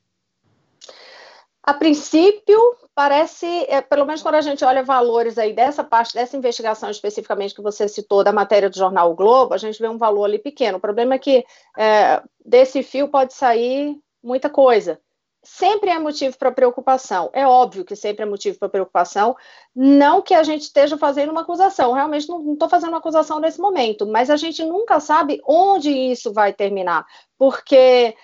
A 1.63 1.73
princípio, 1.73 2.59
parece, 2.95 3.45
é, 3.69 3.79
pelo 3.79 4.05
menos 4.05 4.21
quando 4.21 4.35
a 4.35 4.41
gente 4.41 4.65
olha 4.65 4.83
valores 4.83 5.37
aí 5.37 5.53
dessa 5.53 5.83
parte, 5.83 6.13
dessa 6.13 6.35
investigação 6.35 6.89
especificamente 6.89 7.53
que 7.53 7.61
você 7.61 7.87
citou, 7.87 8.23
da 8.23 8.31
matéria 8.31 8.69
do 8.69 8.77
jornal 8.77 9.11
o 9.11 9.15
Globo, 9.15 9.53
a 9.53 9.57
gente 9.57 9.79
vê 9.79 9.87
um 9.87 9.97
valor 9.97 10.25
ali 10.25 10.39
pequeno. 10.39 10.77
O 10.77 10.81
problema 10.81 11.15
é 11.15 11.19
que 11.19 11.45
é, 11.77 12.21
desse 12.43 12.81
fio 12.81 13.07
pode 13.07 13.33
sair 13.33 13.97
muita 14.23 14.49
coisa 14.49 14.99
sempre 15.43 15.89
é 15.89 15.99
motivo 15.99 16.37
para 16.37 16.51
preocupação. 16.51 17.29
É 17.33 17.47
óbvio 17.47 17.85
que 17.85 17.95
sempre 17.95 18.23
é 18.23 18.25
motivo 18.25 18.59
para 18.59 18.69
preocupação. 18.69 19.35
Não 19.75 20.21
que 20.21 20.33
a 20.33 20.43
gente 20.43 20.63
esteja 20.63 20.97
fazendo 20.97 21.31
uma 21.31 21.41
acusação, 21.41 21.93
realmente 21.93 22.27
não 22.27 22.53
estou 22.53 22.69
fazendo 22.69 22.89
uma 22.89 22.99
acusação 22.99 23.39
nesse 23.39 23.59
momento, 23.59 24.05
mas 24.05 24.29
a 24.29 24.35
gente 24.35 24.63
nunca 24.63 24.99
sabe 24.99 25.41
onde 25.45 25.91
isso 25.91 26.33
vai 26.33 26.53
terminar, 26.53 27.05
porque 27.37 28.15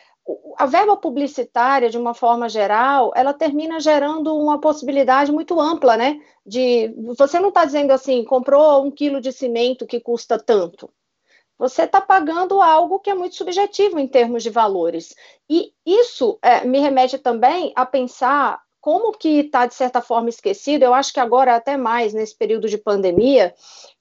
a 0.58 0.66
verba 0.66 0.98
publicitária, 0.98 1.90
de 1.90 1.98
uma 1.98 2.14
forma 2.14 2.50
geral, 2.50 3.12
ela 3.16 3.34
termina 3.34 3.80
gerando 3.80 4.36
uma 4.36 4.60
possibilidade 4.60 5.32
muito 5.32 5.60
ampla, 5.60 5.96
né? 5.96 6.20
De 6.46 6.94
você 7.16 7.40
não 7.40 7.50
está 7.50 7.64
dizendo 7.64 7.92
assim, 7.92 8.24
comprou 8.24 8.84
um 8.84 8.90
quilo 8.90 9.22
de 9.22 9.32
cimento 9.32 9.86
que 9.86 10.00
custa 10.00 10.40
tanto 10.40 10.90
você 11.58 11.84
está 11.84 12.02
pagando 12.02 12.62
algo 12.62 13.00
que 13.00 13.10
é 13.10 13.16
muito 13.16 13.36
subjetivo 13.36 14.00
em 14.00 14.08
termos 14.08 14.44
de 14.44 14.50
valores. 14.50 15.16
E 15.50 15.74
isso 15.86 16.38
é, 16.42 16.66
me 16.66 16.80
remete 16.80 17.18
também 17.18 17.72
a 17.76 17.86
pensar 17.86 18.60
como 18.86 19.14
que 19.14 19.40
está, 19.40 19.66
de 19.66 19.74
certa 19.74 20.00
forma, 20.00 20.30
esquecido, 20.30 20.84
eu 20.84 20.94
acho 20.94 21.12
que 21.12 21.20
agora 21.20 21.56
até 21.56 21.76
mais 21.76 22.14
nesse 22.14 22.38
período 22.38 22.70
de 22.70 22.78
pandemia, 22.78 23.52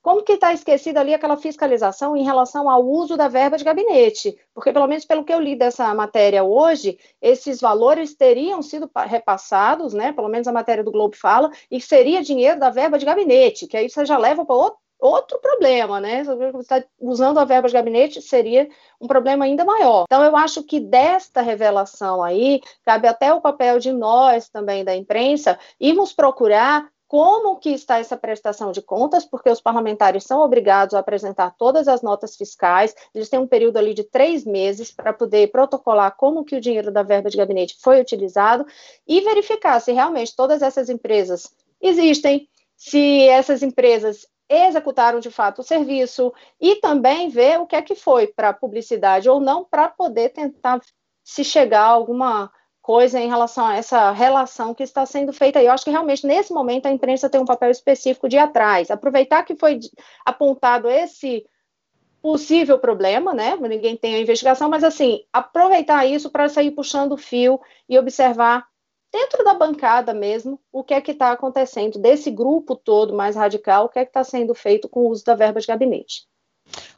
como 0.02 0.22
que 0.22 0.32
está 0.32 0.52
esquecida 0.52 1.00
ali 1.00 1.14
aquela 1.14 1.38
fiscalização 1.38 2.14
em 2.14 2.22
relação 2.22 2.68
ao 2.68 2.84
uso 2.84 3.16
da 3.16 3.26
verba 3.26 3.56
de 3.56 3.64
gabinete? 3.64 4.38
Porque, 4.52 4.74
pelo 4.74 4.86
menos 4.86 5.06
pelo 5.06 5.24
que 5.24 5.32
eu 5.32 5.40
li 5.40 5.56
dessa 5.56 5.94
matéria 5.94 6.44
hoje, 6.44 6.98
esses 7.22 7.62
valores 7.62 8.14
teriam 8.14 8.60
sido 8.60 8.90
repassados, 9.06 9.94
né? 9.94 10.12
Pelo 10.12 10.28
menos 10.28 10.46
a 10.46 10.52
matéria 10.52 10.84
do 10.84 10.92
Globo 10.92 11.16
fala, 11.16 11.50
e 11.70 11.80
seria 11.80 12.22
dinheiro 12.22 12.60
da 12.60 12.68
verba 12.68 12.98
de 12.98 13.06
gabinete, 13.06 13.66
que 13.66 13.78
aí 13.78 13.88
você 13.88 14.04
já 14.04 14.18
leva 14.18 14.44
para 14.44 14.54
outro 14.54 14.83
outro 14.98 15.38
problema, 15.38 16.00
né? 16.00 16.24
Você 16.24 16.58
está 16.58 16.84
usando 17.00 17.38
a 17.38 17.44
verba 17.44 17.68
de 17.68 17.74
gabinete, 17.74 18.22
seria 18.22 18.68
um 19.00 19.06
problema 19.06 19.44
ainda 19.44 19.64
maior. 19.64 20.04
Então, 20.06 20.22
eu 20.22 20.36
acho 20.36 20.62
que 20.62 20.80
desta 20.80 21.40
revelação 21.40 22.22
aí, 22.22 22.60
cabe 22.84 23.06
até 23.06 23.32
o 23.32 23.40
papel 23.40 23.78
de 23.78 23.92
nós 23.92 24.48
também 24.48 24.84
da 24.84 24.96
imprensa, 24.96 25.58
irmos 25.78 26.12
procurar 26.12 26.88
como 27.06 27.58
que 27.58 27.70
está 27.70 27.98
essa 27.98 28.16
prestação 28.16 28.72
de 28.72 28.82
contas, 28.82 29.24
porque 29.24 29.48
os 29.48 29.60
parlamentares 29.60 30.24
são 30.24 30.40
obrigados 30.40 30.94
a 30.94 30.98
apresentar 30.98 31.54
todas 31.56 31.86
as 31.86 32.02
notas 32.02 32.34
fiscais, 32.34 32.94
eles 33.14 33.28
têm 33.28 33.38
um 33.38 33.46
período 33.46 33.76
ali 33.76 33.94
de 33.94 34.02
três 34.02 34.44
meses 34.44 34.90
para 34.90 35.12
poder 35.12 35.52
protocolar 35.52 36.16
como 36.16 36.44
que 36.44 36.56
o 36.56 36.60
dinheiro 36.60 36.90
da 36.90 37.04
verba 37.04 37.30
de 37.30 37.36
gabinete 37.36 37.76
foi 37.80 38.00
utilizado 38.00 38.66
e 39.06 39.20
verificar 39.20 39.78
se 39.80 39.92
realmente 39.92 40.34
todas 40.34 40.60
essas 40.60 40.88
empresas 40.88 41.54
existem, 41.80 42.48
se 42.76 43.28
essas 43.28 43.62
empresas 43.62 44.26
executaram 44.48 45.20
de 45.20 45.30
fato 45.30 45.60
o 45.60 45.64
serviço 45.64 46.32
e 46.60 46.76
também 46.76 47.28
ver 47.28 47.60
o 47.60 47.66
que 47.66 47.76
é 47.76 47.82
que 47.82 47.94
foi 47.94 48.26
para 48.26 48.52
publicidade 48.52 49.28
ou 49.28 49.40
não 49.40 49.64
para 49.64 49.88
poder 49.88 50.30
tentar 50.30 50.80
se 51.22 51.42
chegar 51.42 51.82
a 51.82 51.88
alguma 51.88 52.52
coisa 52.82 53.18
em 53.18 53.28
relação 53.28 53.66
a 53.66 53.76
essa 53.76 54.10
relação 54.10 54.74
que 54.74 54.82
está 54.82 55.06
sendo 55.06 55.32
feita. 55.32 55.62
E 55.62 55.64
eu 55.64 55.72
acho 55.72 55.84
que 55.84 55.90
realmente 55.90 56.26
nesse 56.26 56.52
momento 56.52 56.84
a 56.84 56.92
imprensa 56.92 57.30
tem 57.30 57.40
um 57.40 57.46
papel 57.46 57.70
específico 57.70 58.28
de 58.28 58.36
ir 58.36 58.40
atrás, 58.40 58.90
aproveitar 58.90 59.42
que 59.42 59.56
foi 59.56 59.80
apontado 60.24 60.88
esse 60.88 61.46
possível 62.20 62.78
problema, 62.78 63.32
né? 63.32 63.56
Ninguém 63.56 63.96
tem 63.96 64.14
a 64.14 64.20
investigação, 64.20 64.68
mas 64.68 64.84
assim, 64.84 65.24
aproveitar 65.32 66.04
isso 66.06 66.30
para 66.30 66.48
sair 66.48 66.70
puxando 66.72 67.12
o 67.12 67.18
fio 67.18 67.58
e 67.88 67.98
observar 67.98 68.66
dentro 69.14 69.44
da 69.44 69.54
bancada 69.54 70.12
mesmo, 70.12 70.58
o 70.72 70.82
que 70.82 70.92
é 70.92 71.00
que 71.00 71.12
está 71.12 71.30
acontecendo, 71.30 72.00
desse 72.00 72.32
grupo 72.32 72.74
todo 72.74 73.14
mais 73.14 73.36
radical, 73.36 73.84
o 73.84 73.88
que 73.88 74.00
é 74.00 74.04
que 74.04 74.10
está 74.10 74.24
sendo 74.24 74.52
feito 74.56 74.88
com 74.88 75.02
o 75.02 75.08
uso 75.10 75.24
da 75.24 75.36
verba 75.36 75.60
de 75.60 75.68
gabinete. 75.68 76.26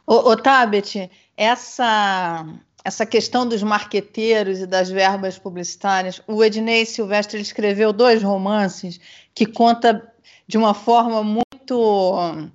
Ô 0.07 0.35
Tabet, 0.35 1.11
essa, 1.37 2.47
essa 2.83 3.05
questão 3.05 3.47
dos 3.47 3.63
marqueteiros 3.63 4.61
e 4.61 4.67
das 4.67 4.89
verbas 4.89 5.39
publicitárias, 5.39 6.23
o 6.27 6.43
Ednei 6.43 6.87
Silvestre 6.87 7.39
escreveu 7.39 7.93
dois 7.93 8.23
romances 8.23 8.99
que 9.35 9.45
conta 9.45 10.11
de 10.49 10.57
uma 10.57 10.73
forma 10.73 11.23
muito 11.23 12.51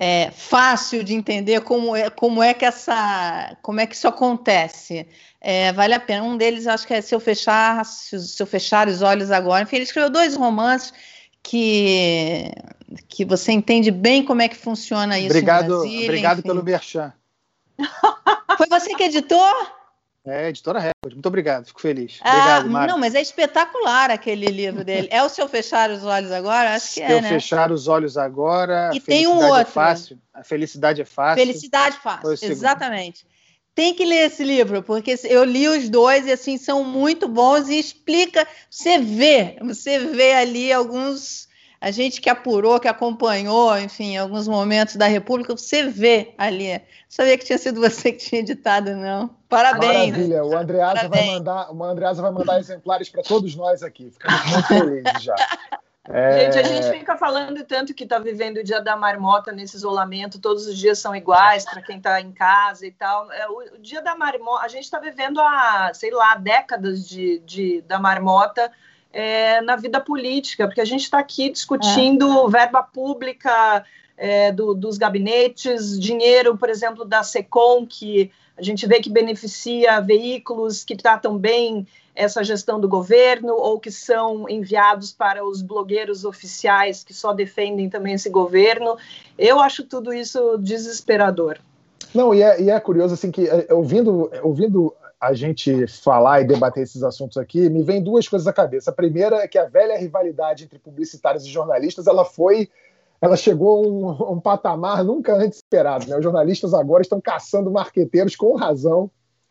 é, 0.00 0.30
fácil 0.30 1.02
de 1.02 1.12
entender 1.12 1.60
como 1.62 1.96
é, 1.96 2.08
como 2.08 2.40
é 2.40 2.54
que 2.54 2.64
essa 2.64 3.56
como 3.60 3.80
é 3.80 3.86
que 3.86 3.96
isso 3.96 4.06
acontece. 4.06 5.08
É, 5.40 5.72
vale 5.72 5.92
a 5.92 5.98
pena. 5.98 6.22
Um 6.22 6.36
deles 6.36 6.68
acho 6.68 6.86
que 6.86 6.94
é 6.94 7.00
se 7.00 7.12
eu 7.12 7.18
fechar 7.18 7.84
se 7.84 8.40
eu 8.40 8.46
fechar 8.46 8.86
os 8.86 9.02
olhos 9.02 9.32
agora. 9.32 9.64
Enfim, 9.64 9.74
ele 9.74 9.84
escreveu 9.84 10.08
dois 10.08 10.36
romances 10.36 10.94
que 11.42 12.52
que 13.08 13.24
você 13.24 13.50
entende 13.50 13.90
bem 13.90 14.24
como 14.24 14.40
é 14.40 14.48
que 14.48 14.56
funciona 14.56 15.18
isso. 15.18 15.30
Obrigado, 15.30 15.80
Brasília, 15.80 16.04
obrigado 16.04 16.38
enfim. 16.38 16.48
pelo 16.48 16.62
merchan. 16.62 17.12
Foi 18.56 18.68
você 18.70 18.94
que 18.94 19.02
editou? 19.02 19.77
É, 20.28 20.48
editora 20.48 20.78
Record. 20.78 21.14
Muito 21.14 21.26
obrigado, 21.26 21.66
fico 21.66 21.80
feliz. 21.80 22.18
Ah, 22.22 22.30
obrigado, 22.30 22.70
Mara. 22.70 22.92
Não, 22.92 22.98
mas 22.98 23.14
é 23.14 23.20
espetacular 23.20 24.10
aquele 24.10 24.46
livro 24.46 24.84
dele. 24.84 25.08
É 25.10 25.22
o 25.22 25.28
Se 25.28 25.40
Eu 25.40 25.48
Fechar 25.48 25.90
os 25.90 26.04
Olhos 26.04 26.30
Agora? 26.30 26.74
Acho 26.74 26.88
que 26.88 26.94
Se 26.94 27.02
é, 27.02 27.12
eu 27.12 27.22
né? 27.22 27.28
fechar 27.28 27.72
os 27.72 27.88
olhos 27.88 28.18
agora. 28.18 28.90
E 28.92 29.00
tem 29.00 29.26
um 29.26 29.36
outro. 29.36 29.60
É 29.60 29.64
fácil. 29.64 30.18
A 30.34 30.44
felicidade 30.44 31.00
é 31.00 31.04
fácil. 31.04 31.44
Felicidade 31.44 31.96
fácil, 31.96 32.36
exatamente. 32.42 33.26
Tem 33.74 33.94
que 33.94 34.04
ler 34.04 34.26
esse 34.26 34.42
livro, 34.42 34.82
porque 34.82 35.14
eu 35.24 35.44
li 35.44 35.68
os 35.68 35.88
dois 35.88 36.26
e 36.26 36.32
assim 36.32 36.58
são 36.58 36.82
muito 36.82 37.28
bons 37.28 37.68
e 37.68 37.78
explica, 37.78 38.46
você 38.68 38.98
vê, 38.98 39.56
você 39.62 40.00
vê 40.00 40.34
ali 40.34 40.72
alguns 40.72 41.47
a 41.80 41.90
gente 41.90 42.20
que 42.20 42.28
apurou, 42.28 42.80
que 42.80 42.88
acompanhou, 42.88 43.78
enfim, 43.78 44.16
alguns 44.16 44.48
momentos 44.48 44.96
da 44.96 45.06
República, 45.06 45.56
você 45.56 45.84
vê 45.84 46.34
ali. 46.36 46.72
Não 46.72 46.80
sabia 47.08 47.38
que 47.38 47.44
tinha 47.44 47.58
sido 47.58 47.80
você 47.80 48.12
que 48.12 48.18
tinha 48.18 48.40
editado, 48.40 48.96
não. 48.96 49.30
Parabéns. 49.48 50.10
Maravilha. 50.10 50.44
O 50.44 50.56
Andreasa 50.56 51.08
vai 51.08 51.26
mandar, 51.26 51.72
o 51.72 51.84
Andreasa 51.84 52.20
vai 52.20 52.32
mandar 52.32 52.58
exemplares 52.58 53.08
para 53.08 53.22
todos 53.22 53.54
nós 53.54 53.82
aqui. 53.82 54.10
Ficamos 54.10 54.46
muito 54.46 54.66
felizes 54.66 55.22
já. 55.22 55.34
É... 56.10 56.40
Gente, 56.40 56.58
a 56.58 56.62
gente 56.62 56.98
fica 56.98 57.18
falando 57.18 57.62
tanto 57.64 57.92
que 57.92 58.04
está 58.04 58.18
vivendo 58.18 58.56
o 58.56 58.64
dia 58.64 58.80
da 58.80 58.96
marmota 58.96 59.52
nesse 59.52 59.76
isolamento, 59.76 60.40
todos 60.40 60.66
os 60.66 60.74
dias 60.74 60.98
são 60.98 61.14
iguais 61.14 61.66
para 61.66 61.82
quem 61.82 61.98
está 61.98 62.18
em 62.18 62.32
casa 62.32 62.86
e 62.86 62.90
tal. 62.90 63.30
É, 63.30 63.46
o, 63.46 63.74
o, 63.74 63.78
dia 63.78 64.00
da 64.00 64.14
marmota, 64.14 64.64
a 64.64 64.68
gente 64.68 64.84
está 64.84 64.98
vivendo 64.98 65.38
há, 65.38 65.90
sei 65.92 66.10
lá, 66.10 66.34
décadas 66.34 67.06
de, 67.06 67.40
de 67.40 67.82
da 67.82 67.98
marmota 67.98 68.72
é, 69.12 69.60
na 69.62 69.76
vida 69.76 70.00
política, 70.00 70.66
porque 70.66 70.80
a 70.80 70.84
gente 70.84 71.02
está 71.02 71.18
aqui 71.18 71.50
discutindo 71.50 72.46
é. 72.46 72.50
verba 72.50 72.82
pública 72.82 73.84
é, 74.16 74.52
do, 74.52 74.74
dos 74.74 74.98
gabinetes, 74.98 75.98
dinheiro, 75.98 76.56
por 76.56 76.68
exemplo, 76.68 77.04
da 77.04 77.22
SECOM, 77.22 77.86
que 77.86 78.30
a 78.56 78.62
gente 78.62 78.86
vê 78.86 79.00
que 79.00 79.08
beneficia 79.08 80.00
veículos 80.00 80.84
que 80.84 80.96
tratam 80.96 81.38
bem 81.38 81.86
essa 82.14 82.42
gestão 82.42 82.80
do 82.80 82.88
governo 82.88 83.54
ou 83.54 83.78
que 83.78 83.92
são 83.92 84.48
enviados 84.48 85.12
para 85.12 85.46
os 85.46 85.62
blogueiros 85.62 86.24
oficiais 86.24 87.04
que 87.04 87.14
só 87.14 87.32
defendem 87.32 87.88
também 87.88 88.14
esse 88.14 88.28
governo. 88.28 88.96
Eu 89.38 89.60
acho 89.60 89.84
tudo 89.84 90.12
isso 90.12 90.58
desesperador. 90.58 91.58
Não, 92.12 92.34
e 92.34 92.42
é, 92.42 92.60
e 92.60 92.70
é 92.70 92.80
curioso 92.80 93.14
assim 93.14 93.30
que 93.30 93.48
é, 93.48 93.72
ouvindo, 93.72 94.28
ouvindo 94.42 94.92
a 95.20 95.32
gente 95.32 95.86
falar 95.86 96.40
e 96.40 96.46
debater 96.46 96.82
esses 96.82 97.02
assuntos 97.02 97.36
aqui, 97.36 97.68
me 97.68 97.82
vem 97.82 98.02
duas 98.02 98.28
coisas 98.28 98.46
à 98.46 98.52
cabeça. 98.52 98.90
A 98.90 98.94
primeira 98.94 99.36
é 99.36 99.48
que 99.48 99.58
a 99.58 99.66
velha 99.66 99.98
rivalidade 99.98 100.64
entre 100.64 100.78
publicitários 100.78 101.44
e 101.44 101.50
jornalistas, 101.50 102.06
ela 102.06 102.24
foi, 102.24 102.70
ela 103.20 103.36
chegou 103.36 103.84
a 103.84 103.88
um, 103.88 104.32
um 104.34 104.40
patamar 104.40 105.02
nunca 105.02 105.34
antes 105.34 105.58
esperado. 105.58 106.06
Né? 106.06 106.16
Os 106.16 106.22
jornalistas 106.22 106.72
agora 106.72 107.02
estão 107.02 107.20
caçando 107.20 107.70
marqueteiros 107.70 108.36
com 108.36 108.54
razão. 108.54 109.10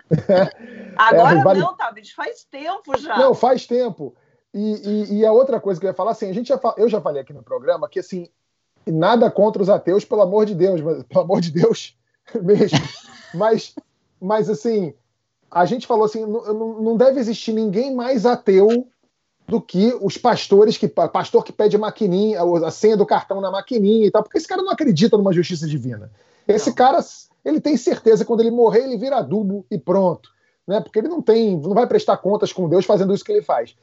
Agora 0.95 1.33
é, 1.33 1.37
rivali... 1.37 1.59
não, 1.59 1.75
Tabit, 1.75 2.15
faz 2.15 2.45
tempo 2.45 2.97
já. 2.97 3.17
Não, 3.17 3.35
faz 3.35 3.67
tempo. 3.67 4.15
E, 4.53 4.59
e, 4.59 5.19
e, 5.19 5.25
a 5.25 5.33
outra 5.33 5.59
coisa 5.59 5.79
que 5.79 5.85
eu 5.85 5.89
ia 5.89 5.93
falar, 5.93 6.11
assim, 6.11 6.29
a 6.29 6.33
gente 6.33 6.47
já, 6.47 6.59
eu 6.77 6.87
já 6.87 7.01
falei 7.01 7.21
aqui 7.21 7.33
no 7.33 7.43
programa 7.43 7.89
que 7.89 7.99
assim, 7.99 8.29
nada 8.87 9.29
contra 9.29 9.61
os 9.61 9.69
ateus, 9.69 10.05
pelo 10.05 10.21
amor 10.21 10.45
de 10.45 10.55
Deus, 10.55 10.79
mas, 10.79 11.03
pelo 11.03 11.25
amor 11.25 11.41
de 11.41 11.51
Deus 11.51 11.95
mesmo. 12.41 12.79
mas, 13.33 13.75
mas 14.19 14.49
assim, 14.49 14.93
a 15.51 15.65
gente 15.65 15.87
falou 15.87 16.05
assim: 16.05 16.25
não, 16.25 16.95
deve 16.97 17.19
existir 17.19 17.53
ninguém 17.53 17.93
mais 17.93 18.25
ateu 18.25 18.87
do 19.47 19.61
que 19.61 19.97
os 20.01 20.17
pastores 20.17 20.77
que 20.77 20.87
pastor 20.87 21.43
que 21.43 21.53
pede 21.53 21.77
maquininha, 21.77 22.41
a 22.65 22.71
senha 22.71 22.97
do 22.97 23.05
cartão 23.05 23.39
na 23.39 23.49
maquininha 23.49 24.07
e 24.07 24.11
tal, 24.11 24.21
porque 24.21 24.37
esse 24.37 24.47
cara 24.47 24.61
não 24.61 24.71
acredita 24.71 25.17
numa 25.17 25.31
justiça 25.31 25.65
divina. 25.65 26.11
Esse 26.45 26.69
não. 26.69 26.75
cara, 26.75 26.99
ele 27.45 27.61
tem 27.61 27.77
certeza 27.77 28.23
que 28.23 28.27
quando 28.27 28.41
ele 28.41 28.51
morrer 28.51 28.83
ele 28.83 28.97
vira 28.97 29.17
adubo 29.17 29.65
e 29.71 29.77
pronto, 29.77 30.29
né? 30.67 30.81
Porque 30.81 30.99
ele 30.99 31.07
não 31.07 31.21
tem, 31.21 31.57
não 31.57 31.73
vai 31.73 31.87
prestar 31.87 32.17
contas 32.17 32.51
com 32.51 32.67
Deus 32.67 32.85
fazendo 32.85 33.13
isso 33.13 33.23
que 33.23 33.31
ele 33.31 33.41
faz. 33.41 33.75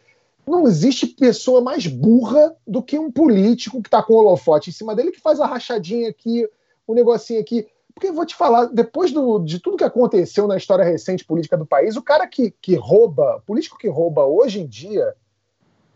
Não 0.47 0.67
existe 0.67 1.07
pessoa 1.07 1.62
mais 1.62 1.87
burra 1.87 2.55
do 2.67 2.83
que 2.83 2.99
um 2.99 3.11
político 3.11 3.81
que 3.81 3.89
está 3.89 4.03
com 4.03 4.12
o 4.12 4.17
holofote 4.17 4.69
em 4.69 4.73
cima 4.73 4.95
dele 4.95 5.11
que 5.11 5.21
faz 5.21 5.41
a 5.41 5.47
rachadinha 5.47 6.11
aqui, 6.11 6.47
o 6.87 6.93
um 6.93 6.95
negocinho 6.95 7.41
aqui. 7.41 7.67
Porque 7.95 8.11
vou 8.11 8.26
te 8.26 8.34
falar, 8.34 8.66
depois 8.66 9.12
do, 9.12 9.38
de 9.38 9.61
tudo 9.61 9.76
que 9.76 9.84
aconteceu 9.84 10.49
na 10.49 10.57
história 10.57 10.84
recente 10.84 11.24
política 11.24 11.57
do 11.57 11.64
país, 11.64 11.97
o 11.97 12.03
cara 12.03 12.26
que, 12.26 12.51
que 12.61 12.74
rouba, 12.74 13.42
político 13.47 13.78
que 13.78 13.88
rouba 13.88 14.24
hoje 14.24 14.61
em 14.61 14.66
dia, 14.66 15.14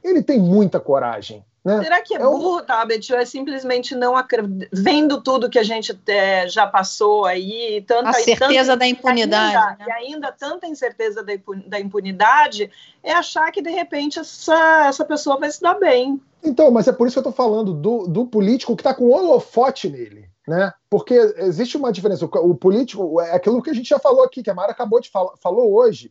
ele 0.02 0.22
tem 0.22 0.38
muita 0.38 0.78
coragem. 0.78 1.44
Né? 1.64 1.82
Será 1.82 2.00
que 2.00 2.14
é, 2.14 2.18
é 2.18 2.20
burro, 2.20 2.60
um... 2.60 2.64
Tabet, 2.64 3.12
ou 3.12 3.18
é 3.18 3.24
simplesmente 3.24 3.96
não 3.96 4.16
acreditando, 4.16 4.68
vendo 4.72 5.20
tudo 5.20 5.50
que 5.50 5.58
a 5.58 5.62
gente 5.64 5.98
é, 6.06 6.48
já 6.48 6.68
passou 6.68 7.24
aí, 7.24 7.84
tanta, 7.84 8.10
a 8.10 8.12
certeza 8.12 8.72
tanta, 8.72 8.76
da 8.76 8.86
impunidade, 8.86 9.52
e 9.52 9.56
ainda, 9.56 9.76
né? 9.76 9.86
e 9.86 9.92
ainda 9.92 10.32
tanta 10.32 10.66
incerteza 10.68 11.24
da 11.66 11.80
impunidade, 11.80 12.70
é 13.02 13.12
achar 13.12 13.50
que 13.50 13.60
de 13.60 13.70
repente 13.70 14.20
essa, 14.20 14.86
essa 14.86 15.04
pessoa 15.04 15.36
vai 15.36 15.50
se 15.50 15.60
dar 15.60 15.74
bem. 15.74 16.20
Então, 16.44 16.70
mas 16.70 16.86
é 16.86 16.92
por 16.92 17.08
isso 17.08 17.14
que 17.14 17.26
eu 17.26 17.30
estou 17.30 17.46
falando 17.46 17.74
do, 17.74 18.06
do 18.06 18.24
político 18.24 18.76
que 18.76 18.82
está 18.82 18.94
com 18.94 19.10
holofote 19.10 19.88
nele 19.90 20.30
né? 20.48 20.72
Porque 20.88 21.14
existe 21.36 21.76
uma 21.76 21.92
diferença. 21.92 22.24
O, 22.24 22.54
político 22.54 23.20
é 23.20 23.32
aquilo 23.34 23.62
que 23.62 23.68
a 23.68 23.74
gente 23.74 23.90
já 23.90 23.98
falou 23.98 24.24
aqui, 24.24 24.42
que 24.42 24.50
a 24.50 24.54
Mara 24.54 24.72
acabou 24.72 24.98
de 24.98 25.10
falar, 25.10 25.32
falou 25.36 25.74
hoje. 25.74 26.10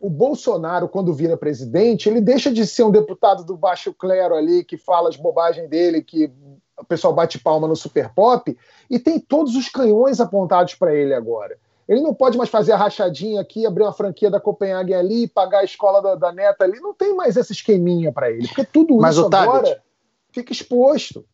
O 0.00 0.08
Bolsonaro, 0.08 0.88
quando 0.88 1.12
vira 1.12 1.36
presidente, 1.36 2.08
ele 2.08 2.20
deixa 2.20 2.52
de 2.52 2.64
ser 2.64 2.84
um 2.84 2.90
deputado 2.90 3.44
do 3.44 3.56
baixo 3.56 3.92
clero 3.92 4.34
ali, 4.34 4.64
que 4.64 4.76
fala 4.76 5.08
as 5.08 5.16
bobagens 5.16 5.68
dele, 5.68 6.02
que 6.02 6.30
o 6.78 6.84
pessoal 6.84 7.12
bate 7.12 7.38
palma 7.38 7.66
no 7.66 7.76
super 7.76 8.08
pop, 8.10 8.56
e 8.88 8.98
tem 8.98 9.18
todos 9.18 9.56
os 9.56 9.68
canhões 9.68 10.20
apontados 10.20 10.74
para 10.74 10.94
ele 10.94 11.14
agora. 11.14 11.56
Ele 11.88 12.00
não 12.00 12.14
pode 12.14 12.38
mais 12.38 12.50
fazer 12.50 12.72
a 12.72 12.76
rachadinha 12.76 13.40
aqui, 13.40 13.66
abrir 13.66 13.82
uma 13.82 13.92
franquia 13.92 14.30
da 14.30 14.40
Copenhague 14.40 14.94
ali, 14.94 15.26
pagar 15.28 15.58
a 15.58 15.64
escola 15.64 16.00
da, 16.00 16.14
da 16.14 16.32
neta 16.32 16.64
ali. 16.64 16.80
Não 16.80 16.94
tem 16.94 17.14
mais 17.14 17.36
esse 17.36 17.52
esqueminha 17.52 18.12
para 18.12 18.30
ele, 18.30 18.46
porque 18.46 18.64
tudo 18.64 18.96
Mas, 18.96 19.16
isso 19.16 19.26
agora 19.26 19.82
fica 20.30 20.52
exposto. 20.52 21.24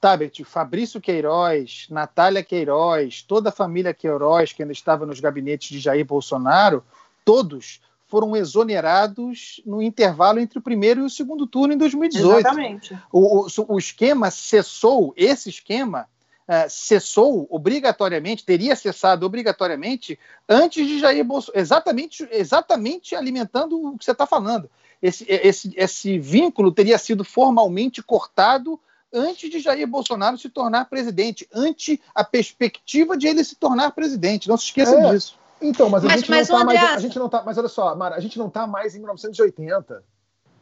Tabet, 0.00 0.42
Fabrício 0.44 1.00
Queiroz, 1.00 1.86
Natália 1.90 2.42
Queiroz, 2.42 3.22
toda 3.22 3.50
a 3.50 3.52
família 3.52 3.92
Queiroz 3.92 4.52
que 4.52 4.62
ainda 4.62 4.72
estava 4.72 5.04
nos 5.04 5.20
gabinetes 5.20 5.68
de 5.68 5.78
Jair 5.78 6.04
Bolsonaro, 6.04 6.82
todos 7.24 7.80
foram 8.06 8.34
exonerados 8.34 9.62
no 9.64 9.80
intervalo 9.80 10.40
entre 10.40 10.58
o 10.58 10.62
primeiro 10.62 11.00
e 11.00 11.04
o 11.04 11.10
segundo 11.10 11.46
turno 11.46 11.74
em 11.74 11.78
2018. 11.78 12.38
Exatamente. 12.38 12.98
O, 13.12 13.46
o, 13.46 13.74
o 13.74 13.78
esquema 13.78 14.30
cessou, 14.30 15.12
esse 15.16 15.48
esquema 15.48 16.08
uh, 16.48 16.68
cessou 16.68 17.46
obrigatoriamente, 17.48 18.44
teria 18.44 18.74
cessado 18.74 19.24
obrigatoriamente 19.24 20.18
antes 20.48 20.88
de 20.88 20.98
Jair 20.98 21.24
Bolsonaro, 21.24 21.60
exatamente, 21.60 22.28
exatamente 22.32 23.14
alimentando 23.14 23.80
o 23.80 23.98
que 23.98 24.04
você 24.04 24.10
está 24.10 24.26
falando. 24.26 24.68
Esse, 25.00 25.24
esse, 25.28 25.72
esse 25.76 26.18
vínculo 26.18 26.72
teria 26.72 26.98
sido 26.98 27.22
formalmente 27.22 28.02
cortado 28.02 28.78
antes 29.12 29.50
de 29.50 29.60
Jair 29.60 29.86
Bolsonaro 29.86 30.38
se 30.38 30.48
tornar 30.48 30.86
presidente, 30.86 31.48
ante 31.52 32.00
a 32.14 32.24
perspectiva 32.24 33.16
de 33.16 33.26
ele 33.26 33.44
se 33.44 33.56
tornar 33.56 33.90
presidente. 33.92 34.48
Não 34.48 34.56
se 34.56 34.64
esqueça 34.64 34.94
é. 34.94 35.10
disso. 35.12 35.38
Então, 35.60 35.90
mas 35.90 36.04
a 36.04 36.08
mas, 36.08 36.20
gente 36.20 36.30
mas 36.30 36.48
não 36.48 36.56
está 36.56 36.64
mais. 36.64 36.94
A 36.94 36.98
gente 36.98 37.18
não 37.18 37.28
tá, 37.28 37.42
mas 37.44 37.58
olha 37.58 37.68
só, 37.68 37.94
Mara, 37.94 38.16
a 38.16 38.20
gente 38.20 38.38
não 38.38 38.48
está 38.48 38.66
mais 38.66 38.94
em 38.94 38.98
1980. 38.98 40.02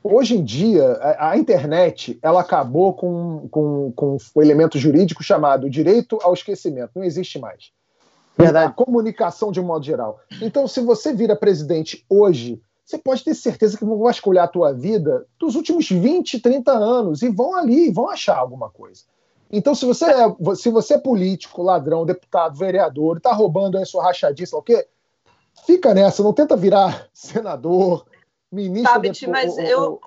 Hoje 0.02 0.36
em 0.36 0.44
dia, 0.44 0.92
a, 0.92 1.30
a, 1.30 1.38
internet 1.38 2.18
ela 2.22 2.40
acabou 2.40 2.94
com, 2.94 3.48
com, 3.50 3.92
com 3.94 4.16
o 4.34 4.42
elemento 4.42 4.78
jurídico 4.78 5.22
chamado 5.22 5.68
direito 5.68 6.18
ao 6.22 6.32
esquecimento. 6.32 6.92
Não 6.94 7.04
existe 7.04 7.38
mais. 7.38 7.70
Verdade. 8.36 8.70
A 8.70 8.70
comunicação 8.70 9.50
de 9.50 9.60
um 9.60 9.64
modo 9.64 9.84
geral. 9.84 10.20
Então, 10.40 10.68
se 10.68 10.80
você 10.80 11.12
vira 11.12 11.34
presidente 11.34 12.04
hoje 12.08 12.60
você 12.88 12.96
pode 12.96 13.22
ter 13.22 13.34
certeza 13.34 13.76
que 13.76 13.84
vão 13.84 13.98
vasculhar 13.98 14.44
a 14.44 14.48
tua 14.48 14.72
vida 14.72 15.26
dos 15.38 15.54
últimos 15.54 15.90
20, 15.90 16.40
30 16.40 16.72
anos 16.72 17.20
e 17.20 17.28
vão 17.28 17.54
ali, 17.54 17.92
vão 17.92 18.08
achar 18.08 18.38
alguma 18.38 18.70
coisa. 18.70 19.02
Então, 19.50 19.74
se 19.74 19.84
você 19.84 20.06
é, 20.06 20.54
se 20.56 20.70
você 20.70 20.94
é 20.94 20.98
político, 20.98 21.62
ladrão, 21.62 22.06
deputado, 22.06 22.56
vereador, 22.56 23.18
está 23.18 23.30
roubando 23.30 23.76
aí 23.76 23.84
sua 23.84 24.04
rachadinha, 24.04 24.46
sei 24.46 24.56
lá 24.56 24.60
o 24.60 24.64
quê, 24.64 24.88
fica 25.66 25.92
nessa, 25.92 26.22
não 26.22 26.32
tenta 26.32 26.56
virar 26.56 27.08
senador, 27.12 28.06
ministro... 28.50 28.90
Tabit, 28.90 29.26
mas 29.26 29.54
o, 29.54 29.60
eu... 29.60 30.00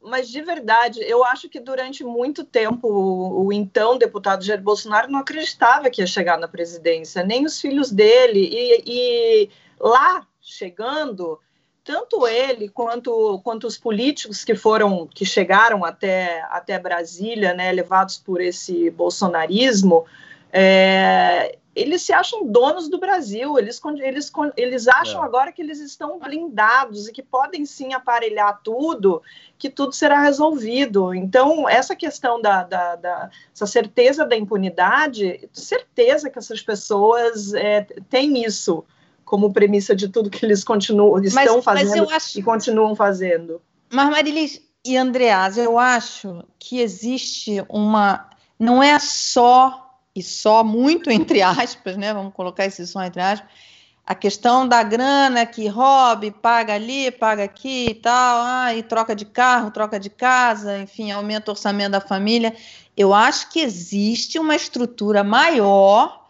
Mas 0.00 0.28
de 0.28 0.40
verdade, 0.40 1.00
eu 1.02 1.24
acho 1.24 1.48
que 1.48 1.58
durante 1.58 2.04
muito 2.04 2.44
tempo 2.44 2.86
o, 2.86 3.46
o, 3.46 3.52
então 3.52 3.98
deputado 3.98 4.44
Jair 4.44 4.62
Bolsonaro 4.62 5.10
não 5.10 5.18
acreditava 5.18 5.90
que 5.90 6.00
ia 6.00 6.06
chegar 6.06 6.38
na 6.38 6.46
presidência, 6.46 7.24
nem 7.24 7.44
os 7.44 7.60
filhos 7.60 7.90
dele. 7.90 8.48
E, 8.48 8.82
e 8.86 9.50
lá 9.80 10.24
chegando, 10.40 11.40
tanto 11.88 12.26
ele 12.26 12.68
quanto, 12.68 13.40
quanto 13.42 13.66
os 13.66 13.78
políticos 13.78 14.44
que 14.44 14.54
foram 14.54 15.06
que 15.06 15.24
chegaram 15.24 15.86
até, 15.86 16.42
até 16.50 16.78
Brasília, 16.78 17.54
né, 17.54 17.72
levados 17.72 18.18
por 18.18 18.42
esse 18.42 18.90
bolsonarismo, 18.90 20.04
é, 20.52 21.56
eles 21.74 22.02
se 22.02 22.12
acham 22.12 22.46
donos 22.46 22.90
do 22.90 22.98
Brasil, 22.98 23.58
eles, 23.58 23.80
eles, 24.02 24.30
eles 24.54 24.86
acham 24.86 25.22
é. 25.22 25.24
agora 25.24 25.50
que 25.50 25.62
eles 25.62 25.80
estão 25.80 26.18
blindados 26.18 27.08
e 27.08 27.12
que 27.12 27.22
podem 27.22 27.64
sim 27.64 27.94
aparelhar 27.94 28.60
tudo, 28.62 29.22
que 29.56 29.70
tudo 29.70 29.94
será 29.94 30.20
resolvido. 30.20 31.14
Então, 31.14 31.66
essa 31.66 31.96
questão 31.96 32.38
da, 32.38 32.64
da, 32.64 32.96
da 32.96 33.30
essa 33.54 33.66
certeza 33.66 34.26
da 34.26 34.36
impunidade, 34.36 35.48
certeza 35.54 36.28
que 36.28 36.38
essas 36.38 36.60
pessoas 36.60 37.54
é, 37.54 37.80
têm 38.10 38.44
isso 38.44 38.84
como 39.28 39.52
premissa 39.52 39.94
de 39.94 40.08
tudo 40.08 40.30
que 40.30 40.44
eles 40.44 40.64
continuam, 40.64 41.22
estão 41.22 41.56
mas, 41.56 41.64
fazendo 41.64 42.06
mas 42.06 42.12
acho... 42.12 42.38
e 42.38 42.42
continuam 42.42 42.96
fazendo. 42.96 43.60
Mas, 43.92 44.08
Marilis 44.08 44.62
e 44.82 44.96
Andreas, 44.96 45.58
eu 45.58 45.78
acho 45.78 46.42
que 46.58 46.80
existe 46.80 47.62
uma. 47.68 48.30
Não 48.58 48.82
é 48.82 48.98
só, 48.98 49.92
e 50.16 50.22
só 50.22 50.64
muito 50.64 51.10
entre 51.10 51.42
aspas, 51.42 51.98
né? 51.98 52.14
Vamos 52.14 52.32
colocar 52.32 52.64
esse 52.64 52.86
som 52.86 53.02
entre 53.02 53.20
aspas, 53.20 53.46
a 54.06 54.14
questão 54.14 54.66
da 54.66 54.82
grana 54.82 55.44
que 55.44 55.68
roube, 55.68 56.30
paga 56.30 56.72
ali, 56.74 57.10
paga 57.10 57.44
aqui 57.44 57.90
e 57.90 57.94
tal, 57.94 58.40
ah, 58.42 58.74
e 58.74 58.82
troca 58.82 59.14
de 59.14 59.26
carro, 59.26 59.70
troca 59.70 60.00
de 60.00 60.08
casa, 60.08 60.78
enfim, 60.78 61.10
aumenta 61.10 61.50
o 61.50 61.52
orçamento 61.52 61.92
da 61.92 62.00
família. 62.00 62.56
Eu 62.96 63.12
acho 63.12 63.50
que 63.50 63.60
existe 63.60 64.38
uma 64.38 64.56
estrutura 64.56 65.22
maior 65.22 66.27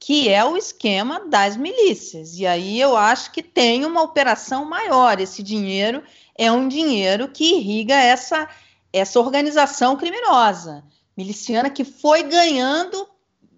que 0.00 0.30
é 0.30 0.42
o 0.42 0.56
esquema 0.56 1.20
das 1.28 1.58
milícias. 1.58 2.38
E 2.38 2.46
aí 2.46 2.80
eu 2.80 2.96
acho 2.96 3.30
que 3.30 3.42
tem 3.42 3.84
uma 3.84 4.02
operação 4.02 4.64
maior. 4.64 5.20
Esse 5.20 5.42
dinheiro 5.42 6.02
é 6.36 6.50
um 6.50 6.66
dinheiro 6.66 7.28
que 7.28 7.56
irriga 7.56 7.94
essa, 7.94 8.48
essa 8.90 9.20
organização 9.20 9.96
criminosa 9.96 10.82
miliciana 11.14 11.68
que 11.68 11.84
foi 11.84 12.22
ganhando 12.22 13.06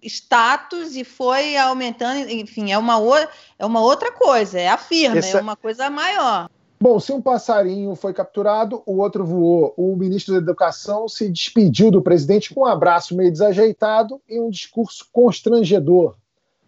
status 0.02 0.96
e 0.96 1.04
foi 1.04 1.56
aumentando, 1.56 2.28
enfim, 2.28 2.72
é 2.72 2.78
uma, 2.78 2.94
é 3.56 3.64
uma 3.64 3.80
outra 3.80 4.10
coisa, 4.10 4.58
é 4.58 4.68
a 4.68 4.76
firma, 4.76 5.18
Essa... 5.18 5.38
é 5.38 5.40
uma 5.40 5.54
coisa 5.54 5.88
maior. 5.88 6.50
Bom, 6.80 6.98
se 6.98 7.12
um 7.12 7.22
passarinho 7.22 7.94
foi 7.94 8.12
capturado, 8.12 8.82
o 8.84 8.96
outro 8.96 9.24
voou. 9.24 9.72
O 9.76 9.94
ministro 9.94 10.34
da 10.34 10.40
Educação 10.40 11.06
se 11.06 11.28
despediu 11.28 11.92
do 11.92 12.02
presidente 12.02 12.52
com 12.52 12.62
um 12.62 12.66
abraço 12.66 13.16
meio 13.16 13.30
desajeitado 13.30 14.20
e 14.28 14.40
um 14.40 14.50
discurso 14.50 15.06
constrangedor 15.12 16.16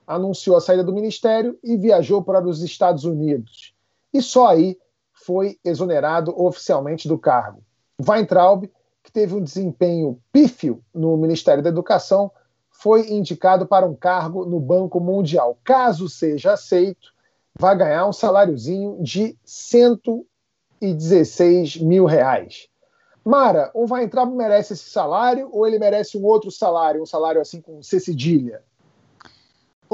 anunciou 0.07 0.57
a 0.57 0.61
saída 0.61 0.85
do 0.85 0.93
ministério 0.93 1.59
e 1.63 1.77
viajou 1.77 2.23
para 2.23 2.47
os 2.47 2.63
Estados 2.63 3.05
Unidos. 3.05 3.75
E 4.13 4.21
só 4.23 4.49
aí 4.49 4.79
foi 5.13 5.59
exonerado 5.65 6.33
oficialmente 6.41 7.09
do 7.09 7.19
cargo. 7.19 7.61
Weintraub, 8.07 8.71
que 9.03 9.11
teve 9.13 9.35
um 9.35 9.43
desempenho 9.43 10.21
pífio 10.33 10.81
no 10.95 11.17
Ministério 11.17 11.63
da 11.63 11.71
Educação, 11.71 12.31
foi 12.71 13.11
indicado 13.11 13.67
para 13.67 13.87
um 13.87 13.95
cargo 13.95 14.45
no 14.45 14.61
Banco 14.61 15.01
Mundial. 15.01 15.59
Caso 15.65 16.07
seja 16.09 16.53
aceito, 16.53 17.15
vai 17.59 17.77
ganhar 17.77 18.07
um 18.07 18.13
saláriozinho 18.13 19.03
de 19.03 19.37
116 19.45 21.79
mil 21.79 22.05
reais. 22.05 22.69
Mara, 23.25 23.71
o 23.73 23.87
Weintraub 23.91 24.35
merece 24.35 24.75
esse 24.75 24.91
salário 24.91 25.49
ou 25.51 25.67
ele 25.67 25.79
merece 25.79 26.19
um 26.19 26.25
outro 26.25 26.51
salário, 26.51 27.01
um 27.01 27.07
salário 27.07 27.41
assim 27.41 27.61
com 27.61 27.83
C 27.83 27.99
cedilha? 27.99 28.63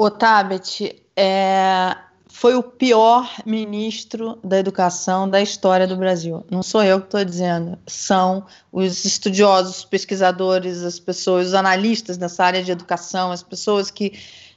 O 0.03 0.09
Tabet 0.09 0.99
é, 1.15 1.95
foi 2.27 2.55
o 2.55 2.63
pior 2.63 3.31
ministro 3.45 4.39
da 4.43 4.57
educação 4.57 5.29
da 5.29 5.39
história 5.39 5.85
do 5.85 5.95
Brasil. 5.95 6.43
Não 6.49 6.63
sou 6.63 6.83
eu 6.83 6.99
que 6.99 7.05
estou 7.05 7.23
dizendo, 7.23 7.77
são 7.85 8.47
os 8.71 9.05
estudiosos, 9.05 9.77
os 9.77 9.85
pesquisadores, 9.85 10.81
as 10.81 10.99
pessoas, 10.99 11.49
os 11.49 11.53
analistas 11.53 12.17
nessa 12.17 12.43
área 12.43 12.63
de 12.63 12.71
educação, 12.71 13.31
as 13.31 13.43
pessoas 13.43 13.91
que 13.91 14.13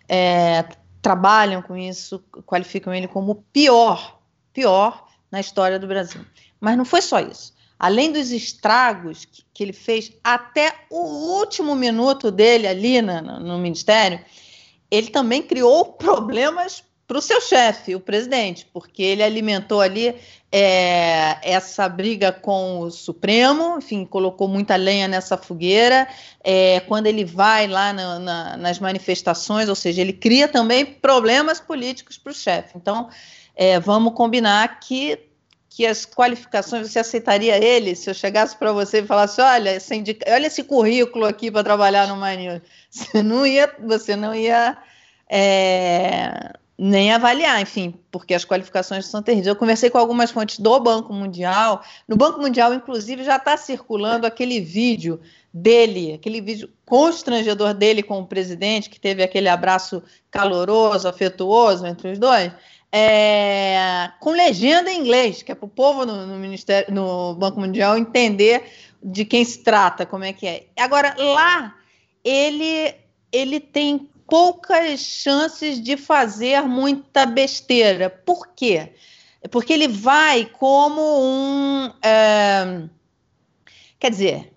é, 0.08 0.64
trabalham 1.02 1.60
com 1.60 1.76
isso, 1.76 2.24
qualificam 2.46 2.94
ele 2.94 3.06
como 3.06 3.32
o 3.32 3.34
pior, 3.34 4.18
pior 4.50 5.08
na 5.30 5.40
história 5.40 5.78
do 5.78 5.86
Brasil. 5.86 6.24
Mas 6.58 6.74
não 6.74 6.86
foi 6.86 7.02
só 7.02 7.20
isso. 7.20 7.52
Além 7.78 8.10
dos 8.10 8.30
estragos 8.30 9.26
que, 9.26 9.44
que 9.52 9.62
ele 9.62 9.74
fez 9.74 10.10
até 10.24 10.74
o 10.88 11.36
último 11.36 11.74
minuto 11.74 12.30
dele 12.30 12.66
ali 12.66 13.02
no, 13.02 13.20
no 13.40 13.58
ministério, 13.58 14.24
ele 14.90 15.08
também 15.08 15.42
criou 15.42 15.84
problemas 15.94 16.82
para 17.06 17.18
o 17.18 17.22
seu 17.22 17.40
chefe, 17.40 17.94
o 17.94 18.00
presidente, 18.00 18.66
porque 18.72 19.02
ele 19.02 19.22
alimentou 19.22 19.80
ali 19.80 20.14
é, 20.50 21.36
essa 21.42 21.86
briga 21.88 22.32
com 22.32 22.80
o 22.80 22.90
Supremo, 22.90 23.76
enfim, 23.76 24.06
colocou 24.06 24.48
muita 24.48 24.74
lenha 24.76 25.06
nessa 25.06 25.36
fogueira. 25.36 26.08
É, 26.42 26.80
quando 26.80 27.06
ele 27.06 27.24
vai 27.24 27.66
lá 27.66 27.92
na, 27.92 28.18
na, 28.18 28.56
nas 28.56 28.78
manifestações, 28.78 29.68
ou 29.68 29.74
seja, 29.74 30.00
ele 30.00 30.14
cria 30.14 30.48
também 30.48 30.84
problemas 30.84 31.60
políticos 31.60 32.16
para 32.16 32.30
o 32.30 32.34
chefe. 32.34 32.72
Então, 32.76 33.10
é, 33.54 33.78
vamos 33.78 34.14
combinar 34.14 34.80
que 34.80 35.18
que 35.74 35.84
as 35.84 36.06
qualificações 36.06 36.88
você 36.88 37.00
aceitaria 37.00 37.56
ele 37.56 37.96
se 37.96 38.08
eu 38.08 38.14
chegasse 38.14 38.56
para 38.56 38.72
você 38.72 39.00
e 39.00 39.06
falasse 39.06 39.40
olha 39.40 39.74
esse 39.74 39.92
indica... 39.92 40.32
olha 40.32 40.46
esse 40.46 40.62
currículo 40.62 41.24
aqui 41.24 41.50
para 41.50 41.64
trabalhar 41.64 42.06
no 42.06 42.16
Manil 42.16 42.62
você 42.88 43.22
não 43.24 43.44
ia 43.44 43.74
você 43.80 44.14
não 44.14 44.32
ia 44.32 44.78
é, 45.28 46.52
nem 46.78 47.12
avaliar 47.12 47.60
enfim 47.60 47.92
porque 48.08 48.34
as 48.34 48.44
qualificações 48.44 49.06
são 49.06 49.20
terríveis. 49.20 49.48
Eu 49.48 49.56
conversei 49.56 49.90
com 49.90 49.98
algumas 49.98 50.30
fontes 50.30 50.60
do 50.60 50.78
Banco 50.78 51.12
Mundial. 51.12 51.82
No 52.06 52.16
Banco 52.16 52.40
Mundial 52.40 52.72
inclusive 52.72 53.24
já 53.24 53.34
está 53.34 53.56
circulando 53.56 54.28
aquele 54.28 54.60
vídeo 54.60 55.20
dele 55.52 56.12
aquele 56.12 56.40
vídeo 56.40 56.70
constrangedor 56.86 57.74
dele 57.74 58.00
com 58.00 58.20
o 58.20 58.26
presidente 58.26 58.88
que 58.88 59.00
teve 59.00 59.24
aquele 59.24 59.48
abraço 59.48 60.04
caloroso 60.30 61.08
afetuoso 61.08 61.84
entre 61.84 62.12
os 62.12 62.18
dois 62.18 62.52
é, 62.96 64.12
com 64.20 64.30
legenda 64.30 64.88
em 64.88 65.00
inglês, 65.00 65.42
que 65.42 65.50
é 65.50 65.54
para 65.56 65.66
o 65.66 65.68
povo 65.68 66.06
no, 66.06 66.28
no, 66.28 66.38
Ministério, 66.38 66.94
no 66.94 67.34
Banco 67.34 67.58
Mundial 67.58 67.98
entender 67.98 68.70
de 69.02 69.24
quem 69.24 69.44
se 69.44 69.64
trata, 69.64 70.06
como 70.06 70.22
é 70.22 70.32
que 70.32 70.46
é. 70.46 70.66
Agora, 70.78 71.12
lá, 71.18 71.74
ele, 72.22 72.94
ele 73.32 73.58
tem 73.58 74.08
poucas 74.28 75.00
chances 75.00 75.82
de 75.82 75.96
fazer 75.96 76.62
muita 76.62 77.26
besteira. 77.26 78.08
Por 78.08 78.46
quê? 78.54 78.92
Porque 79.50 79.72
ele 79.72 79.88
vai 79.88 80.44
como 80.44 81.00
um. 81.02 81.90
É, 82.00 82.88
quer 83.98 84.10
dizer, 84.10 84.53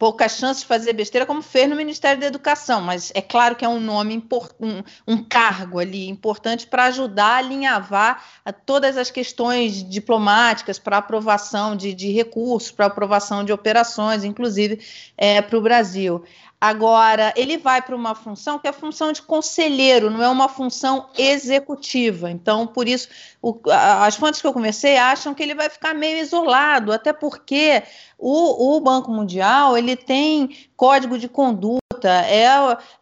poucas 0.00 0.32
chances 0.32 0.62
de 0.62 0.66
fazer 0.66 0.94
besteira, 0.94 1.26
como 1.26 1.42
fez 1.42 1.68
no 1.68 1.76
Ministério 1.76 2.18
da 2.18 2.26
Educação, 2.26 2.80
mas 2.80 3.12
é 3.14 3.20
claro 3.20 3.54
que 3.54 3.66
é 3.66 3.68
um 3.68 3.78
nome, 3.78 4.26
um, 4.58 4.82
um 5.06 5.22
cargo 5.22 5.78
ali 5.78 6.08
importante 6.08 6.66
para 6.66 6.86
ajudar 6.86 7.26
a 7.26 7.36
alinhavar 7.36 8.24
a 8.42 8.50
todas 8.50 8.96
as 8.96 9.10
questões 9.10 9.86
diplomáticas 9.86 10.78
para 10.78 10.96
aprovação 10.96 11.76
de, 11.76 11.92
de 11.92 12.10
recursos, 12.12 12.70
para 12.70 12.86
aprovação 12.86 13.44
de 13.44 13.52
operações, 13.52 14.24
inclusive 14.24 14.80
é, 15.18 15.42
para 15.42 15.58
o 15.58 15.60
Brasil. 15.60 16.24
Agora, 16.60 17.32
ele 17.36 17.56
vai 17.56 17.80
para 17.80 17.96
uma 17.96 18.14
função 18.14 18.58
que 18.58 18.66
é 18.66 18.70
a 18.70 18.74
função 18.74 19.12
de 19.12 19.22
conselheiro, 19.22 20.10
não 20.10 20.22
é 20.22 20.28
uma 20.28 20.46
função 20.46 21.08
executiva. 21.16 22.30
Então, 22.30 22.66
por 22.66 22.86
isso, 22.86 23.08
o, 23.40 23.58
as 23.70 24.14
fontes 24.16 24.42
que 24.42 24.46
eu 24.46 24.52
conversei 24.52 24.98
acham 24.98 25.32
que 25.32 25.42
ele 25.42 25.54
vai 25.54 25.70
ficar 25.70 25.94
meio 25.94 26.18
isolado, 26.18 26.92
até 26.92 27.14
porque 27.14 27.82
o, 28.18 28.76
o 28.76 28.80
Banco 28.80 29.10
Mundial 29.10 29.78
ele 29.78 29.96
tem 29.96 30.68
código 30.76 31.18
de 31.18 31.28
conduta, 31.28 31.80
é, 32.04 32.46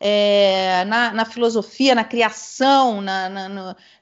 é 0.01 0.85
na, 0.85 1.13
na, 1.13 1.25
filosofia, 1.25 1.95
na 1.95 2.05
criação, 2.05 3.01
na, 3.01 3.29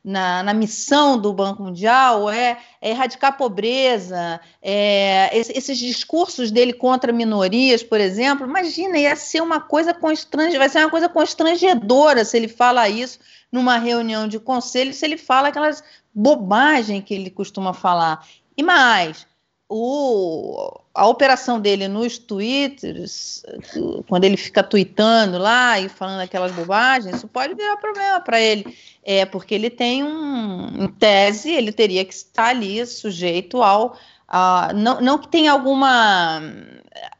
na, 0.05 0.43
na, 0.43 0.55
missão 0.55 1.19
do 1.19 1.33
Banco 1.33 1.63
Mundial, 1.63 2.31
é, 2.31 2.59
é 2.81 2.91
erradicar 2.91 3.31
a 3.31 3.37
pobreza, 3.37 4.41
é, 4.69 5.31
esses 5.33 5.79
discursos 5.79 6.51
dele 6.51 6.73
contra 6.73 7.13
minorias, 7.13 7.85
por 7.85 8.01
exemplo, 8.01 8.45
imagina, 8.45 8.99
ia 8.99 9.15
ser 9.15 9.41
uma 9.41 9.61
coisa 9.61 9.95
constrangedora, 9.95 10.59
vai 10.59 10.69
ser 10.69 10.81
uma 10.81 10.91
coisa 10.91 11.09
constrangedora 11.09 12.25
se 12.25 12.37
ele 12.37 12.49
fala 12.49 12.89
isso 12.89 13.21
numa 13.53 13.79
reunião 13.79 14.27
de 14.27 14.41
conselho, 14.41 14.93
se 14.93 15.05
ele 15.05 15.17
fala 15.17 15.49
aquelas 15.49 15.85
bobagem 16.13 17.01
que 17.01 17.15
ele 17.15 17.31
costuma 17.31 17.73
falar. 17.73 18.27
E 18.57 18.63
mais, 18.65 19.25
o, 19.69 20.81
a 20.93 21.07
operação 21.07 21.61
dele 21.61 21.87
nos 21.87 22.19
twitters, 22.19 23.45
quando 24.09 24.25
ele 24.25 24.37
fica 24.37 24.65
tweetando 24.65 25.39
lá 25.39 25.79
e 25.79 25.89
falando 25.89 26.23
aquelas 26.23 26.51
bobagens, 26.51 27.15
isso 27.15 27.29
pode 27.29 27.55
virar 27.55 27.77
problema 27.77 28.21
para 28.21 28.41
ele. 28.41 28.77
É 29.05 29.25
porque 29.25 29.55
ele 29.55 29.71
tem 29.71 30.03
um, 30.03 30.85
em 30.85 30.89
tese, 30.89 31.53
ele 31.53 31.71
teria 31.71 32.05
que 32.05 32.15
estar 32.15 32.49
ali 32.49 32.85
sujeito 32.85 33.63
ao, 33.63 33.97
Uh, 34.29 34.75
não, 34.75 35.01
não 35.01 35.19
que 35.19 35.29
tenha 35.29 35.53
alguma 35.53 36.41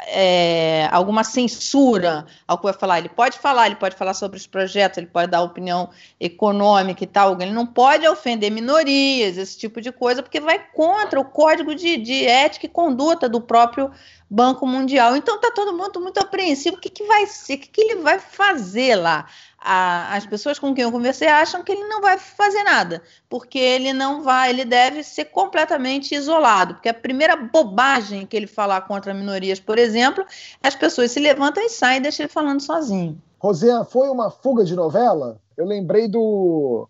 é, 0.07 0.89
alguma 0.91 1.25
censura 1.25 2.27
ao 2.47 2.57
que 2.59 2.65
vai 2.65 2.73
falar. 2.73 2.99
Ele 2.99 3.09
pode 3.09 3.39
falar, 3.39 3.67
ele 3.67 3.77
pode 3.77 3.97
falar 3.97 4.15
sobre 4.15 4.37
os 4.37 4.47
projetos, 4.47 4.99
ele 4.99 5.07
pode 5.07 5.31
dar 5.31 5.43
opinião 5.43 5.91
econômica 6.19 7.05
e 7.05 7.07
tal. 7.07 7.41
Ele 7.41 7.53
não 7.53 7.67
pode 7.67 8.07
ofender 8.07 8.51
minorias, 8.51 9.37
esse 9.37 9.59
tipo 9.59 9.81
de 9.81 9.93
coisa, 9.93 10.23
porque 10.23 10.41
vai 10.41 10.59
contra 10.59 11.21
o 11.21 11.25
código 11.25 11.75
de, 11.75 11.97
de 11.97 12.27
ética 12.27 12.67
e 12.67 12.69
conduta 12.69 13.29
do 13.29 13.41
próprio 13.41 13.91
Banco 14.29 14.67
Mundial. 14.67 15.17
Então 15.17 15.37
está 15.37 15.51
todo 15.51 15.77
mundo 15.77 16.01
muito 16.01 16.19
apreensivo. 16.19 16.77
O 16.77 16.81
que, 16.81 16.91
que 16.91 17.05
vai 17.05 17.27
ser? 17.27 17.55
O 17.55 17.59
que, 17.59 17.69
que 17.69 17.81
ele 17.81 17.97
vai 17.97 18.19
fazer 18.19 18.97
lá? 18.97 19.27
A, 19.59 20.15
as 20.15 20.27
pessoas 20.27 20.59
com 20.59 20.75
quem 20.75 20.85
eu 20.85 20.93
conversei 20.93 21.29
acham 21.29 21.63
que 21.63 21.73
ele 21.73 21.85
não 21.89 22.01
vai 22.01 22.19
fazer 22.19 22.63
nada, 22.63 23.03
porque 23.29 23.59
ele 23.59 23.93
não 23.93 24.23
vai, 24.23 24.51
ele 24.51 24.65
deve 24.65 25.03
ser 25.03 25.27
completamente 25.27 26.15
isolado, 26.15 26.75
porque 26.75 26.89
a 26.89 26.95
primeira 26.95 27.37
bobagem 27.37 28.27
que 28.27 28.37
ele 28.37 28.47
falar 28.47 28.83
contra 28.83 29.15
minorias, 29.15 29.59
por 29.59 29.79
exemplo, 29.79 30.25
as 30.63 30.75
pessoas 30.75 31.11
se 31.11 31.21
levantam 31.21 31.65
e 31.65 31.69
saem 31.69 31.99
e 31.99 32.03
deixam 32.03 32.25
ele 32.25 32.33
falando 32.33 32.61
sozinho. 32.61 33.21
Rosé, 33.39 33.73
foi 33.85 34.09
uma 34.09 34.31
fuga 34.31 34.65
de 34.65 34.75
novela? 34.75 35.41
Eu 35.57 35.65
lembrei 35.65 36.07
do, 36.07 36.89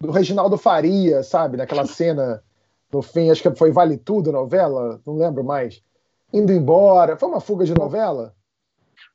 do 0.00 0.10
Reginaldo 0.10 0.56
Faria, 0.56 1.22
sabe? 1.22 1.56
Naquela 1.56 1.84
cena 1.86 2.42
no 2.92 3.02
fim, 3.02 3.30
acho 3.30 3.42
que 3.42 3.54
foi 3.54 3.70
Vale 3.70 3.98
Tudo 3.98 4.32
novela, 4.32 5.00
não 5.06 5.16
lembro 5.16 5.44
mais. 5.44 5.82
Indo 6.32 6.52
embora. 6.52 7.16
Foi 7.16 7.28
uma 7.28 7.40
fuga 7.40 7.64
de 7.64 7.74
novela? 7.74 8.34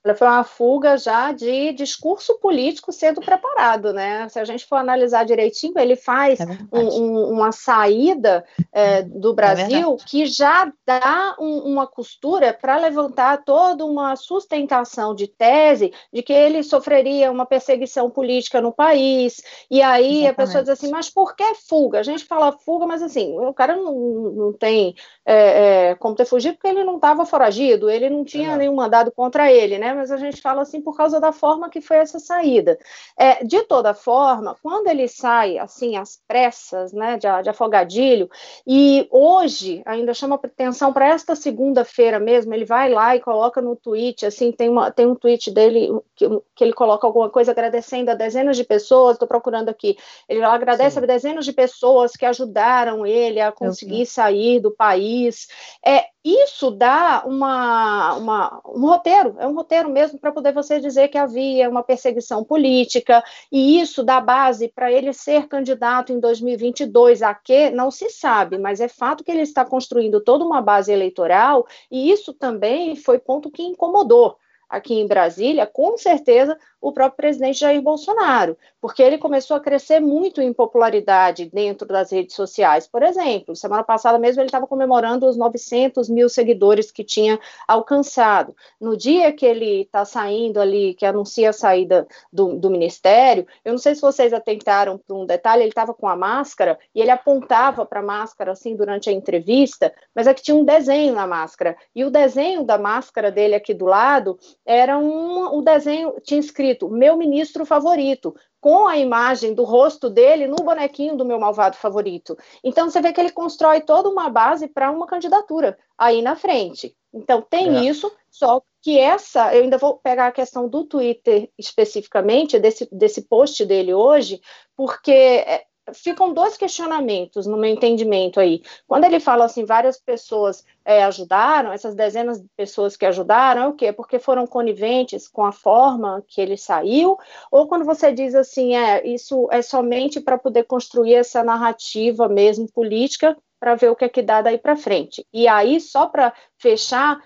Ela 0.03 0.15
foi 0.15 0.27
uma 0.27 0.43
fuga 0.43 0.97
já 0.97 1.31
de 1.31 1.71
discurso 1.71 2.37
político 2.39 2.91
sendo 2.91 3.21
preparado, 3.21 3.93
né? 3.93 4.27
Se 4.27 4.37
a 4.37 4.43
gente 4.43 4.65
for 4.65 4.75
analisar 4.75 5.23
direitinho, 5.23 5.73
ele 5.77 5.95
faz 5.95 6.41
é 6.41 6.45
um, 6.73 6.81
um, 6.81 7.29
uma 7.31 7.53
saída 7.53 8.43
é, 8.71 9.01
do 9.01 9.31
é 9.31 9.33
Brasil 9.33 9.97
é 9.97 10.05
que 10.05 10.25
já 10.25 10.69
dá 10.85 11.37
um, 11.39 11.59
uma 11.59 11.87
costura 11.87 12.53
para 12.53 12.75
levantar 12.77 13.45
toda 13.45 13.85
uma 13.85 14.17
sustentação 14.17 15.15
de 15.15 15.27
tese 15.27 15.93
de 16.11 16.21
que 16.21 16.33
ele 16.33 16.63
sofreria 16.63 17.31
uma 17.31 17.45
perseguição 17.45 18.09
política 18.09 18.59
no 18.59 18.73
país. 18.73 19.41
E 19.71 19.81
aí 19.81 20.25
Exatamente. 20.25 20.27
a 20.27 20.33
pessoa 20.33 20.63
diz 20.63 20.69
assim, 20.69 20.91
mas 20.91 21.09
por 21.09 21.33
que 21.33 21.55
fuga? 21.55 21.99
A 21.99 22.03
gente 22.03 22.25
fala 22.25 22.51
fuga, 22.51 22.85
mas 22.85 23.01
assim, 23.01 23.39
o 23.39 23.53
cara 23.53 23.77
não, 23.77 23.93
não 23.93 24.53
tem 24.53 24.95
é, 25.25 25.91
é 25.91 25.95
como 25.95 26.13
ter 26.13 26.25
fugido 26.25 26.55
porque 26.55 26.67
ele 26.67 26.83
não 26.83 26.97
estava 26.97 27.25
foragido, 27.25 27.89
ele 27.89 28.09
não 28.09 28.25
tinha 28.25 28.57
nenhum 28.57 28.75
mandado 28.75 29.09
contra 29.09 29.49
ele, 29.49 29.77
né? 29.77 29.92
Mas 29.95 30.11
a 30.11 30.17
gente 30.17 30.41
fala 30.41 30.61
assim 30.61 30.81
por 30.81 30.95
causa 30.95 31.19
da 31.19 31.31
forma 31.31 31.69
que 31.69 31.81
foi 31.81 31.97
essa 31.97 32.19
saída. 32.19 32.77
É, 33.17 33.43
de 33.43 33.63
toda 33.63 33.93
forma, 33.93 34.55
quando 34.61 34.87
ele 34.87 35.07
sai 35.07 35.57
assim 35.57 35.95
às 35.95 36.19
pressas, 36.27 36.93
né, 36.93 37.17
de, 37.17 37.27
de 37.43 37.49
afogadilho, 37.49 38.29
e 38.65 39.07
hoje 39.11 39.81
ainda 39.85 40.13
chama 40.13 40.35
atenção 40.35 40.93
para 40.93 41.07
esta 41.07 41.35
segunda-feira 41.35 42.19
mesmo, 42.19 42.53
ele 42.53 42.65
vai 42.65 42.89
lá 42.89 43.15
e 43.15 43.19
coloca 43.19 43.61
no 43.61 43.75
tweet, 43.75 44.25
assim, 44.25 44.51
tem, 44.51 44.69
uma, 44.69 44.91
tem 44.91 45.05
um 45.05 45.15
tweet 45.15 45.51
dele 45.51 45.89
que, 46.15 46.27
que 46.55 46.63
ele 46.63 46.73
coloca 46.73 47.05
alguma 47.05 47.29
coisa 47.29 47.51
agradecendo 47.51 48.11
a 48.11 48.15
dezenas 48.15 48.57
de 48.57 48.63
pessoas, 48.63 49.13
estou 49.13 49.27
procurando 49.27 49.69
aqui, 49.69 49.97
ele 50.27 50.43
agradece 50.43 50.95
Sim. 50.97 51.03
a 51.03 51.07
dezenas 51.07 51.45
de 51.45 51.53
pessoas 51.53 52.13
que 52.13 52.25
ajudaram 52.25 53.05
ele 53.05 53.39
a 53.39 53.51
conseguir 53.51 54.05
sair 54.05 54.59
do 54.59 54.71
país. 54.71 55.47
É, 55.85 56.05
isso 56.23 56.71
dá 56.71 57.23
uma, 57.25 58.15
uma, 58.15 58.61
um 58.65 58.85
roteiro, 58.85 59.35
é 59.39 59.45
um 59.45 59.53
roteiro 59.53 59.89
mesmo 59.89 60.17
para 60.17 60.31
poder 60.31 60.53
você 60.53 60.79
dizer 60.79 61.09
que 61.09 61.17
havia 61.17 61.69
uma 61.69 61.83
perseguição 61.83 62.43
política, 62.43 63.21
e 63.51 63.79
isso 63.81 64.03
dá 64.03 64.21
base 64.21 64.69
para 64.69 64.91
ele 64.91 65.11
ser 65.11 65.47
candidato 65.47 66.13
em 66.13 66.19
2022 66.19 67.21
a 67.21 67.33
quê? 67.33 67.69
Não 67.69 67.91
se 67.91 68.09
sabe, 68.09 68.57
mas 68.57 68.79
é 68.79 68.87
fato 68.87 69.23
que 69.23 69.31
ele 69.31 69.41
está 69.41 69.65
construindo 69.65 70.21
toda 70.21 70.45
uma 70.45 70.61
base 70.61 70.91
eleitoral, 70.91 71.67
e 71.91 72.09
isso 72.09 72.33
também 72.33 72.95
foi 72.95 73.19
ponto 73.19 73.51
que 73.51 73.63
incomodou 73.63 74.37
aqui 74.69 74.95
em 74.95 75.07
Brasília, 75.07 75.67
com 75.67 75.97
certeza 75.97 76.57
o 76.83 76.91
próprio 76.91 77.15
presidente 77.15 77.61
Jair 77.61 77.81
Bolsonaro, 77.81 78.57
porque 78.81 79.01
ele 79.01 79.17
começou 79.17 79.55
a 79.55 79.59
crescer 79.61 80.01
muito 80.01 80.41
em 80.41 80.51
popularidade 80.51 81.45
dentro 81.45 81.87
das 81.87 82.11
redes 82.11 82.35
sociais. 82.35 82.85
Por 82.85 83.01
exemplo, 83.01 83.55
semana 83.55 83.83
passada 83.83 84.19
mesmo 84.19 84.41
ele 84.41 84.49
estava 84.49 84.67
comemorando 84.67 85.25
os 85.25 85.37
900 85.37 86.09
mil 86.09 86.27
seguidores 86.27 86.91
que 86.91 87.01
tinha 87.01 87.39
alcançado. 87.65 88.53
No 88.81 88.97
dia 88.97 89.31
que 89.31 89.45
ele 89.45 89.83
está 89.83 90.03
saindo 90.03 90.59
ali, 90.59 90.93
que 90.93 91.05
anuncia 91.05 91.51
a 91.51 91.53
saída 91.53 92.05
do, 92.31 92.57
do 92.57 92.69
ministério, 92.69 93.47
eu 93.63 93.71
não 93.71 93.79
sei 93.79 93.95
se 93.95 94.01
vocês 94.01 94.33
atentaram 94.33 94.97
para 94.97 95.15
um 95.15 95.25
detalhe, 95.25 95.63
ele 95.63 95.69
estava 95.69 95.93
com 95.93 96.09
a 96.09 96.17
máscara 96.17 96.77
e 96.93 96.99
ele 96.99 97.11
apontava 97.11 97.85
para 97.85 98.01
a 98.01 98.03
máscara 98.03 98.51
assim 98.51 98.75
durante 98.75 99.09
a 99.09 99.13
entrevista, 99.13 99.93
mas 100.13 100.27
é 100.27 100.33
que 100.33 100.43
tinha 100.43 100.57
um 100.57 100.65
desenho 100.65 101.15
na 101.15 101.25
máscara, 101.25 101.77
e 101.95 102.03
o 102.03 102.09
desenho 102.09 102.65
da 102.65 102.77
máscara 102.77 103.31
dele 103.31 103.55
aqui 103.55 103.73
do 103.73 103.85
lado 103.85 104.37
era 104.65 104.97
um, 104.97 105.57
o 105.57 105.61
desenho, 105.61 106.15
tinha 106.21 106.41
escrito 106.41 106.72
meu 106.89 107.17
ministro 107.17 107.65
favorito, 107.65 108.35
com 108.59 108.87
a 108.87 108.97
imagem 108.97 109.53
do 109.53 109.63
rosto 109.63 110.09
dele 110.09 110.47
no 110.47 110.55
bonequinho 110.55 111.17
do 111.17 111.25
meu 111.25 111.39
malvado 111.39 111.75
favorito. 111.75 112.37
Então 112.63 112.89
você 112.89 113.01
vê 113.01 113.11
que 113.11 113.19
ele 113.19 113.31
constrói 113.31 113.81
toda 113.81 114.09
uma 114.09 114.29
base 114.29 114.67
para 114.67 114.91
uma 114.91 115.05
candidatura 115.05 115.77
aí 115.97 116.21
na 116.21 116.35
frente. 116.35 116.95
Então 117.13 117.41
tem 117.41 117.77
é. 117.77 117.89
isso, 117.89 118.11
só 118.29 118.61
que 118.81 118.97
essa, 118.99 119.55
eu 119.55 119.63
ainda 119.63 119.77
vou 119.77 119.97
pegar 119.97 120.27
a 120.27 120.31
questão 120.31 120.67
do 120.67 120.83
Twitter 120.83 121.49
especificamente, 121.57 122.59
desse, 122.59 122.87
desse 122.91 123.21
post 123.21 123.65
dele 123.65 123.93
hoje, 123.93 124.41
porque 124.75 125.11
é, 125.11 125.65
ficam 125.93 126.33
dois 126.33 126.55
questionamentos 126.55 127.45
no 127.45 127.57
meu 127.57 127.69
entendimento 127.69 128.39
aí. 128.39 128.61
Quando 128.87 129.03
ele 129.03 129.19
fala 129.19 129.45
assim, 129.45 129.65
várias 129.65 129.99
pessoas 129.99 130.63
é, 130.85 131.03
ajudaram, 131.03 131.71
essas 131.71 131.95
dezenas 131.95 132.41
de 132.41 132.47
pessoas 132.55 132.95
que 132.95 133.05
ajudaram, 133.05 133.63
é 133.63 133.67
o 133.67 133.73
quê? 133.73 133.91
Porque 133.91 134.19
foram 134.19 134.47
coniventes 134.47 135.27
com 135.27 135.43
a 135.43 135.51
forma 135.51 136.23
que 136.27 136.39
ele 136.39 136.57
saiu? 136.57 137.17
Ou 137.51 137.67
quando 137.67 137.85
você 137.85 138.11
diz 138.11 138.35
assim, 138.35 138.75
é, 138.75 139.05
isso 139.05 139.47
é 139.51 139.61
somente 139.61 140.21
para 140.21 140.37
poder 140.37 140.63
construir 140.63 141.15
essa 141.15 141.43
narrativa 141.43 142.29
mesmo 142.29 142.71
política 142.71 143.35
para 143.59 143.75
ver 143.75 143.89
o 143.89 143.95
que 143.95 144.05
é 144.05 144.09
que 144.09 144.21
dá 144.21 144.41
daí 144.41 144.57
para 144.57 144.75
frente. 144.75 145.25
E 145.33 145.47
aí, 145.47 145.79
só 145.79 146.05
para 146.05 146.33
fechar, 146.57 147.17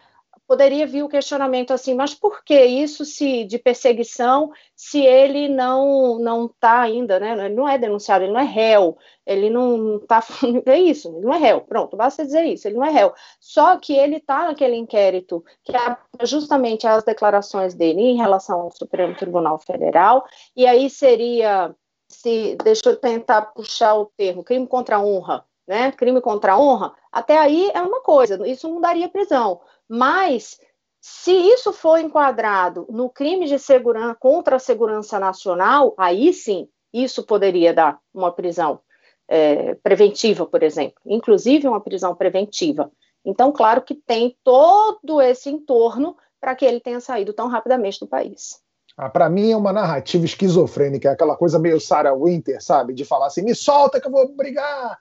poderia 0.48 0.88
vir 0.88 1.04
o 1.04 1.10
questionamento 1.10 1.72
assim, 1.72 1.94
mas 1.94 2.14
por 2.16 2.44
que 2.44 2.58
isso 2.66 3.04
se 3.04 3.44
de 3.44 3.60
perseguição 3.60 4.52
se 4.76 5.02
ele 5.06 5.50
não 5.50 6.18
não 6.20 6.46
está 6.46 6.82
ainda, 6.82 7.20
né? 7.20 7.34
Ele 7.46 7.56
não 7.56 7.68
é 7.68 7.78
denunciado, 7.78 8.24
ele 8.24 8.32
não 8.32 8.40
é 8.40 8.46
réu, 8.46 8.98
ele 9.26 9.50
não 9.50 9.98
está 9.98 10.24
é 10.66 10.80
isso, 10.80 11.10
ele 11.10 11.26
não 11.26 11.34
é 11.34 11.38
réu. 11.38 11.62
Pronto, 11.62 11.98
basta 11.98 12.26
dizer 12.26 12.46
isso, 12.46 12.68
ele 12.68 12.78
não 12.78 12.86
é 12.86 12.90
réu. 12.90 13.14
Só 13.40 13.78
que 13.78 13.94
ele 13.94 14.18
está 14.18 14.46
naquele 14.48 14.78
inquérito 14.78 15.44
que 15.64 15.76
é 15.76 15.98
justamente 16.26 16.88
as 16.88 17.04
declarações 17.04 17.74
dele 17.74 18.02
em 18.02 18.18
relação 18.18 18.62
ao 18.62 18.72
Supremo 18.72 19.16
Tribunal 19.16 19.60
Federal 19.60 20.26
e 20.56 20.66
aí 20.66 20.90
seria 20.90 21.76
se 22.08 22.56
deixa 22.64 22.90
eu 22.90 22.96
tentar 22.96 23.42
puxar 23.54 23.96
o 23.96 24.06
termo 24.18 24.44
crime 24.44 24.66
contra 24.66 24.96
a 24.96 25.02
honra, 25.02 25.46
né? 25.68 25.92
Crime 25.92 26.22
contra 26.22 26.54
a 26.54 26.60
honra. 26.60 26.94
Até 27.12 27.38
aí 27.38 27.70
é 27.74 27.82
uma 27.82 28.02
coisa, 28.02 28.48
isso 28.48 28.70
não 28.70 28.80
daria 28.80 29.10
prisão 29.10 29.60
mas, 29.90 30.58
se 31.02 31.32
isso 31.32 31.72
for 31.72 32.00
enquadrado 32.00 32.86
no 32.90 33.10
crime 33.10 33.46
de 33.46 33.58
segurança 33.58 34.16
contra 34.20 34.56
a 34.58 34.60
segurança 34.60 35.20
nacional, 35.20 35.94
aí 35.98 36.34
sim, 36.34 36.68
isso 36.94 37.24
poderia 37.24 37.74
dar 37.74 38.00
uma 38.14 38.32
prisão 38.32 38.80
é, 39.28 39.76
preventiva, 39.76 40.46
por 40.46 40.64
exemplo, 40.64 41.00
inclusive 41.06 41.68
uma 41.68 41.82
prisão 41.82 42.16
preventiva. 42.16 42.92
Então, 43.26 43.52
claro 43.52 43.82
que 43.82 43.96
tem 43.96 44.38
todo 44.44 45.22
esse 45.22 45.50
entorno 45.50 46.16
para 46.40 46.56
que 46.56 46.66
ele 46.66 46.80
tenha 46.80 47.00
saído 47.00 47.34
tão 47.34 47.48
rapidamente 47.48 48.00
do 48.00 48.08
país. 48.08 48.62
Ah, 48.96 49.10
para 49.10 49.30
mim 49.30 49.52
é 49.52 49.58
uma 49.58 49.74
narrativa 49.74 50.26
esquizofrênica, 50.26 51.12
aquela 51.12 51.36
coisa 51.36 51.60
meio 51.60 51.80
Sarah 51.80 52.16
Winter, 52.16 52.64
sabe? 52.64 52.94
De 52.94 53.06
falar 53.06 53.28
assim: 53.28 53.44
me 53.44 53.54
solta 53.54 54.00
que 54.02 54.08
eu 54.08 54.12
vou 54.12 54.36
brigar, 54.36 54.98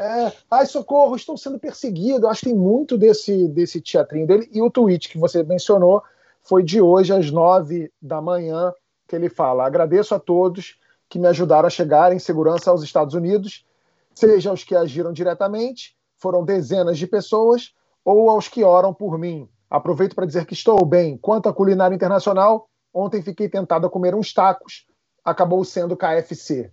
é, 0.00 0.32
ai, 0.50 0.64
socorro, 0.64 1.14
estou 1.14 1.36
sendo 1.36 1.58
perseguido. 1.58 2.26
Acho 2.26 2.40
que 2.40 2.46
tem 2.46 2.56
muito 2.56 2.96
desse, 2.96 3.46
desse 3.48 3.82
teatrinho 3.82 4.26
dele. 4.26 4.48
E 4.50 4.62
o 4.62 4.70
tweet 4.70 5.10
que 5.10 5.18
você 5.18 5.42
mencionou 5.42 6.02
foi 6.42 6.62
de 6.62 6.80
hoje, 6.80 7.12
às 7.12 7.30
nove 7.30 7.92
da 8.00 8.18
manhã, 8.20 8.72
que 9.06 9.14
ele 9.14 9.28
fala: 9.28 9.66
agradeço 9.66 10.14
a 10.14 10.18
todos 10.18 10.78
que 11.06 11.18
me 11.18 11.26
ajudaram 11.26 11.66
a 11.66 11.70
chegar 11.70 12.14
em 12.14 12.18
segurança 12.18 12.70
aos 12.70 12.82
Estados 12.82 13.14
Unidos, 13.14 13.66
seja 14.14 14.52
os 14.52 14.64
que 14.64 14.74
agiram 14.74 15.12
diretamente, 15.12 15.94
foram 16.16 16.44
dezenas 16.44 16.96
de 16.96 17.06
pessoas, 17.06 17.74
ou 18.02 18.30
aos 18.30 18.48
que 18.48 18.64
oram 18.64 18.94
por 18.94 19.18
mim. 19.18 19.48
Aproveito 19.68 20.14
para 20.14 20.24
dizer 20.24 20.46
que 20.46 20.54
estou 20.54 20.82
bem. 20.86 21.18
Quanto 21.18 21.48
à 21.48 21.52
culinária 21.52 21.94
internacional, 21.94 22.70
ontem 22.94 23.20
fiquei 23.20 23.50
tentado 23.50 23.86
a 23.86 23.90
comer 23.90 24.14
uns 24.14 24.32
tacos, 24.32 24.86
acabou 25.22 25.62
sendo 25.62 25.96
KFC. 25.96 26.70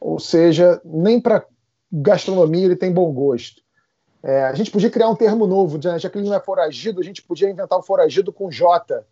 Ou 0.00 0.18
seja, 0.18 0.80
nem 0.84 1.20
para 1.20 1.46
gastronomia 1.90 2.64
ele 2.64 2.76
tem 2.76 2.92
bom 2.92 3.10
gosto. 3.12 3.62
É, 4.22 4.44
a 4.44 4.54
gente 4.54 4.70
podia 4.70 4.90
criar 4.90 5.08
um 5.08 5.14
termo 5.14 5.46
novo, 5.46 5.78
né? 5.78 5.98
já 5.98 6.10
que 6.10 6.18
ele 6.18 6.28
não 6.28 6.34
é 6.34 6.40
foragido, 6.40 7.00
a 7.00 7.04
gente 7.04 7.22
podia 7.22 7.48
inventar 7.48 7.78
o 7.78 7.80
um 7.80 7.84
foragido 7.84 8.32
com 8.32 8.50
J, 8.50 9.04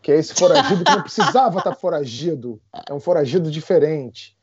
que 0.00 0.10
é 0.10 0.16
esse 0.16 0.34
foragido 0.34 0.84
que 0.84 0.90
não 0.90 1.02
precisava 1.02 1.58
estar 1.58 1.74
foragido, 1.74 2.60
é 2.88 2.92
um 2.92 3.00
foragido 3.00 3.50
diferente. 3.50 4.36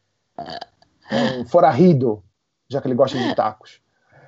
É 1.10 1.40
um 1.40 1.46
forarrido, 1.46 2.24
já 2.70 2.82
que 2.82 2.88
ele 2.88 2.96
gosta 2.96 3.18
de 3.18 3.36
tacos. 3.36 3.82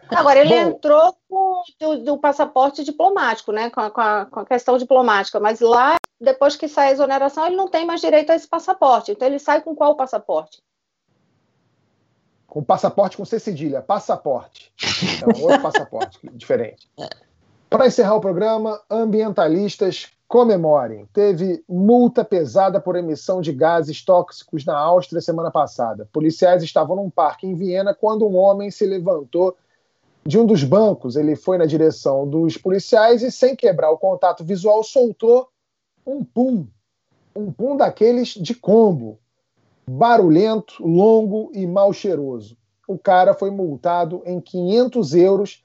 Agora, 0.09 0.39
ele 0.39 0.49
Bom, 0.49 0.70
entrou 0.70 1.16
com 1.30 1.64
do, 1.80 2.03
do, 2.03 2.18
passaporte 2.18 2.84
diplomático, 2.84 3.51
né? 3.51 3.70
Com 3.70 3.80
a, 3.80 3.89
com, 3.89 4.01
a, 4.01 4.26
com 4.26 4.39
a, 4.41 4.45
questão 4.45 4.78
diplomática, 4.78 5.39
mas 5.39 5.59
lá, 5.59 5.95
depois 6.20 6.55
que 6.55 6.68
sai 6.68 6.89
a 6.89 6.91
exoneração, 6.91 7.47
ele 7.47 7.55
não 7.55 7.68
tem 7.68 7.86
mais 7.86 8.01
direito 8.01 8.32
a 8.32 8.36
esse 8.36 8.47
passaporte. 8.47 9.11
Então, 9.11 9.28
ele 9.28 9.39
sai 9.39 9.61
com 9.61 9.76
qual 9.76 9.95
passaporte? 9.95 10.61
Com 12.54 12.64
passaporte 12.64 13.18
com 13.18 13.26
C 13.26 13.39
cedilha, 13.39 13.82
passaporte. 13.82 14.72
Então, 15.18 15.41
outro 15.41 15.58
passaporte, 15.64 16.20
diferente. 16.34 16.88
Para 17.68 17.88
encerrar 17.88 18.14
o 18.14 18.22
programa, 18.22 18.80
ambientalistas 18.88 20.12
comemorem. 20.28 21.10
Teve 21.12 21.64
multa 21.68 22.24
pesada 22.24 22.80
por 22.80 22.95
emissão 22.95 23.41
de 23.41 23.51
gases 23.51 24.06
tóxicos 24.06 24.66
na 24.66 24.78
Áustria 24.78 25.20
semana 25.20 25.49
passada. 25.49 26.08
Policiais 26.14 26.62
estavam 26.62 26.95
num 26.95 27.10
parque 27.10 27.47
em 27.47 27.56
Viena 27.56 27.91
quando 27.91 28.28
um 28.28 28.36
homem 28.36 28.70
se 28.70 28.86
levantou 28.86 29.58
de 30.24 30.38
um 30.38 30.45
dos 30.45 30.64
bancos. 30.64 31.16
Ele 31.16 31.36
foi 31.36 31.58
na 31.58 31.66
direção 31.66 32.30
dos 32.30 32.56
policiais 32.56 33.24
e, 33.24 33.32
sem 33.32 33.56
quebrar 33.56 33.89
o 33.89 33.97
contato 33.97 34.43
visual, 34.43 34.84
soltou 34.84 35.47
um 36.06 36.24
pum. 36.24 36.68
Um 37.36 37.51
pum 37.51 37.76
daqueles 37.76 38.30
de 38.30 38.54
combo. 38.54 39.18
Barulhento, 39.88 40.86
longo 40.86 41.52
e 41.54 41.66
mal 41.68 41.92
cheiroso. 41.92 42.58
O 42.88 42.98
cara 42.98 43.34
foi 43.34 43.52
multado 43.52 44.22
em 44.26 44.40
500 44.40 45.14
euros 45.16 45.64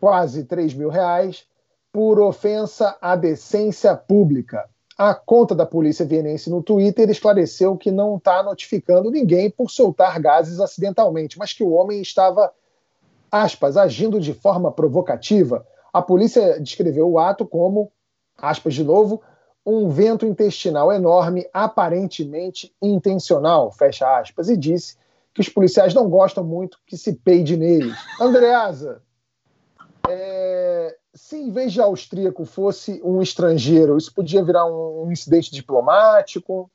quase 0.00 0.44
3 0.44 0.74
mil 0.74 0.88
reais, 0.88 1.44
por 1.92 2.20
ofensa 2.20 2.96
à 3.00 3.16
decência 3.16 3.96
pública. 3.96 4.68
A 4.96 5.14
conta 5.14 5.54
da 5.54 5.64
polícia 5.64 6.04
vienense 6.04 6.50
no 6.50 6.62
Twitter 6.62 7.08
esclareceu 7.08 7.76
que 7.76 7.90
não 7.90 8.16
está 8.16 8.42
notificando 8.42 9.10
ninguém 9.10 9.50
por 9.50 9.70
soltar 9.70 10.20
gases 10.20 10.60
acidentalmente, 10.60 11.38
mas 11.38 11.52
que 11.52 11.62
o 11.62 11.70
homem 11.70 12.00
estava, 12.00 12.52
aspas, 13.30 13.76
agindo 13.76 14.20
de 14.20 14.34
forma 14.34 14.72
provocativa. 14.72 15.66
A 15.92 16.02
polícia 16.02 16.60
descreveu 16.60 17.08
o 17.10 17.18
ato 17.18 17.46
como, 17.46 17.90
aspas 18.36 18.74
de 18.74 18.84
novo, 18.84 19.22
um 19.68 19.88
vento 19.90 20.24
intestinal 20.24 20.90
enorme, 20.90 21.46
aparentemente 21.52 22.74
intencional, 22.80 23.70
fecha 23.70 24.18
aspas, 24.18 24.48
e 24.48 24.56
disse 24.56 24.96
que 25.34 25.42
os 25.42 25.48
policiais 25.48 25.92
não 25.92 26.08
gostam 26.08 26.42
muito 26.42 26.78
que 26.86 26.96
se 26.96 27.12
peide 27.12 27.56
neles. 27.56 27.94
Andreasa, 28.18 29.02
é, 30.08 30.96
se 31.14 31.36
em 31.36 31.50
vez 31.50 31.72
de 31.72 31.82
austríaco 31.82 32.46
fosse 32.46 33.00
um 33.04 33.20
estrangeiro, 33.20 33.98
isso 33.98 34.12
podia 34.14 34.42
virar 34.42 34.64
um, 34.64 35.04
um 35.04 35.12
incidente 35.12 35.50
diplomático? 35.50 36.70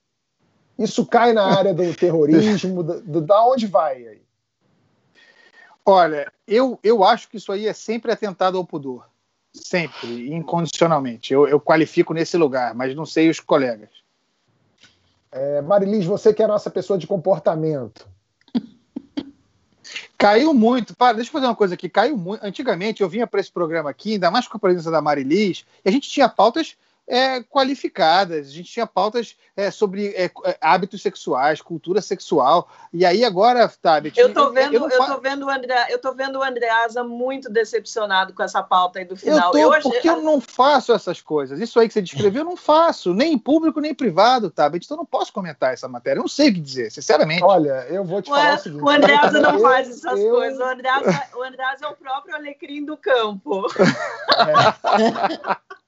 Isso 0.77 1.05
cai 1.05 1.33
na 1.33 1.45
área 1.45 1.73
do 1.73 1.93
terrorismo? 1.95 2.83
do, 2.83 3.01
do, 3.01 3.21
da 3.21 3.43
onde 3.43 3.65
vai 3.65 4.07
aí? 4.07 4.21
Olha, 5.85 6.31
eu, 6.47 6.79
eu 6.83 7.03
acho 7.03 7.27
que 7.27 7.37
isso 7.37 7.51
aí 7.51 7.67
é 7.67 7.73
sempre 7.73 8.11
atentado 8.11 8.57
ao 8.57 8.65
pudor. 8.65 9.09
Sempre, 9.53 10.33
incondicionalmente. 10.33 11.33
Eu, 11.33 11.47
eu 11.47 11.59
qualifico 11.59 12.13
nesse 12.13 12.35
lugar, 12.37 12.73
mas 12.73 12.95
não 12.95 13.05
sei 13.05 13.29
os 13.29 13.39
colegas. 13.39 13.89
É, 15.31 15.61
Marilis, 15.61 16.05
você 16.05 16.33
que 16.33 16.41
é 16.41 16.45
a 16.45 16.47
nossa 16.47 16.69
pessoa 16.69 16.97
de 16.97 17.07
comportamento, 17.07 18.07
Caiu 20.17 20.53
muito. 20.53 20.95
Para, 20.95 21.17
deixa 21.17 21.29
eu 21.29 21.33
fazer 21.33 21.47
uma 21.47 21.55
coisa 21.55 21.73
aqui. 21.73 21.89
Caiu 21.89 22.17
muito. 22.17 22.43
Antigamente 22.43 23.01
eu 23.01 23.09
vinha 23.09 23.27
para 23.27 23.39
esse 23.39 23.51
programa 23.51 23.89
aqui, 23.89 24.13
ainda 24.13 24.31
mais 24.31 24.47
com 24.47 24.57
a 24.57 24.59
presença 24.59 24.89
da 24.89 25.01
Marilis, 25.01 25.65
e 25.83 25.89
a 25.89 25.91
gente 25.91 26.09
tinha 26.09 26.29
pautas 26.29 26.75
é, 27.07 27.43
qualificadas, 27.43 28.47
a 28.47 28.51
gente 28.51 28.71
tinha 28.71 28.87
pautas 28.87 29.35
é, 29.55 29.69
sobre 29.69 30.09
é, 30.09 30.31
é 30.45 30.57
hábitos 30.61 31.01
sexuais, 31.01 31.61
cultura 31.61 32.01
sexual. 32.01 32.69
E 32.93 33.05
aí 33.05 33.25
agora, 33.25 33.67
Tabet. 33.67 34.17
Eu 34.17 34.33
tô 34.33 34.51
vendo, 34.51 34.73
eu, 34.73 34.83
eu, 34.83 34.89
eu 34.89 35.05
tô 35.05 35.19
vendo 35.19 35.45
o 35.45 35.49
André, 35.49 35.87
eu 35.89 35.99
tô 35.99 36.13
vendo 36.13 36.39
o 36.39 36.43
Andreasa 36.43 37.03
muito 37.03 37.49
decepcionado 37.49 38.33
com 38.33 38.41
essa 38.41 38.63
pauta 38.63 38.99
aí 38.99 39.05
do 39.05 39.17
final. 39.17 39.53
Eu 39.55 39.69
tô, 39.69 39.75
eu 39.75 39.81
porque 39.81 40.09
eu 40.09 40.21
não 40.21 40.39
faço 40.39 40.93
essas 40.93 41.21
coisas. 41.21 41.59
Isso 41.59 41.79
aí 41.79 41.87
que 41.87 41.93
você 41.93 42.01
descreveu, 42.01 42.41
eu 42.41 42.49
não 42.49 42.57
faço, 42.57 43.13
nem 43.13 43.33
em 43.33 43.37
público 43.37 43.81
nem 43.81 43.91
em 43.91 43.95
privado, 43.95 44.49
Tabet. 44.49 44.85
Então 44.85 44.95
eu 44.95 44.99
não 44.99 45.05
posso 45.05 45.33
comentar 45.33 45.73
essa 45.73 45.87
matéria. 45.87 46.19
Eu 46.19 46.23
não 46.23 46.29
sei 46.29 46.49
o 46.49 46.53
que 46.53 46.61
dizer, 46.61 46.91
sinceramente. 46.91 47.43
Olha, 47.43 47.85
eu 47.89 48.05
vou 48.05 48.21
te 48.21 48.31
o 48.31 48.33
falar 48.33 48.55
o 48.55 48.59
seguinte. 48.59 48.81
O 48.81 48.89
Andreasa 48.89 49.41
não 49.41 49.59
faz 49.59 49.89
essas 49.89 50.19
coisas. 50.19 50.59
O 50.59 50.63
Andreasa, 50.63 51.23
o 51.35 51.43
Andreasa 51.43 51.85
é 51.85 51.87
o 51.89 51.95
próprio 51.95 52.35
alecrim 52.35 52.85
do 52.85 52.95
campo. 52.95 53.67
É. 54.39 55.73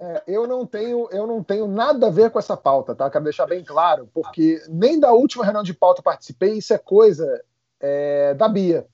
É, 0.00 0.22
eu, 0.28 0.46
não 0.46 0.64
tenho, 0.64 1.08
eu 1.10 1.26
não 1.26 1.42
tenho 1.42 1.66
nada 1.66 2.06
a 2.06 2.10
ver 2.10 2.30
com 2.30 2.38
essa 2.38 2.56
pauta, 2.56 2.94
tá? 2.94 3.10
Quero 3.10 3.24
deixar 3.24 3.46
bem 3.46 3.64
claro, 3.64 4.08
porque 4.14 4.62
nem 4.68 4.98
da 4.98 5.12
última 5.12 5.44
reunião 5.44 5.64
de 5.64 5.74
pauta 5.74 6.02
participei, 6.02 6.58
isso 6.58 6.72
é 6.72 6.78
coisa 6.78 7.42
é, 7.80 8.32
da 8.34 8.48
Bia. 8.48 8.86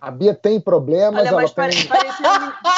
A 0.00 0.10
Bia 0.10 0.34
tem 0.34 0.60
problemas, 0.60 1.20
Olha, 1.20 1.28
ela 1.28 1.48
tem... 1.48 1.88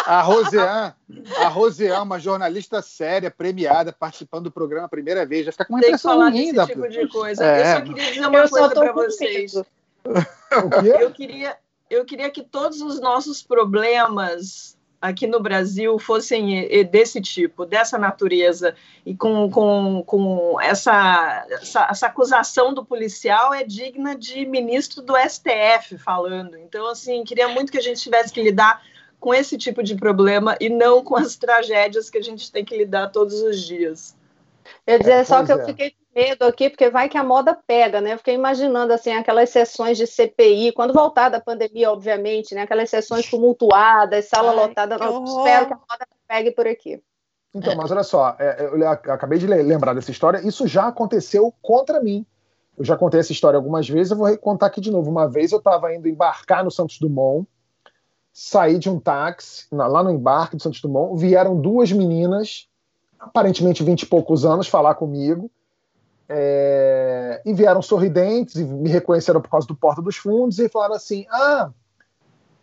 A 0.07 0.20
Rosean, 0.22 0.95
a 1.39 1.49
Rosean, 1.49 2.03
uma 2.03 2.18
jornalista 2.18 2.83
séria, 2.83 3.31
premiada, 3.31 3.93
participando 3.93 4.45
do 4.45 4.51
programa 4.51 4.87
a 4.87 4.89
primeira 4.89 5.24
vez, 5.24 5.47
já 5.47 5.53
fica 5.53 5.64
com 5.64 5.74
uma 5.74 5.81
tem 5.81 5.91
impressão 5.91 6.18
ruim 6.18 6.53
da... 6.53 6.66
tipo 6.66 6.89
de 6.89 7.09
coisa. 7.09 7.45
É. 7.45 7.61
Eu 7.61 7.76
só 7.76 7.83
queria 7.83 8.12
dizer 8.12 8.26
uma 8.26 8.39
eu 8.39 8.49
coisa 8.49 8.70
para 8.70 8.93
vocês. 8.93 9.55
Eu 11.01 11.11
queria, 11.12 11.57
eu 11.91 12.05
queria 12.05 12.31
que 12.31 12.43
todos 12.43 12.81
os 12.81 13.01
nossos 13.01 13.43
problemas 13.43 14.76
aqui 15.01 15.26
no 15.26 15.40
Brasil 15.40 15.98
fossem 15.98 16.84
desse 16.90 17.20
tipo, 17.20 17.64
dessa 17.64 17.98
natureza, 17.98 18.74
e 19.05 19.14
com, 19.14 19.51
com, 19.51 20.03
com 20.05 20.61
essa, 20.61 21.46
essa, 21.51 21.86
essa, 21.90 22.07
acusação 22.07 22.74
do 22.74 22.84
policial 22.84 23.55
é 23.55 23.64
digna 23.64 24.14
de 24.14 24.44
ministro 24.44 25.01
do 25.01 25.14
STF 25.16 25.96
falando. 25.96 26.57
Então, 26.59 26.86
assim, 26.88 27.24
queria 27.24 27.48
muito 27.48 27.72
que 27.72 27.78
a 27.78 27.82
gente 27.82 28.01
tivesse 28.01 28.32
que 28.32 28.42
lidar 28.42 28.82
com 29.18 29.32
esse 29.32 29.57
tipo 29.57 29.82
de 29.82 29.94
problema 29.94 30.57
e 30.61 30.68
não 30.68 31.03
com 31.03 31.16
as 31.16 31.36
tragédias 31.36 32.11
que 32.11 32.18
a 32.18 32.22
gente 32.22 32.51
tem 32.51 32.64
que 32.64 32.76
lidar 32.76 33.09
todos 33.09 33.40
os 33.40 33.61
dias. 33.61 34.16
Eu 34.86 34.98
dizer 34.98 35.12
é, 35.12 35.24
só 35.24 35.44
que 35.44 35.53
é. 35.53 35.55
eu 35.55 35.64
fiquei 35.64 35.94
medo 36.14 36.44
aqui, 36.44 36.68
porque 36.68 36.90
vai 36.90 37.08
que 37.08 37.16
a 37.16 37.24
moda 37.24 37.56
pega, 37.66 38.00
né? 38.00 38.14
Eu 38.14 38.18
fiquei 38.18 38.34
imaginando 38.34 38.92
assim 38.92 39.12
aquelas 39.12 39.50
sessões 39.50 39.96
de 39.96 40.06
CPI, 40.06 40.72
quando 40.72 40.92
voltar 40.92 41.28
da 41.28 41.40
pandemia, 41.40 41.90
obviamente, 41.90 42.54
né? 42.54 42.62
Aquelas 42.62 42.90
sessões 42.90 43.28
tumultuadas, 43.28 44.28
sala 44.28 44.50
Ai, 44.50 44.56
lotada. 44.56 44.98
Que 44.98 45.04
espero 45.04 45.66
que 45.66 45.72
a 45.72 45.76
moda 45.76 46.06
pegue 46.26 46.50
por 46.50 46.66
aqui. 46.66 47.02
Então, 47.54 47.74
mas 47.76 47.90
olha 47.90 48.02
só, 48.04 48.36
é, 48.38 48.70
eu 48.72 48.88
acabei 48.88 49.38
de 49.38 49.46
lembrar 49.46 49.94
dessa 49.94 50.11
história. 50.11 50.46
Isso 50.46 50.66
já 50.66 50.86
aconteceu 50.86 51.52
contra 51.61 52.00
mim. 52.00 52.24
Eu 52.78 52.84
já 52.84 52.96
contei 52.96 53.20
essa 53.20 53.32
história 53.32 53.56
algumas 53.56 53.88
vezes, 53.88 54.12
eu 54.12 54.16
vou 54.16 54.38
contar 54.38 54.66
aqui 54.66 54.80
de 54.80 54.90
novo. 54.90 55.11
Uma 55.11 55.28
vez 55.28 55.52
eu 55.52 55.58
estava 55.58 55.94
indo 55.94 56.08
embarcar 56.08 56.64
no 56.64 56.70
Santos 56.70 56.98
Dumont, 56.98 57.46
saí 58.32 58.78
de 58.78 58.88
um 58.88 58.98
táxi 58.98 59.66
lá 59.70 60.02
no 60.02 60.11
embarque 60.11 60.56
do 60.56 60.62
Santos 60.62 60.80
Dumont, 60.80 61.20
vieram 61.20 61.61
duas 61.61 61.92
meninas, 61.92 62.68
aparentemente 63.18 63.82
vinte 63.82 64.02
e 64.02 64.06
poucos 64.06 64.46
anos, 64.46 64.66
falar 64.66 64.94
comigo 64.94 65.50
é, 66.33 67.43
e 67.45 67.53
vieram 67.53 67.83
sorridentes 67.83 68.55
e 68.55 68.64
me 68.64 68.89
reconheceram 68.89 69.41
por 69.41 69.51
causa 69.51 69.66
do 69.66 69.74
Porta 69.74 70.01
dos 70.01 70.16
Fundos 70.16 70.61
e 70.61 70.68
falaram 70.68 70.95
assim: 70.95 71.26
Ah, 71.28 71.72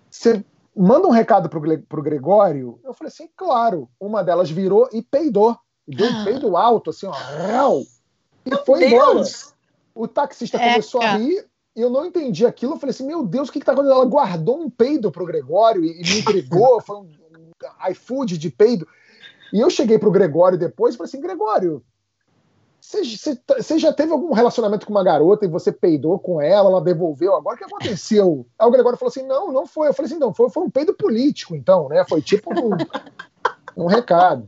você 0.10 0.44
manda 0.74 1.06
um 1.06 1.12
recado 1.12 1.50
pro, 1.50 1.62
pro 1.82 2.02
Gregório? 2.02 2.80
Eu 2.82 2.94
falei 2.94 3.10
assim: 3.10 3.30
Claro. 3.36 3.90
Uma 4.00 4.24
delas 4.24 4.50
virou 4.50 4.88
e 4.94 5.02
peidou. 5.02 5.58
E 5.86 5.94
deu 5.94 6.08
um 6.08 6.22
ah. 6.22 6.24
peido 6.24 6.56
alto, 6.56 6.92
assim, 6.92 7.08
ó. 7.08 7.14
E 8.46 8.50
Meu 8.52 8.66
foi 8.66 8.80
Deus. 8.80 8.92
embora. 8.92 9.58
O 9.94 10.08
taxista 10.08 10.58
é, 10.58 10.70
começou 10.70 11.02
a 11.02 11.18
rir 11.18 11.46
e 11.76 11.82
eu 11.82 11.90
não 11.90 12.06
entendi 12.06 12.46
aquilo. 12.46 12.74
Eu 12.74 12.80
falei 12.80 12.92
assim: 12.92 13.06
Meu 13.06 13.22
Deus, 13.22 13.50
o 13.50 13.52
que, 13.52 13.60
que 13.60 13.66
tá 13.66 13.74
acontecendo? 13.74 14.00
Ela 14.00 14.10
guardou 14.10 14.62
um 14.62 14.70
peido 14.70 15.12
pro 15.12 15.26
Gregório 15.26 15.84
e, 15.84 16.00
e 16.00 16.04
me 16.04 16.20
entregou. 16.20 16.82
foi 16.82 16.96
um, 16.96 17.02
um 17.02 17.92
iFood 17.92 18.38
de 18.38 18.50
peido. 18.50 18.88
E 19.52 19.60
eu 19.60 19.70
cheguei 19.70 20.00
pro 20.00 20.12
Gregório 20.12 20.58
depois 20.58 20.96
e 20.96 20.98
falei 20.98 21.10
assim: 21.10 21.20
Gregório, 21.20 21.84
você 22.90 23.78
já 23.78 23.92
teve 23.92 24.14
algum 24.14 24.32
relacionamento 24.32 24.86
com 24.86 24.94
uma 24.94 25.04
garota 25.04 25.46
e 25.46 25.50
você 25.50 25.74
peidou 25.74 26.18
com 26.18 26.42
ela, 26.42 26.70
ela 26.70 26.82
devolveu? 26.82 27.36
Agora 27.36 27.56
o 27.56 27.58
que 27.58 27.66
aconteceu? 27.66 28.48
Aí 28.58 28.66
o 28.66 28.72
Gregório 28.72 28.98
falou 28.98 29.10
assim: 29.10 29.28
não, 29.28 29.52
não 29.52 29.68
foi. 29.68 29.90
Eu 29.90 29.94
falei 29.94 30.10
assim: 30.10 30.20
não, 30.20 30.34
foi, 30.34 30.50
foi 30.50 30.64
um 30.64 30.70
peido 30.70 30.94
político, 30.94 31.54
então, 31.54 31.90
né? 31.90 32.06
Foi 32.08 32.22
tipo 32.22 32.50
um, 32.54 32.72
um 33.84 33.88
recado. 33.88 34.46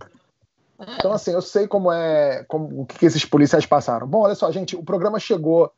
Então, 0.97 1.11
assim, 1.11 1.31
eu 1.31 1.41
sei 1.41 1.67
como 1.67 1.91
é, 1.91 2.45
como, 2.47 2.81
o 2.81 2.85
que, 2.85 2.99
que 2.99 3.05
esses 3.05 3.25
policiais 3.25 3.65
passaram. 3.65 4.07
Bom, 4.07 4.19
olha 4.19 4.35
só, 4.35 4.49
gente, 4.49 4.77
o 4.77 4.83
programa 4.83 5.19
chegou 5.19 5.69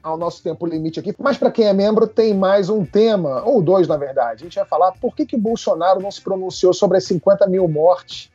ao 0.00 0.16
nosso 0.16 0.42
tempo 0.44 0.64
limite 0.66 1.00
aqui, 1.00 1.12
mas 1.18 1.36
para 1.36 1.50
quem 1.50 1.66
é 1.66 1.72
membro, 1.72 2.06
tem 2.06 2.32
mais 2.32 2.70
um 2.70 2.84
tema, 2.84 3.42
ou 3.44 3.60
dois, 3.60 3.88
na 3.88 3.96
verdade. 3.96 4.44
A 4.44 4.44
gente 4.44 4.54
vai 4.54 4.64
falar 4.64 4.92
por 4.92 5.16
que, 5.16 5.26
que 5.26 5.36
Bolsonaro 5.36 6.00
não 6.00 6.10
se 6.12 6.22
pronunciou 6.22 6.72
sobre 6.72 6.98
as 6.98 7.04
50 7.04 7.48
mil 7.48 7.66
mortes 7.66 8.30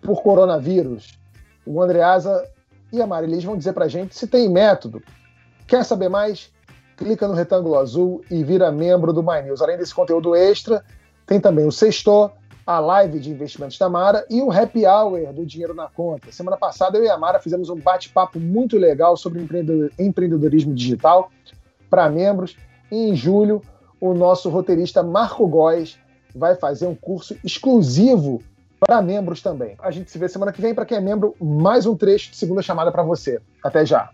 por 0.00 0.22
coronavírus. 0.22 1.18
O 1.66 1.82
Andreasa 1.82 2.50
e 2.94 3.02
a 3.02 3.06
Marilis 3.06 3.44
vão 3.44 3.56
dizer 3.56 3.72
para 3.72 3.86
a 3.86 3.88
gente 3.88 4.14
se 4.14 4.26
tem 4.26 4.48
método. 4.48 5.02
Quer 5.66 5.84
saber 5.84 6.08
mais? 6.08 6.52
Clica 6.96 7.26
no 7.26 7.34
retângulo 7.34 7.76
azul 7.76 8.24
e 8.30 8.44
vira 8.44 8.70
membro 8.70 9.12
do 9.12 9.22
My 9.22 9.42
News. 9.42 9.60
Além 9.60 9.76
desse 9.76 9.94
conteúdo 9.94 10.34
extra, 10.34 10.84
tem 11.26 11.40
também 11.40 11.66
o 11.66 11.72
Sextor, 11.72 12.30
a 12.66 12.78
live 12.78 13.18
de 13.18 13.30
investimentos 13.30 13.76
da 13.76 13.88
Mara 13.88 14.24
e 14.30 14.40
o 14.40 14.50
Happy 14.50 14.86
Hour 14.86 15.32
do 15.32 15.44
Dinheiro 15.44 15.74
na 15.74 15.88
Conta. 15.88 16.30
Semana 16.30 16.56
passada 16.56 16.96
eu 16.96 17.04
e 17.04 17.08
a 17.08 17.18
Mara 17.18 17.40
fizemos 17.40 17.68
um 17.68 17.76
bate-papo 17.76 18.38
muito 18.38 18.78
legal 18.78 19.16
sobre 19.16 19.46
empreendedorismo 19.98 20.72
digital 20.72 21.30
para 21.90 22.08
membros. 22.08 22.56
E 22.90 23.10
em 23.10 23.14
julho, 23.14 23.60
o 24.00 24.14
nosso 24.14 24.48
roteirista 24.48 25.02
Marco 25.02 25.46
Góes 25.46 25.98
vai 26.34 26.54
fazer 26.54 26.86
um 26.86 26.94
curso 26.94 27.36
exclusivo 27.44 28.40
para 28.86 29.02
membros 29.02 29.40
também. 29.40 29.76
A 29.80 29.90
gente 29.90 30.10
se 30.10 30.18
vê 30.18 30.28
semana 30.28 30.52
que 30.52 30.60
vem. 30.60 30.74
Para 30.74 30.84
quem 30.84 30.98
é 30.98 31.00
membro, 31.00 31.34
mais 31.40 31.86
um 31.86 31.96
trecho 31.96 32.30
de 32.30 32.36
segunda 32.36 32.62
chamada 32.62 32.92
para 32.92 33.02
você. 33.02 33.40
Até 33.62 33.84
já. 33.84 34.10